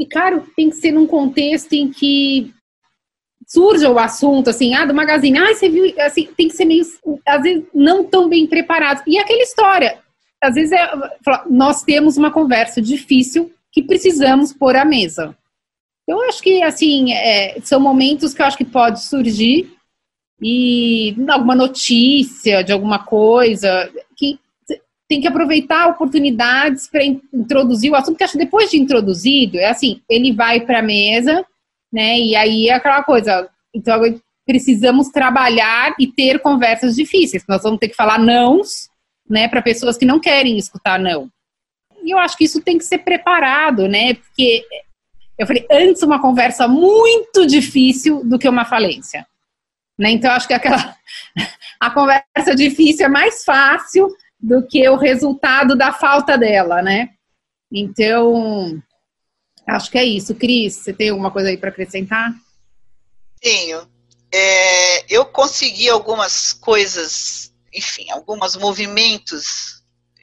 e 0.00 0.06
claro, 0.06 0.46
tem 0.56 0.70
que 0.70 0.76
ser 0.76 0.90
num 0.90 1.06
contexto 1.06 1.72
em 1.74 1.90
que 1.90 2.52
surja 3.46 3.90
o 3.90 3.98
assunto, 3.98 4.50
assim, 4.50 4.74
ah, 4.74 4.84
do 4.84 4.94
magazine, 4.94 5.38
ah, 5.38 5.54
você 5.54 5.68
viu, 5.68 5.92
assim, 6.00 6.26
tem 6.36 6.48
que 6.48 6.54
ser 6.54 6.64
meio, 6.64 6.84
às 7.26 7.42
vezes, 7.42 7.64
não 7.74 8.04
tão 8.04 8.28
bem 8.28 8.46
preparado. 8.46 9.02
E 9.06 9.18
aquela 9.18 9.42
história, 9.42 9.98
às 10.42 10.54
vezes 10.54 10.72
é, 10.72 10.90
nós 11.48 11.82
temos 11.82 12.16
uma 12.16 12.30
conversa 12.30 12.80
difícil 12.80 13.52
que 13.72 13.82
precisamos 13.82 14.52
pôr 14.52 14.74
à 14.76 14.84
mesa. 14.84 15.36
Eu 16.08 16.20
acho 16.22 16.42
que, 16.42 16.62
assim, 16.62 17.12
é, 17.12 17.60
são 17.62 17.78
momentos 17.78 18.34
que 18.34 18.42
eu 18.42 18.46
acho 18.46 18.56
que 18.56 18.64
pode 18.64 19.04
surgir 19.04 19.72
e 20.42 21.14
alguma 21.28 21.54
notícia 21.54 22.64
de 22.64 22.72
alguma 22.72 23.04
coisa 23.04 23.90
que 24.16 24.38
tem 25.08 25.20
que 25.20 25.28
aproveitar 25.28 25.88
oportunidades 25.88 26.88
para 26.88 27.04
introduzir 27.04 27.90
o 27.90 27.96
assunto, 27.96 28.12
porque 28.12 28.24
acho 28.24 28.34
que 28.34 28.44
depois 28.44 28.70
de 28.70 28.78
introduzido, 28.78 29.58
é 29.58 29.68
assim, 29.68 30.00
ele 30.08 30.32
vai 30.32 30.60
para 30.60 30.78
a 30.78 30.82
mesa, 30.82 31.44
né, 31.92 32.18
e 32.18 32.36
aí 32.36 32.68
é 32.68 32.74
aquela 32.74 33.02
coisa, 33.02 33.48
então 33.74 34.00
precisamos 34.46 35.08
trabalhar 35.08 35.94
e 35.98 36.06
ter 36.06 36.38
conversas 36.38 36.94
difíceis, 36.94 37.44
nós 37.48 37.62
vamos 37.62 37.80
ter 37.80 37.88
que 37.88 37.96
falar 37.96 38.18
nãos, 38.18 38.89
né, 39.30 39.48
para 39.48 39.62
pessoas 39.62 39.96
que 39.96 40.04
não 40.04 40.18
querem 40.20 40.58
escutar 40.58 40.98
não. 40.98 41.30
E 42.02 42.10
eu 42.10 42.18
acho 42.18 42.36
que 42.36 42.44
isso 42.44 42.60
tem 42.60 42.76
que 42.76 42.84
ser 42.84 42.98
preparado, 42.98 43.86
né, 43.86 44.14
porque 44.14 44.64
Eu 45.38 45.46
falei, 45.46 45.66
antes 45.70 46.02
uma 46.02 46.20
conversa 46.20 46.68
muito 46.68 47.46
difícil 47.46 48.22
do 48.22 48.38
que 48.38 48.46
uma 48.46 48.66
falência. 48.66 49.26
Né? 49.98 50.10
Então, 50.10 50.30
acho 50.32 50.46
que 50.46 50.52
aquela 50.52 50.94
a 51.80 51.90
conversa 51.90 52.54
difícil 52.54 53.06
é 53.06 53.08
mais 53.08 53.42
fácil 53.44 54.14
do 54.38 54.66
que 54.66 54.86
o 54.88 54.96
resultado 54.96 55.76
da 55.76 55.92
falta 55.92 56.36
dela, 56.36 56.82
né? 56.82 57.10
Então, 57.72 58.82
acho 59.66 59.90
que 59.90 59.98
é 59.98 60.04
isso. 60.04 60.34
Cris, 60.34 60.74
você 60.74 60.92
tem 60.92 61.10
alguma 61.10 61.30
coisa 61.30 61.50
aí 61.50 61.56
para 61.56 61.70
acrescentar? 61.70 62.32
Tenho. 63.40 63.86
É, 64.32 65.14
eu 65.14 65.24
consegui 65.24 65.88
algumas 65.88 66.52
coisas, 66.52 67.49
enfim, 67.72 68.10
alguns 68.10 68.56
movimentos 68.56 69.82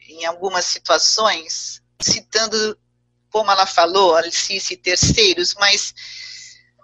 em 0.10 0.26
algumas 0.26 0.66
situações, 0.66 1.82
citando, 2.02 2.78
como 3.30 3.52
ela 3.52 3.66
falou, 3.66 4.16
Alice 4.16 4.78
terceiros, 4.78 5.56
mas 5.56 5.94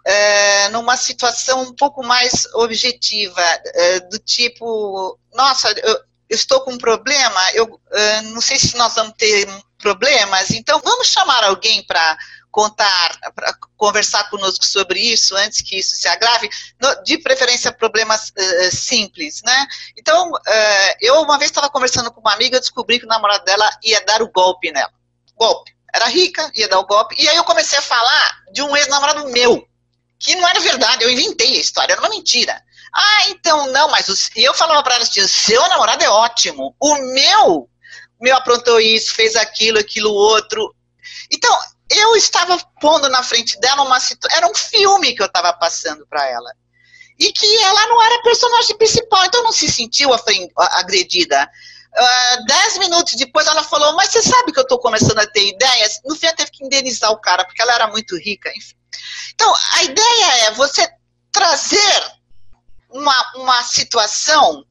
é, 0.06 0.70
numa 0.70 0.98
situação 0.98 1.62
um 1.62 1.74
pouco 1.74 2.04
mais 2.04 2.46
objetiva, 2.54 3.42
é, 3.42 4.00
do 4.02 4.20
tipo, 4.20 5.18
nossa, 5.34 5.72
eu, 5.72 5.94
eu, 6.30 6.36
estou 6.36 6.62
com 6.62 6.74
um 6.74 6.78
problema, 6.78 7.42
eu 7.54 7.80
é, 7.92 8.22
não 8.24 8.42
sei 8.42 8.60
se 8.60 8.76
nós 8.76 8.94
vamos 8.96 9.14
ter 9.18 9.48
problemas, 9.78 10.52
então 10.52 10.82
vamos 10.84 11.08
chamar 11.08 11.44
alguém 11.44 11.84
para 11.86 12.18
contar, 12.54 13.18
para 13.34 13.52
conversar 13.76 14.30
conosco 14.30 14.64
sobre 14.64 15.00
isso 15.00 15.36
antes 15.36 15.60
que 15.64 15.76
isso 15.76 15.96
se 15.96 16.08
agrave, 16.08 16.48
no, 16.80 17.04
de 17.04 17.18
preferência 17.18 17.72
problemas 17.72 18.30
uh, 18.30 18.72
simples, 18.72 19.42
né? 19.44 19.68
Então, 19.98 20.32
uh, 20.32 20.96
eu 21.02 21.20
uma 21.24 21.40
vez 21.40 21.50
estava 21.50 21.68
conversando 21.68 22.12
com 22.12 22.22
uma 22.22 22.32
amiga, 22.32 22.60
descobri 22.60 23.00
que 23.00 23.06
o 23.06 23.10
namorado 23.10 23.44
dela 23.44 23.68
ia 23.84 24.00
dar 24.06 24.22
o 24.22 24.32
golpe 24.32 24.72
nela. 24.72 24.94
Golpe. 25.36 25.74
Era 25.92 26.06
rica, 26.06 26.52
ia 26.54 26.68
dar 26.68 26.78
o 26.78 26.86
golpe. 26.86 27.16
E 27.18 27.28
aí 27.28 27.36
eu 27.36 27.44
comecei 27.44 27.80
a 27.80 27.82
falar 27.82 28.44
de 28.52 28.62
um 28.62 28.78
ex-namorado 28.78 29.28
meu, 29.30 29.68
que 30.20 30.36
não 30.36 30.48
era 30.48 30.60
verdade, 30.60 31.04
eu 31.04 31.10
inventei 31.10 31.58
a 31.58 31.60
história, 31.60 31.94
era 31.94 32.02
uma 32.02 32.10
mentira. 32.10 32.62
Ah, 32.94 33.30
então 33.30 33.72
não, 33.72 33.90
mas 33.90 34.08
os, 34.10 34.30
e 34.36 34.44
eu 34.44 34.54
falava 34.54 34.84
para 34.84 34.94
ela 34.94 35.04
assim: 35.04 35.28
seu 35.28 35.68
namorado 35.70 36.04
é 36.04 36.10
ótimo, 36.10 36.76
o 36.80 36.96
meu, 37.14 37.68
o 38.20 38.24
meu 38.24 38.36
aprontou 38.38 38.80
isso, 38.80 39.16
fez 39.16 39.36
aquilo, 39.36 39.80
aquilo 39.80 40.14
outro. 40.14 40.76
Então, 41.32 41.58
eu 41.98 42.16
estava 42.16 42.58
pondo 42.80 43.10
na 43.10 43.24
frente 43.24 43.60
dela 43.60 43.84
uma 43.84 44.00
situação, 44.00 44.38
era 44.38 44.48
um 44.48 44.56
filme 44.56 45.14
que 45.14 45.22
eu 45.22 45.28
estava 45.28 45.54
passando 45.54 46.06
para 46.08 46.28
ela. 46.28 46.52
E 47.20 47.32
que 47.32 47.58
ela 47.64 47.88
não 47.88 48.02
era 48.02 48.24
personagem 48.24 48.78
principal, 48.78 49.26
então 49.26 49.44
não 49.44 49.52
se 49.52 49.72
sentiu 49.72 50.10
agredida. 50.58 51.50
Uh, 51.96 52.46
dez 52.48 52.78
minutos 52.80 53.14
depois 53.14 53.46
ela 53.46 53.64
falou, 53.64 53.94
mas 53.94 54.10
você 54.10 54.22
sabe 54.24 54.52
que 54.52 54.60
eu 54.60 54.64
estou 54.64 54.80
começando 54.80 55.20
a 55.20 55.28
ter 55.28 55.48
ideias? 55.48 56.02
No 56.04 56.16
fim, 56.16 56.26
ela 56.26 56.36
teve 56.36 56.52
que 56.52 56.66
indenizar 56.66 57.12
o 57.12 57.22
cara, 57.22 57.46
porque 57.46 57.62
ela 57.62 57.74
era 57.74 57.88
muito 57.88 58.18
rica, 58.18 58.50
enfim. 58.56 58.76
Então, 59.34 59.54
a 59.74 59.84
ideia 59.84 60.48
é 60.48 60.52
você 60.52 60.88
trazer 61.32 62.04
uma, 62.90 63.32
uma 63.36 63.64
situação 63.64 64.66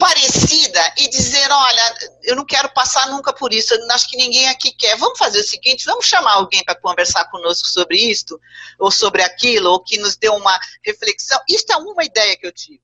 parecida 0.00 0.94
e 0.96 1.08
dizer, 1.10 1.46
olha, 1.52 1.94
eu 2.22 2.34
não 2.34 2.46
quero 2.46 2.72
passar 2.72 3.06
nunca 3.08 3.34
por 3.34 3.52
isso, 3.52 3.74
eu 3.74 3.90
acho 3.92 4.08
que 4.08 4.16
ninguém 4.16 4.48
aqui 4.48 4.72
quer. 4.72 4.96
Vamos 4.96 5.18
fazer 5.18 5.40
o 5.40 5.44
seguinte, 5.44 5.84
vamos 5.84 6.06
chamar 6.06 6.32
alguém 6.32 6.64
para 6.64 6.74
conversar 6.74 7.26
conosco 7.30 7.68
sobre 7.68 7.98
isto, 8.10 8.40
ou 8.78 8.90
sobre 8.90 9.22
aquilo, 9.22 9.70
ou 9.70 9.84
que 9.84 9.98
nos 9.98 10.16
dê 10.16 10.30
uma 10.30 10.58
reflexão. 10.82 11.38
Isso 11.46 11.66
é 11.70 11.76
uma 11.76 12.02
ideia 12.02 12.34
que 12.38 12.46
eu 12.46 12.52
tive. 12.52 12.80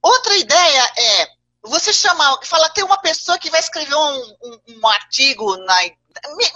Outra 0.00 0.36
ideia 0.36 0.92
é 0.96 1.28
você 1.64 1.92
chamar, 1.92 2.38
falar, 2.44 2.68
tem 2.70 2.84
uma 2.84 3.00
pessoa 3.00 3.38
que 3.38 3.50
vai 3.50 3.60
escrever 3.60 3.94
um, 3.94 4.36
um, 4.42 4.58
um 4.68 4.88
artigo 4.88 5.56
na 5.56 5.82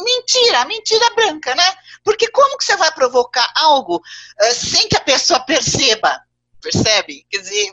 mentira, 0.01 0.65
mentira 0.67 1.11
branca, 1.15 1.53
né? 1.55 1.77
Porque 2.05 2.31
como 2.31 2.57
que 2.59 2.65
você 2.65 2.77
vai 2.77 2.93
provocar 2.93 3.53
algo 3.57 3.97
uh, 3.97 4.55
sem 4.55 4.89
que 4.89 4.97
a 4.97 5.01
pessoa 5.01 5.41
perceba? 5.41 6.21
Percebe? 6.61 7.27
Quer 7.29 7.39
dizer, 7.39 7.73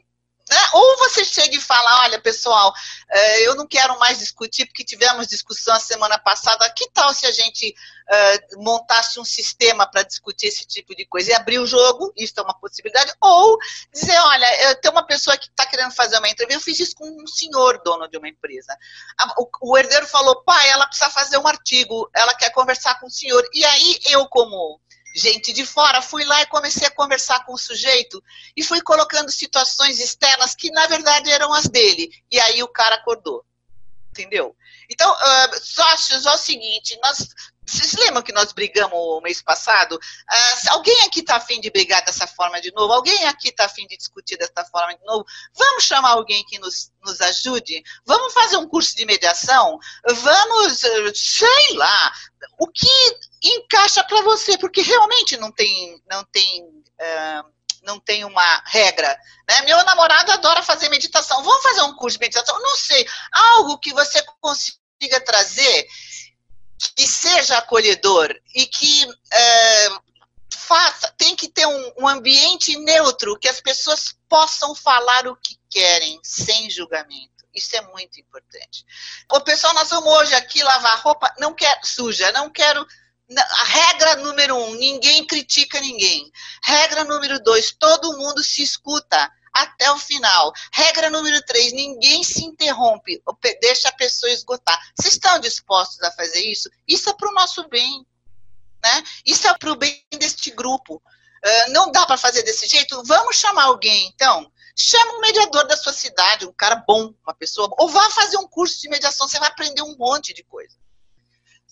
né? 0.54 0.70
Ou 0.74 0.98
você 0.98 1.26
chega 1.26 1.56
e 1.56 1.60
fala, 1.60 2.02
olha, 2.02 2.20
pessoal, 2.22 2.74
eh, 3.10 3.48
eu 3.48 3.56
não 3.56 3.68
quero 3.68 3.98
mais 4.00 4.20
discutir, 4.20 4.66
porque 4.66 4.84
tivemos 4.84 5.28
discussão 5.28 5.74
a 5.74 5.80
semana 5.80 6.18
passada, 6.20 6.70
que 6.70 6.90
tal 6.92 7.14
se 7.14 7.26
a 7.26 7.32
gente 7.32 7.76
uh, 8.04 8.64
montasse 8.64 9.20
um 9.20 9.26
sistema 9.26 9.90
para 9.90 10.04
discutir 10.04 10.48
esse 10.48 10.66
tipo 10.66 10.96
de 10.96 11.06
coisa 11.06 11.32
e 11.32 11.34
abrir 11.34 11.60
o 11.60 11.66
jogo, 11.66 12.14
isso 12.16 12.34
é 12.38 12.42
uma 12.42 12.58
possibilidade, 12.58 13.14
ou 13.22 13.58
dizer, 13.92 14.18
olha, 14.20 14.76
tem 14.76 14.92
uma 14.92 15.06
pessoa 15.06 15.38
que 15.38 15.48
está 15.48 15.66
querendo 15.66 15.92
fazer 15.92 16.18
uma 16.18 16.30
entrevista, 16.30 16.60
eu 16.60 16.64
fiz 16.64 16.80
isso 16.80 16.96
com 16.96 17.10
um 17.10 17.28
senhor 17.28 17.82
dono 17.84 18.08
de 18.08 18.18
uma 18.18 18.28
empresa. 18.28 18.76
O 19.62 19.78
herdeiro 19.78 20.08
falou, 20.08 20.44
pai, 20.44 20.70
ela 20.70 20.88
precisa 20.88 21.10
fazer 21.10 21.38
um 21.38 21.48
artigo, 21.48 22.10
ela 22.14 22.34
quer 22.36 22.52
conversar 22.52 23.00
com 23.00 23.08
o 23.08 23.12
senhor, 23.12 23.44
e 23.54 23.66
aí 23.66 24.00
eu, 24.06 24.28
como 24.28 24.80
gente 25.14 25.54
de 25.54 25.66
fora, 25.66 26.02
fui 26.02 26.24
lá 26.24 26.42
e 26.42 26.48
comecei 26.48 26.88
a 26.88 26.92
conversar 26.92 27.46
com 27.46 27.54
o 27.54 27.58
sujeito 27.58 28.22
e 28.58 28.64
fui 28.64 28.82
colocando 28.82 29.32
situações 29.32 30.00
externas 30.00 30.56
que 30.56 30.72
na 30.72 30.88
verdade 30.88 31.30
eram 31.30 31.54
as 31.54 31.68
dele. 31.68 32.10
E 32.32 32.40
aí 32.40 32.64
o 32.64 32.68
cara 32.68 32.96
acordou. 32.96 33.46
Entendeu? 34.14 34.56
Então, 34.92 35.12
uh, 35.12 35.60
sócios, 35.60 36.28
é 36.28 36.32
o 36.32 36.38
seguinte, 36.38 37.00
nós 37.02 37.28
vocês 37.66 37.94
lembram 37.94 38.22
que 38.22 38.34
nós 38.34 38.52
brigamos 38.52 38.94
o 38.94 39.22
mês 39.22 39.42
passado? 39.42 39.96
Uh, 39.96 40.70
alguém 40.72 41.02
aqui 41.04 41.22
está 41.22 41.38
afim 41.38 41.60
de 41.60 41.72
brigar 41.72 42.04
dessa 42.04 42.28
forma 42.28 42.62
de 42.62 42.72
novo? 42.74 42.94
Alguém 42.94 43.26
aqui 43.26 43.50
está 43.50 43.66
afim 43.66 43.88
de 43.88 43.98
discutir 43.98 44.38
dessa 44.38 44.66
forma 44.70 44.96
de 44.96 45.04
novo? 45.06 45.26
Vamos 45.56 45.84
chamar 45.84 46.12
alguém 46.12 46.44
que 46.46 46.60
nos, 46.60 46.92
nos 47.02 47.22
ajude? 47.22 47.82
Vamos 48.06 48.34
fazer 48.34 48.58
um 48.58 48.68
curso 48.68 48.96
de 48.96 49.06
mediação? 49.06 49.80
Vamos, 50.06 50.84
uh, 50.84 51.16
sei 51.16 51.76
lá, 51.76 52.14
o 52.60 52.68
que 52.68 53.18
encaixa 53.42 54.04
para 54.04 54.22
você? 54.22 54.58
Porque 54.58 54.82
realmente 54.82 55.38
não 55.38 55.52
tem, 55.52 56.02
não 56.10 56.24
tem, 56.26 56.64
uh, 56.64 57.54
não 57.84 58.00
tem 58.00 58.26
uma 58.26 58.64
regra. 58.66 59.20
Né? 59.48 59.62
Meu 59.64 59.84
namorado 59.86 60.32
adora 60.32 60.64
fazer 60.64 60.90
meditação. 60.90 61.44
Vamos 61.44 61.64
fazer 61.64 61.82
um 61.82 61.96
curso 61.96 62.18
de 62.18 62.26
meditação? 62.26 62.60
Não 62.62 62.76
sei, 62.76 63.08
algo 63.32 63.78
que 63.78 63.94
você 63.94 64.24
consiga 64.42 65.20
trazer 65.26 65.88
que 66.96 67.08
seja 67.08 67.58
acolhedor 67.58 68.36
e 68.54 68.66
que 68.66 69.08
é, 69.32 69.90
faça, 70.54 71.14
tem 71.18 71.36
que 71.36 71.48
ter 71.48 71.66
um, 71.66 71.94
um, 72.00 72.08
ambiente 72.08 72.78
neutro, 72.80 73.38
que 73.40 73.48
as 73.48 73.62
pessoas 73.62 74.16
possam 74.28 74.76
falar 74.76 75.28
o 75.28 75.36
que 75.36 75.58
querem, 75.70 76.20
sem 76.24 76.70
julgamento. 76.70 77.32
Isso 77.54 77.76
é 77.76 77.82
muito 77.82 78.20
importante. 78.20 78.86
O 79.32 79.42
pessoal, 79.42 79.74
nós 79.74 79.90
vamos 79.90 80.12
hoje 80.12 80.34
aqui 80.34 80.64
lavar 80.64 81.02
roupa, 81.02 81.34
não 81.38 81.54
quero 81.54 81.86
suja, 81.86 82.32
não 82.32 82.50
quero. 82.50 82.86
A 83.32 83.64
regra 83.64 84.16
número 84.18 84.56
um, 84.56 84.76
ninguém 84.76 85.26
critica 85.26 85.80
ninguém. 85.80 86.30
Regra 86.64 87.04
número 87.04 87.40
dois, 87.42 87.72
todo 87.72 88.18
mundo 88.18 88.44
se 88.44 88.62
escuta 88.62 89.32
até 89.54 89.90
o 89.92 89.98
final. 89.98 90.52
Regra 90.74 91.10
número 91.10 91.42
três: 91.46 91.72
ninguém 91.72 92.24
se 92.24 92.44
interrompe, 92.44 93.22
deixa 93.62 93.90
a 93.90 93.94
pessoa 93.94 94.32
esgotar. 94.32 94.80
Vocês 94.98 95.14
estão 95.14 95.40
dispostos 95.40 96.02
a 96.02 96.12
fazer 96.12 96.42
isso? 96.42 96.70
Isso 96.88 97.10
é 97.10 97.14
para 97.14 97.30
o 97.30 97.34
nosso 97.34 97.68
bem. 97.70 98.06
Né? 98.84 99.04
Isso 99.26 99.48
é 99.48 99.58
para 99.58 99.72
o 99.72 99.76
bem 99.76 100.04
deste 100.18 100.52
grupo. 100.52 100.96
Uh, 100.96 101.72
não 101.72 101.92
dá 101.92 102.06
para 102.06 102.18
fazer 102.18 102.44
desse 102.44 102.68
jeito? 102.68 103.02
Vamos 103.06 103.38
chamar 103.38 103.66
alguém, 103.66 104.08
então. 104.08 104.52
Chama 104.76 105.14
um 105.14 105.22
mediador 105.22 105.68
da 105.68 105.78
sua 105.78 105.94
cidade, 105.94 106.46
um 106.46 106.54
cara 106.54 106.84
bom, 106.88 107.14
uma 107.24 107.34
pessoa. 107.34 107.70
Ou 107.78 107.90
vá 107.90 108.10
fazer 108.10 108.38
um 108.38 108.48
curso 108.48 108.82
de 108.82 108.90
mediação, 108.90 109.28
você 109.28 109.40
vai 109.40 109.50
aprender 109.50 109.82
um 109.84 109.96
monte 109.98 110.34
de 110.34 110.44
coisa. 110.44 110.76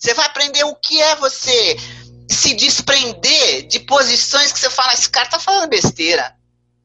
Você 0.02 0.14
vai 0.14 0.26
aprender 0.26 0.64
o 0.64 0.76
que 0.76 1.00
é 1.00 1.16
você 1.16 1.78
se 2.30 2.54
desprender 2.56 3.68
de 3.68 3.80
posições 3.82 4.52
que 4.52 4.60
você 4.60 4.70
fala, 4.70 4.94
esse 4.94 5.10
cara 5.10 5.28
está 5.28 5.40
falando 5.40 5.70
besteira 5.70 6.36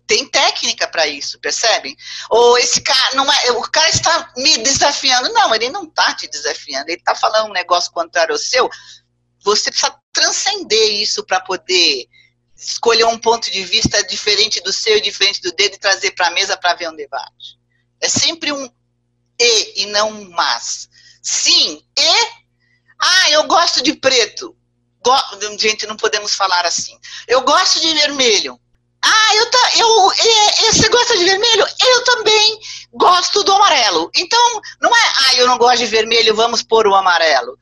tem 0.07 0.29
técnica 0.29 0.87
para 0.87 1.07
isso, 1.07 1.39
percebe? 1.41 1.97
Ou 2.31 2.57
esse 2.59 2.81
cara 2.81 3.15
não 3.15 3.31
é, 3.31 3.51
o 3.53 3.63
cara 3.63 3.89
está 3.89 4.33
me 4.37 4.59
desafiando. 4.59 5.33
Não, 5.33 5.55
ele 5.55 5.69
não 5.69 5.85
está 5.85 6.15
te 6.15 6.29
desafiando, 6.29 6.89
ele 6.89 6.99
está 6.99 7.15
falando 7.15 7.51
um 7.51 7.53
negócio 7.53 7.91
contrário 7.91 8.33
ao 8.33 8.39
seu. 8.39 8.71
Você 9.43 9.71
precisa 9.71 9.95
transcender 10.13 10.93
isso 11.01 11.25
para 11.25 11.41
poder 11.41 12.07
escolher 12.57 13.05
um 13.05 13.19
ponto 13.19 13.51
de 13.51 13.65
vista 13.65 14.03
diferente 14.05 14.61
do 14.63 14.73
seu, 14.73 15.01
diferente 15.01 15.43
do 15.43 15.53
dele 15.53 15.75
e 15.75 15.79
trazer 15.79 16.13
para 16.13 16.29
a 16.29 16.31
mesa 16.31 16.57
para 16.57 16.75
ver 16.75 16.89
um 16.89 16.97
debate. 16.97 17.59
É 18.01 18.09
sempre 18.09 18.53
um 18.53 18.71
e 19.39 19.83
e 19.83 19.87
não 19.87 20.11
um 20.11 20.31
mas. 20.31 20.89
Sim, 21.23 21.83
e 21.99 22.46
ah, 22.99 23.31
eu 23.31 23.45
gosto 23.45 23.83
de 23.83 23.95
preto. 23.95 24.57
Go 25.05 25.15
gente, 25.59 25.87
não 25.87 25.97
podemos 25.97 26.35
falar 26.35 26.67
assim. 26.67 26.99
Eu 27.29 27.43
gosto 27.43 27.81
de 27.81 27.93
vermelho. 27.95 28.59
Ah, 29.03 29.37
eu, 29.37 29.51
tá, 29.51 29.71
eu, 29.77 30.13
é, 30.13 30.73
você 30.73 30.89
gosta 30.89 31.17
de 31.17 31.25
vermelho? 31.25 31.65
Eu 31.87 32.05
também 32.05 32.61
gosto 32.93 33.45
do 33.45 33.53
amarelo. 33.53 34.11
Então, 34.17 34.61
não 34.81 34.91
é, 34.91 35.13
ah, 35.27 35.35
eu 35.37 35.47
não 35.47 35.59
gosto 35.59 35.79
de 35.79 35.87
vermelho, 35.87 36.35
vamos 36.35 36.63
pôr 36.63 36.87
o 36.89 36.95
amarelo. 36.95 37.57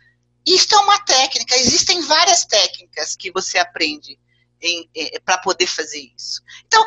Isso 0.47 0.75
é 0.75 0.79
uma 0.79 0.99
técnica, 1.01 1.57
existem 1.57 2.01
várias 2.03 2.45
técnicas 2.45 3.17
que 3.17 3.31
você 3.31 3.59
aprende 3.59 4.19
para 5.25 5.39
poder 5.39 5.67
fazer 5.67 6.11
isso. 6.17 6.41
Então, 6.67 6.85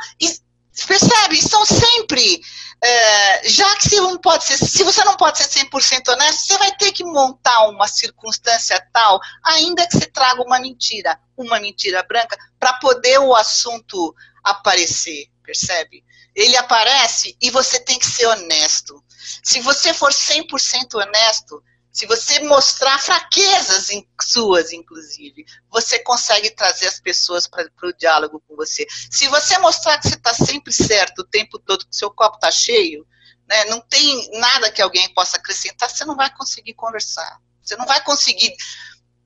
Percebe? 0.86 1.38
Estão 1.38 1.66
sempre. 1.66 2.42
É, 2.84 3.50
já 3.50 3.76
que 3.76 3.90
se, 3.90 3.96
não 3.96 4.18
pode 4.18 4.44
ser, 4.44 4.58
se 4.58 4.84
você 4.84 5.04
não 5.04 5.18
pode 5.18 5.40
ser 5.40 5.66
100% 5.66 6.10
honesto, 6.10 6.46
você 6.46 6.58
vai 6.58 6.76
ter 6.76 6.92
que 6.92 7.04
montar 7.04 7.68
uma 7.70 7.88
circunstância 7.88 8.80
tal, 8.94 9.20
ainda 9.44 9.88
que 9.88 9.98
você 9.98 10.06
traga 10.06 10.44
uma 10.44 10.60
mentira, 10.60 11.20
uma 11.36 11.60
mentira 11.60 12.04
branca, 12.04 12.38
para 12.60 12.74
poder 12.74 13.18
o 13.20 13.36
assunto 13.36 14.16
aparecer, 14.44 15.28
percebe? 15.44 16.04
Ele 16.36 16.56
aparece 16.56 17.36
e 17.42 17.50
você 17.50 17.80
tem 17.80 17.98
que 17.98 18.06
ser 18.06 18.28
honesto. 18.28 19.04
Se 19.44 19.60
você 19.60 19.92
for 19.92 20.12
100% 20.12 20.94
honesto, 20.94 21.64
se 21.98 22.06
você 22.06 22.40
mostrar 22.42 23.00
fraquezas 23.00 23.90
em, 23.90 24.08
suas, 24.22 24.72
inclusive, 24.72 25.44
você 25.68 25.98
consegue 25.98 26.52
trazer 26.52 26.86
as 26.86 27.00
pessoas 27.00 27.48
para 27.48 27.68
o 27.82 27.98
diálogo 27.98 28.40
com 28.48 28.56
você. 28.56 28.86
Se 29.10 29.28
você 29.28 29.58
mostrar 29.58 29.98
que 29.98 30.08
você 30.08 30.14
está 30.14 30.32
sempre 30.32 30.72
certo 30.72 31.24
o 31.24 31.28
tempo 31.28 31.58
todo, 31.58 31.88
que 31.88 31.96
seu 31.96 32.12
copo 32.12 32.36
está 32.36 32.52
cheio, 32.52 33.04
né, 33.48 33.66
não 33.66 33.82
tem 33.82 34.30
nada 34.34 34.70
que 34.70 34.80
alguém 34.80 35.12
possa 35.16 35.38
acrescentar, 35.38 35.90
você 35.90 36.06
não 36.06 36.16
vai 36.16 36.32
conseguir 36.36 36.76
conversar. 36.76 37.42
Você 37.64 37.76
não 37.76 37.88
vai 37.88 38.00
conseguir 38.04 38.56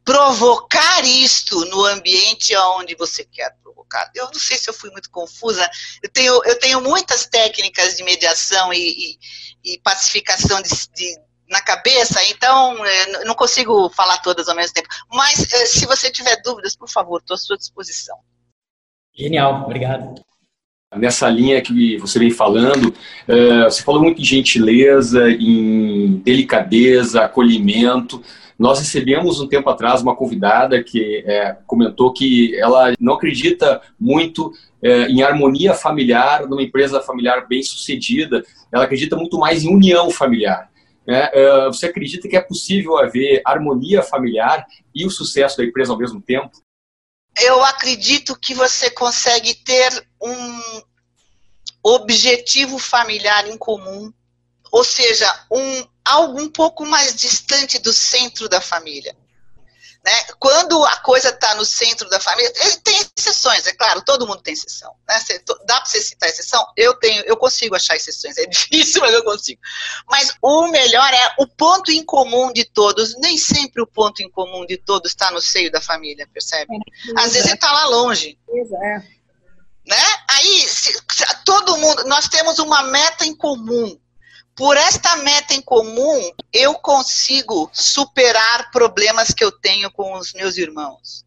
provocar 0.06 1.04
isto 1.04 1.66
no 1.66 1.86
ambiente 1.88 2.56
onde 2.56 2.96
você 2.96 3.26
quer 3.26 3.54
provocar. 3.62 4.10
Eu 4.16 4.28
não 4.32 4.40
sei 4.40 4.58
se 4.58 4.70
eu 4.70 4.74
fui 4.74 4.90
muito 4.92 5.10
confusa. 5.12 5.70
Eu 6.02 6.10
tenho, 6.10 6.42
eu 6.46 6.58
tenho 6.58 6.80
muitas 6.80 7.26
técnicas 7.26 7.98
de 7.98 8.04
mediação 8.04 8.72
e, 8.72 8.80
e, 8.80 9.74
e 9.74 9.80
pacificação 9.80 10.62
de, 10.62 10.70
de 10.96 11.31
na 11.52 11.62
cabeça, 11.62 12.20
então 12.30 12.84
é, 12.86 13.26
não 13.26 13.36
consigo 13.36 13.90
falar 13.90 14.18
todas 14.20 14.48
ao 14.48 14.56
mesmo 14.56 14.74
tempo. 14.74 14.88
Mas 15.12 15.52
é, 15.52 15.66
se 15.66 15.86
você 15.86 16.10
tiver 16.10 16.42
dúvidas, 16.42 16.76
por 16.76 16.90
favor, 16.90 17.20
estou 17.20 17.36
à 17.36 17.38
sua 17.38 17.58
disposição. 17.58 18.18
Genial, 19.14 19.64
obrigado. 19.66 20.16
Nessa 20.96 21.30
linha 21.30 21.62
que 21.62 21.98
você 21.98 22.20
vem 22.20 22.32
falando, 22.32 22.94
é, 23.28 23.64
você 23.66 23.84
falou 23.84 24.02
muito 24.02 24.22
em 24.22 24.26
gentileza, 24.26 25.30
em 25.30 26.18
delicadeza, 26.24 27.24
acolhimento. 27.24 28.22
Nós 28.58 28.80
recebemos 28.80 29.40
um 29.40 29.48
tempo 29.48 29.70
atrás 29.70 30.02
uma 30.02 30.16
convidada 30.16 30.82
que 30.84 31.24
é, 31.26 31.58
comentou 31.66 32.14
que 32.14 32.58
ela 32.60 32.94
não 33.00 33.14
acredita 33.14 33.82
muito 34.00 34.54
é, 34.82 35.08
em 35.08 35.22
harmonia 35.22 35.74
familiar 35.74 36.48
numa 36.48 36.62
empresa 36.62 37.02
familiar 37.02 37.48
bem 37.48 37.64
sucedida. 37.64 38.44
Ela 38.72 38.86
acredita 38.86 39.16
muito 39.16 39.38
mais 39.38 39.64
em 39.64 39.74
união 39.74 40.10
familiar. 40.10 40.71
Né? 41.06 41.30
Uh, 41.30 41.74
você 41.74 41.88
acredita 41.88 42.28
que 42.28 42.36
é 42.36 42.42
possível 42.42 42.98
haver 42.98 43.42
harmonia 43.46 44.04
familiar 44.04 44.66
e 44.94 45.06
o 45.06 45.10
sucesso 45.10 45.58
da 45.58 45.66
empresa 45.66 45.92
ao 45.92 45.98
mesmo 45.98 46.22
tempo? 46.22 46.52
Eu 47.40 47.64
acredito 47.64 48.38
que 48.38 48.54
você 48.54 48.90
consegue 48.90 49.56
ter 49.56 50.08
um 50.22 50.82
objetivo 51.84 52.78
familiar 52.78 53.48
em 53.48 53.58
comum, 53.58 54.14
ou 54.72 54.84
seja, 54.84 55.28
um 55.50 55.88
algo 56.04 56.42
um 56.42 56.50
pouco 56.50 56.86
mais 56.86 57.16
distante 57.16 57.80
do 57.80 57.94
centro 57.94 58.50
da 58.50 58.60
família. 58.60 59.16
Né? 60.04 60.12
Quando 60.40 60.84
a 60.84 60.98
coisa 60.98 61.30
está 61.30 61.54
no 61.54 61.64
centro 61.64 62.10
da 62.10 62.20
família, 62.20 62.52
tem 62.84 63.00
exceções, 63.16 63.68
é 63.68 63.74
claro, 63.74 64.02
todo 64.02 64.26
mundo 64.26 64.42
tem 64.42 64.54
exceção. 64.54 64.92
Né? 65.08 65.20
Dá 65.66 65.76
para 65.76 65.86
você 65.86 66.02
citar 66.02 66.28
exceção? 66.28 66.66
Eu 66.76 66.96
tenho, 66.96 67.24
eu 67.26 67.38
consigo 67.38 67.76
achar 67.76 67.96
exceções, 67.96 68.36
é 68.38 68.46
difícil, 68.50 69.00
mas 69.00 69.14
eu 69.14 69.24
consigo. 69.24 69.62
Mas 70.10 70.34
o 70.42 70.68
melhor 70.70 71.14
é 71.14 71.36
o 71.38 71.46
ponto 71.46 71.92
em 71.92 72.04
comum 72.04 72.52
de 72.52 72.66
todos. 72.66 73.16
Nem 73.20 73.38
sempre 73.38 73.80
o 73.84 73.88
ponto 73.88 74.24
em 74.24 74.30
comum 74.32 74.66
de 74.66 74.78
todos 74.78 75.12
está 75.12 75.30
no 75.30 75.40
seio 75.40 75.72
da 75.72 75.80
família, 75.80 76.28
percebe? 76.34 76.74
É, 76.76 77.22
Às 77.22 77.34
vezes 77.34 77.46
ele 77.46 77.54
está 77.54 77.72
lá 77.72 77.86
longe. 77.86 78.40
É. 78.50 79.22
Né? 79.86 80.04
Aí, 80.30 80.68
se, 80.68 80.94
se, 80.94 81.26
todo 81.46 81.78
mundo, 81.78 82.06
nós 82.06 82.28
temos 82.28 82.58
uma 82.58 82.82
meta 82.84 83.24
em 83.24 83.36
comum 83.36 84.00
por 84.62 84.78
esta 84.78 85.16
meta 85.16 85.56
em 85.56 85.62
comum, 85.64 86.32
eu 86.54 86.76
consigo 86.76 87.68
superar 87.74 88.70
problemas 88.70 89.34
que 89.34 89.44
eu 89.44 89.52
tenho 89.52 89.90
com 89.90 90.14
os 90.14 90.34
meus 90.34 90.56
irmãos. 90.56 91.26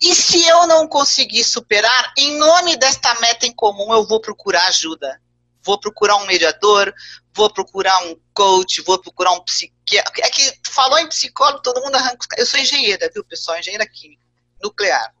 E 0.00 0.14
se 0.14 0.42
eu 0.48 0.66
não 0.66 0.88
conseguir 0.88 1.44
superar, 1.44 2.14
em 2.16 2.38
nome 2.38 2.74
desta 2.78 3.12
meta 3.20 3.44
em 3.44 3.52
comum, 3.52 3.92
eu 3.92 4.06
vou 4.06 4.22
procurar 4.22 4.68
ajuda. 4.68 5.20
Vou 5.62 5.78
procurar 5.78 6.16
um 6.16 6.24
mediador, 6.24 6.94
vou 7.34 7.52
procurar 7.52 8.06
um 8.06 8.18
coach, 8.32 8.80
vou 8.80 8.98
procurar 8.98 9.32
um 9.32 9.44
psiquiatra. 9.44 10.10
É 10.24 10.30
que 10.30 10.58
falou 10.66 10.98
em 10.98 11.08
psicólogo, 11.08 11.60
todo 11.60 11.82
mundo 11.82 11.96
arranca. 11.96 12.26
Eu 12.38 12.46
sou 12.46 12.58
engenheira, 12.58 13.10
viu, 13.12 13.22
pessoal? 13.22 13.58
Engenheira 13.58 13.86
química, 13.86 14.22
nuclear. 14.62 15.12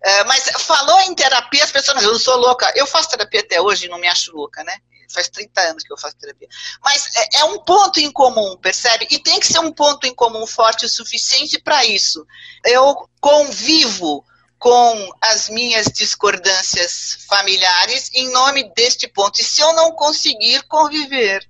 É, 0.00 0.22
mas 0.22 0.44
falou 0.60 1.00
em 1.00 1.14
terapia, 1.16 1.64
as 1.64 1.72
pessoas, 1.72 2.04
eu 2.04 2.16
sou 2.20 2.36
louca. 2.36 2.72
Eu 2.76 2.86
faço 2.86 3.10
terapia 3.10 3.40
até 3.40 3.60
hoje 3.60 3.86
e 3.86 3.88
não 3.88 3.98
me 3.98 4.06
acho 4.06 4.30
louca, 4.32 4.62
né? 4.62 4.76
Faz 5.12 5.28
30 5.28 5.60
anos 5.60 5.82
que 5.82 5.92
eu 5.92 5.98
faço 5.98 6.16
terapia. 6.16 6.48
Mas 6.82 7.14
é, 7.16 7.40
é 7.40 7.44
um 7.44 7.58
ponto 7.58 7.98
em 8.00 8.10
comum, 8.10 8.56
percebe? 8.56 9.06
E 9.10 9.18
tem 9.18 9.38
que 9.40 9.46
ser 9.46 9.58
um 9.58 9.72
ponto 9.72 10.06
em 10.06 10.14
comum 10.14 10.46
forte 10.46 10.86
o 10.86 10.88
suficiente 10.88 11.60
para 11.60 11.84
isso. 11.84 12.26
Eu 12.64 13.08
convivo 13.20 14.24
com 14.58 15.10
as 15.20 15.48
minhas 15.48 15.86
discordâncias 15.86 17.24
familiares 17.26 18.10
em 18.14 18.30
nome 18.30 18.72
deste 18.74 19.08
ponto. 19.08 19.40
E 19.40 19.44
se 19.44 19.60
eu 19.62 19.72
não 19.72 19.92
conseguir 19.92 20.62
conviver, 20.64 21.48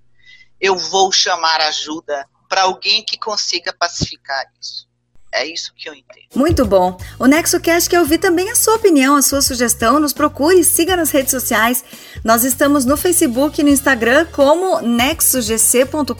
eu 0.61 0.76
vou 0.76 1.11
chamar 1.11 1.61
ajuda 1.61 2.24
para 2.48 2.62
alguém 2.62 3.04
que 3.04 3.18
consiga 3.18 3.72
pacificar 3.72 4.44
isso. 4.61 4.89
É 5.33 5.47
isso 5.47 5.72
que 5.76 5.89
eu 5.89 5.95
entendo. 5.95 6.26
Muito 6.35 6.64
bom. 6.64 6.99
O 7.18 7.26
NexoCast 7.26 7.89
quer 7.89 8.01
ouvir 8.01 8.18
também 8.18 8.51
a 8.51 8.57
sua 8.57 8.74
opinião, 8.74 9.14
a 9.14 9.22
sua 9.22 9.41
sugestão. 9.41 10.01
Nos 10.01 10.12
procure 10.12 10.64
siga 10.64 10.97
nas 10.97 11.11
redes 11.11 11.31
sociais. 11.31 11.85
Nós 12.24 12.43
estamos 12.43 12.85
no 12.85 12.97
Facebook 12.97 13.61
e 13.61 13.64
no 13.64 13.70
Instagram 13.70 14.26
como 14.33 14.81
nexogc.com.br. 14.81 16.14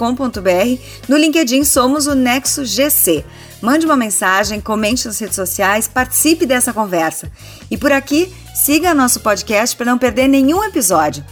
No 1.09 1.17
LinkedIn 1.17 1.65
somos 1.65 2.07
o 2.07 2.15
NexoGC. 2.15 3.25
Mande 3.61 3.85
uma 3.85 3.97
mensagem, 3.97 4.61
comente 4.61 5.07
nas 5.07 5.19
redes 5.19 5.37
sociais, 5.37 5.87
participe 5.87 6.47
dessa 6.47 6.73
conversa. 6.73 7.31
E 7.71 7.77
por 7.77 7.93
aqui, 7.93 8.33
siga 8.55 8.95
nosso 8.95 9.21
podcast 9.21 9.77
para 9.77 9.87
não 9.87 9.99
perder 9.99 10.29
nenhum 10.29 10.65
episódio. 10.65 11.25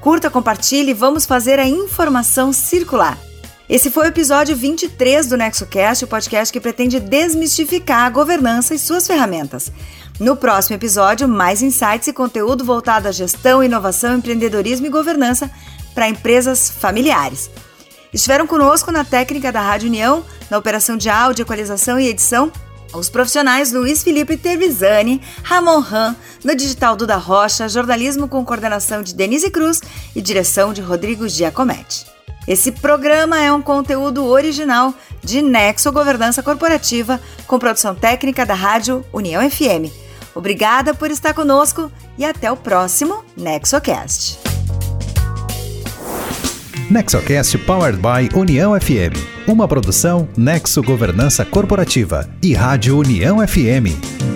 Curta, 0.00 0.30
compartilhe 0.30 0.94
vamos 0.94 1.26
fazer 1.26 1.58
a 1.58 1.68
informação 1.68 2.52
circular. 2.52 3.18
Esse 3.68 3.90
foi 3.90 4.04
o 4.04 4.08
episódio 4.08 4.54
23 4.54 5.26
do 5.26 5.36
NexoCast, 5.36 6.04
o 6.04 6.08
podcast 6.08 6.52
que 6.52 6.60
pretende 6.60 7.00
desmistificar 7.00 8.06
a 8.06 8.10
governança 8.10 8.76
e 8.76 8.78
suas 8.78 9.08
ferramentas. 9.08 9.72
No 10.20 10.36
próximo 10.36 10.76
episódio, 10.76 11.26
mais 11.26 11.62
insights 11.62 12.06
e 12.06 12.12
conteúdo 12.12 12.64
voltado 12.64 13.08
à 13.08 13.12
gestão, 13.12 13.64
inovação, 13.64 14.18
empreendedorismo 14.18 14.86
e 14.86 14.90
governança 14.90 15.50
para 15.96 16.08
empresas 16.08 16.70
familiares. 16.70 17.50
Estiveram 18.14 18.46
conosco 18.46 18.92
na 18.92 19.04
técnica 19.04 19.50
da 19.50 19.60
Rádio 19.60 19.88
União, 19.88 20.24
na 20.48 20.58
operação 20.58 20.96
de 20.96 21.10
áudio, 21.10 21.42
equalização 21.42 21.98
e 21.98 22.06
edição, 22.06 22.52
os 22.94 23.10
profissionais 23.10 23.72
Luiz 23.72 24.00
Felipe 24.04 24.36
Tervisani, 24.36 25.20
Ramon 25.42 25.80
Ram, 25.80 26.14
no 26.44 26.54
digital 26.54 26.94
Duda 26.94 27.16
Rocha, 27.16 27.68
jornalismo 27.68 28.28
com 28.28 28.44
coordenação 28.44 29.02
de 29.02 29.12
Denise 29.12 29.50
Cruz 29.50 29.82
e 30.14 30.22
direção 30.22 30.72
de 30.72 30.80
Rodrigo 30.80 31.28
Giacometti. 31.28 32.15
Esse 32.46 32.70
programa 32.70 33.40
é 33.40 33.52
um 33.52 33.60
conteúdo 33.60 34.24
original 34.24 34.94
de 35.22 35.42
Nexo 35.42 35.90
Governança 35.90 36.42
Corporativa, 36.42 37.20
com 37.46 37.58
produção 37.58 37.94
técnica 37.94 38.46
da 38.46 38.54
Rádio 38.54 39.04
União 39.12 39.48
FM. 39.50 39.90
Obrigada 40.34 40.94
por 40.94 41.10
estar 41.10 41.34
conosco 41.34 41.90
e 42.16 42.24
até 42.24 42.50
o 42.52 42.56
próximo 42.56 43.24
NexoCast. 43.36 44.38
NexoCast 46.88 47.58
Powered 47.58 47.98
by 47.98 48.38
União 48.38 48.78
FM. 48.78 49.48
Uma 49.48 49.66
produção 49.66 50.28
Nexo 50.36 50.82
Governança 50.82 51.44
Corporativa 51.44 52.28
e 52.40 52.54
Rádio 52.54 52.98
União 52.98 53.38
FM. 53.44 54.35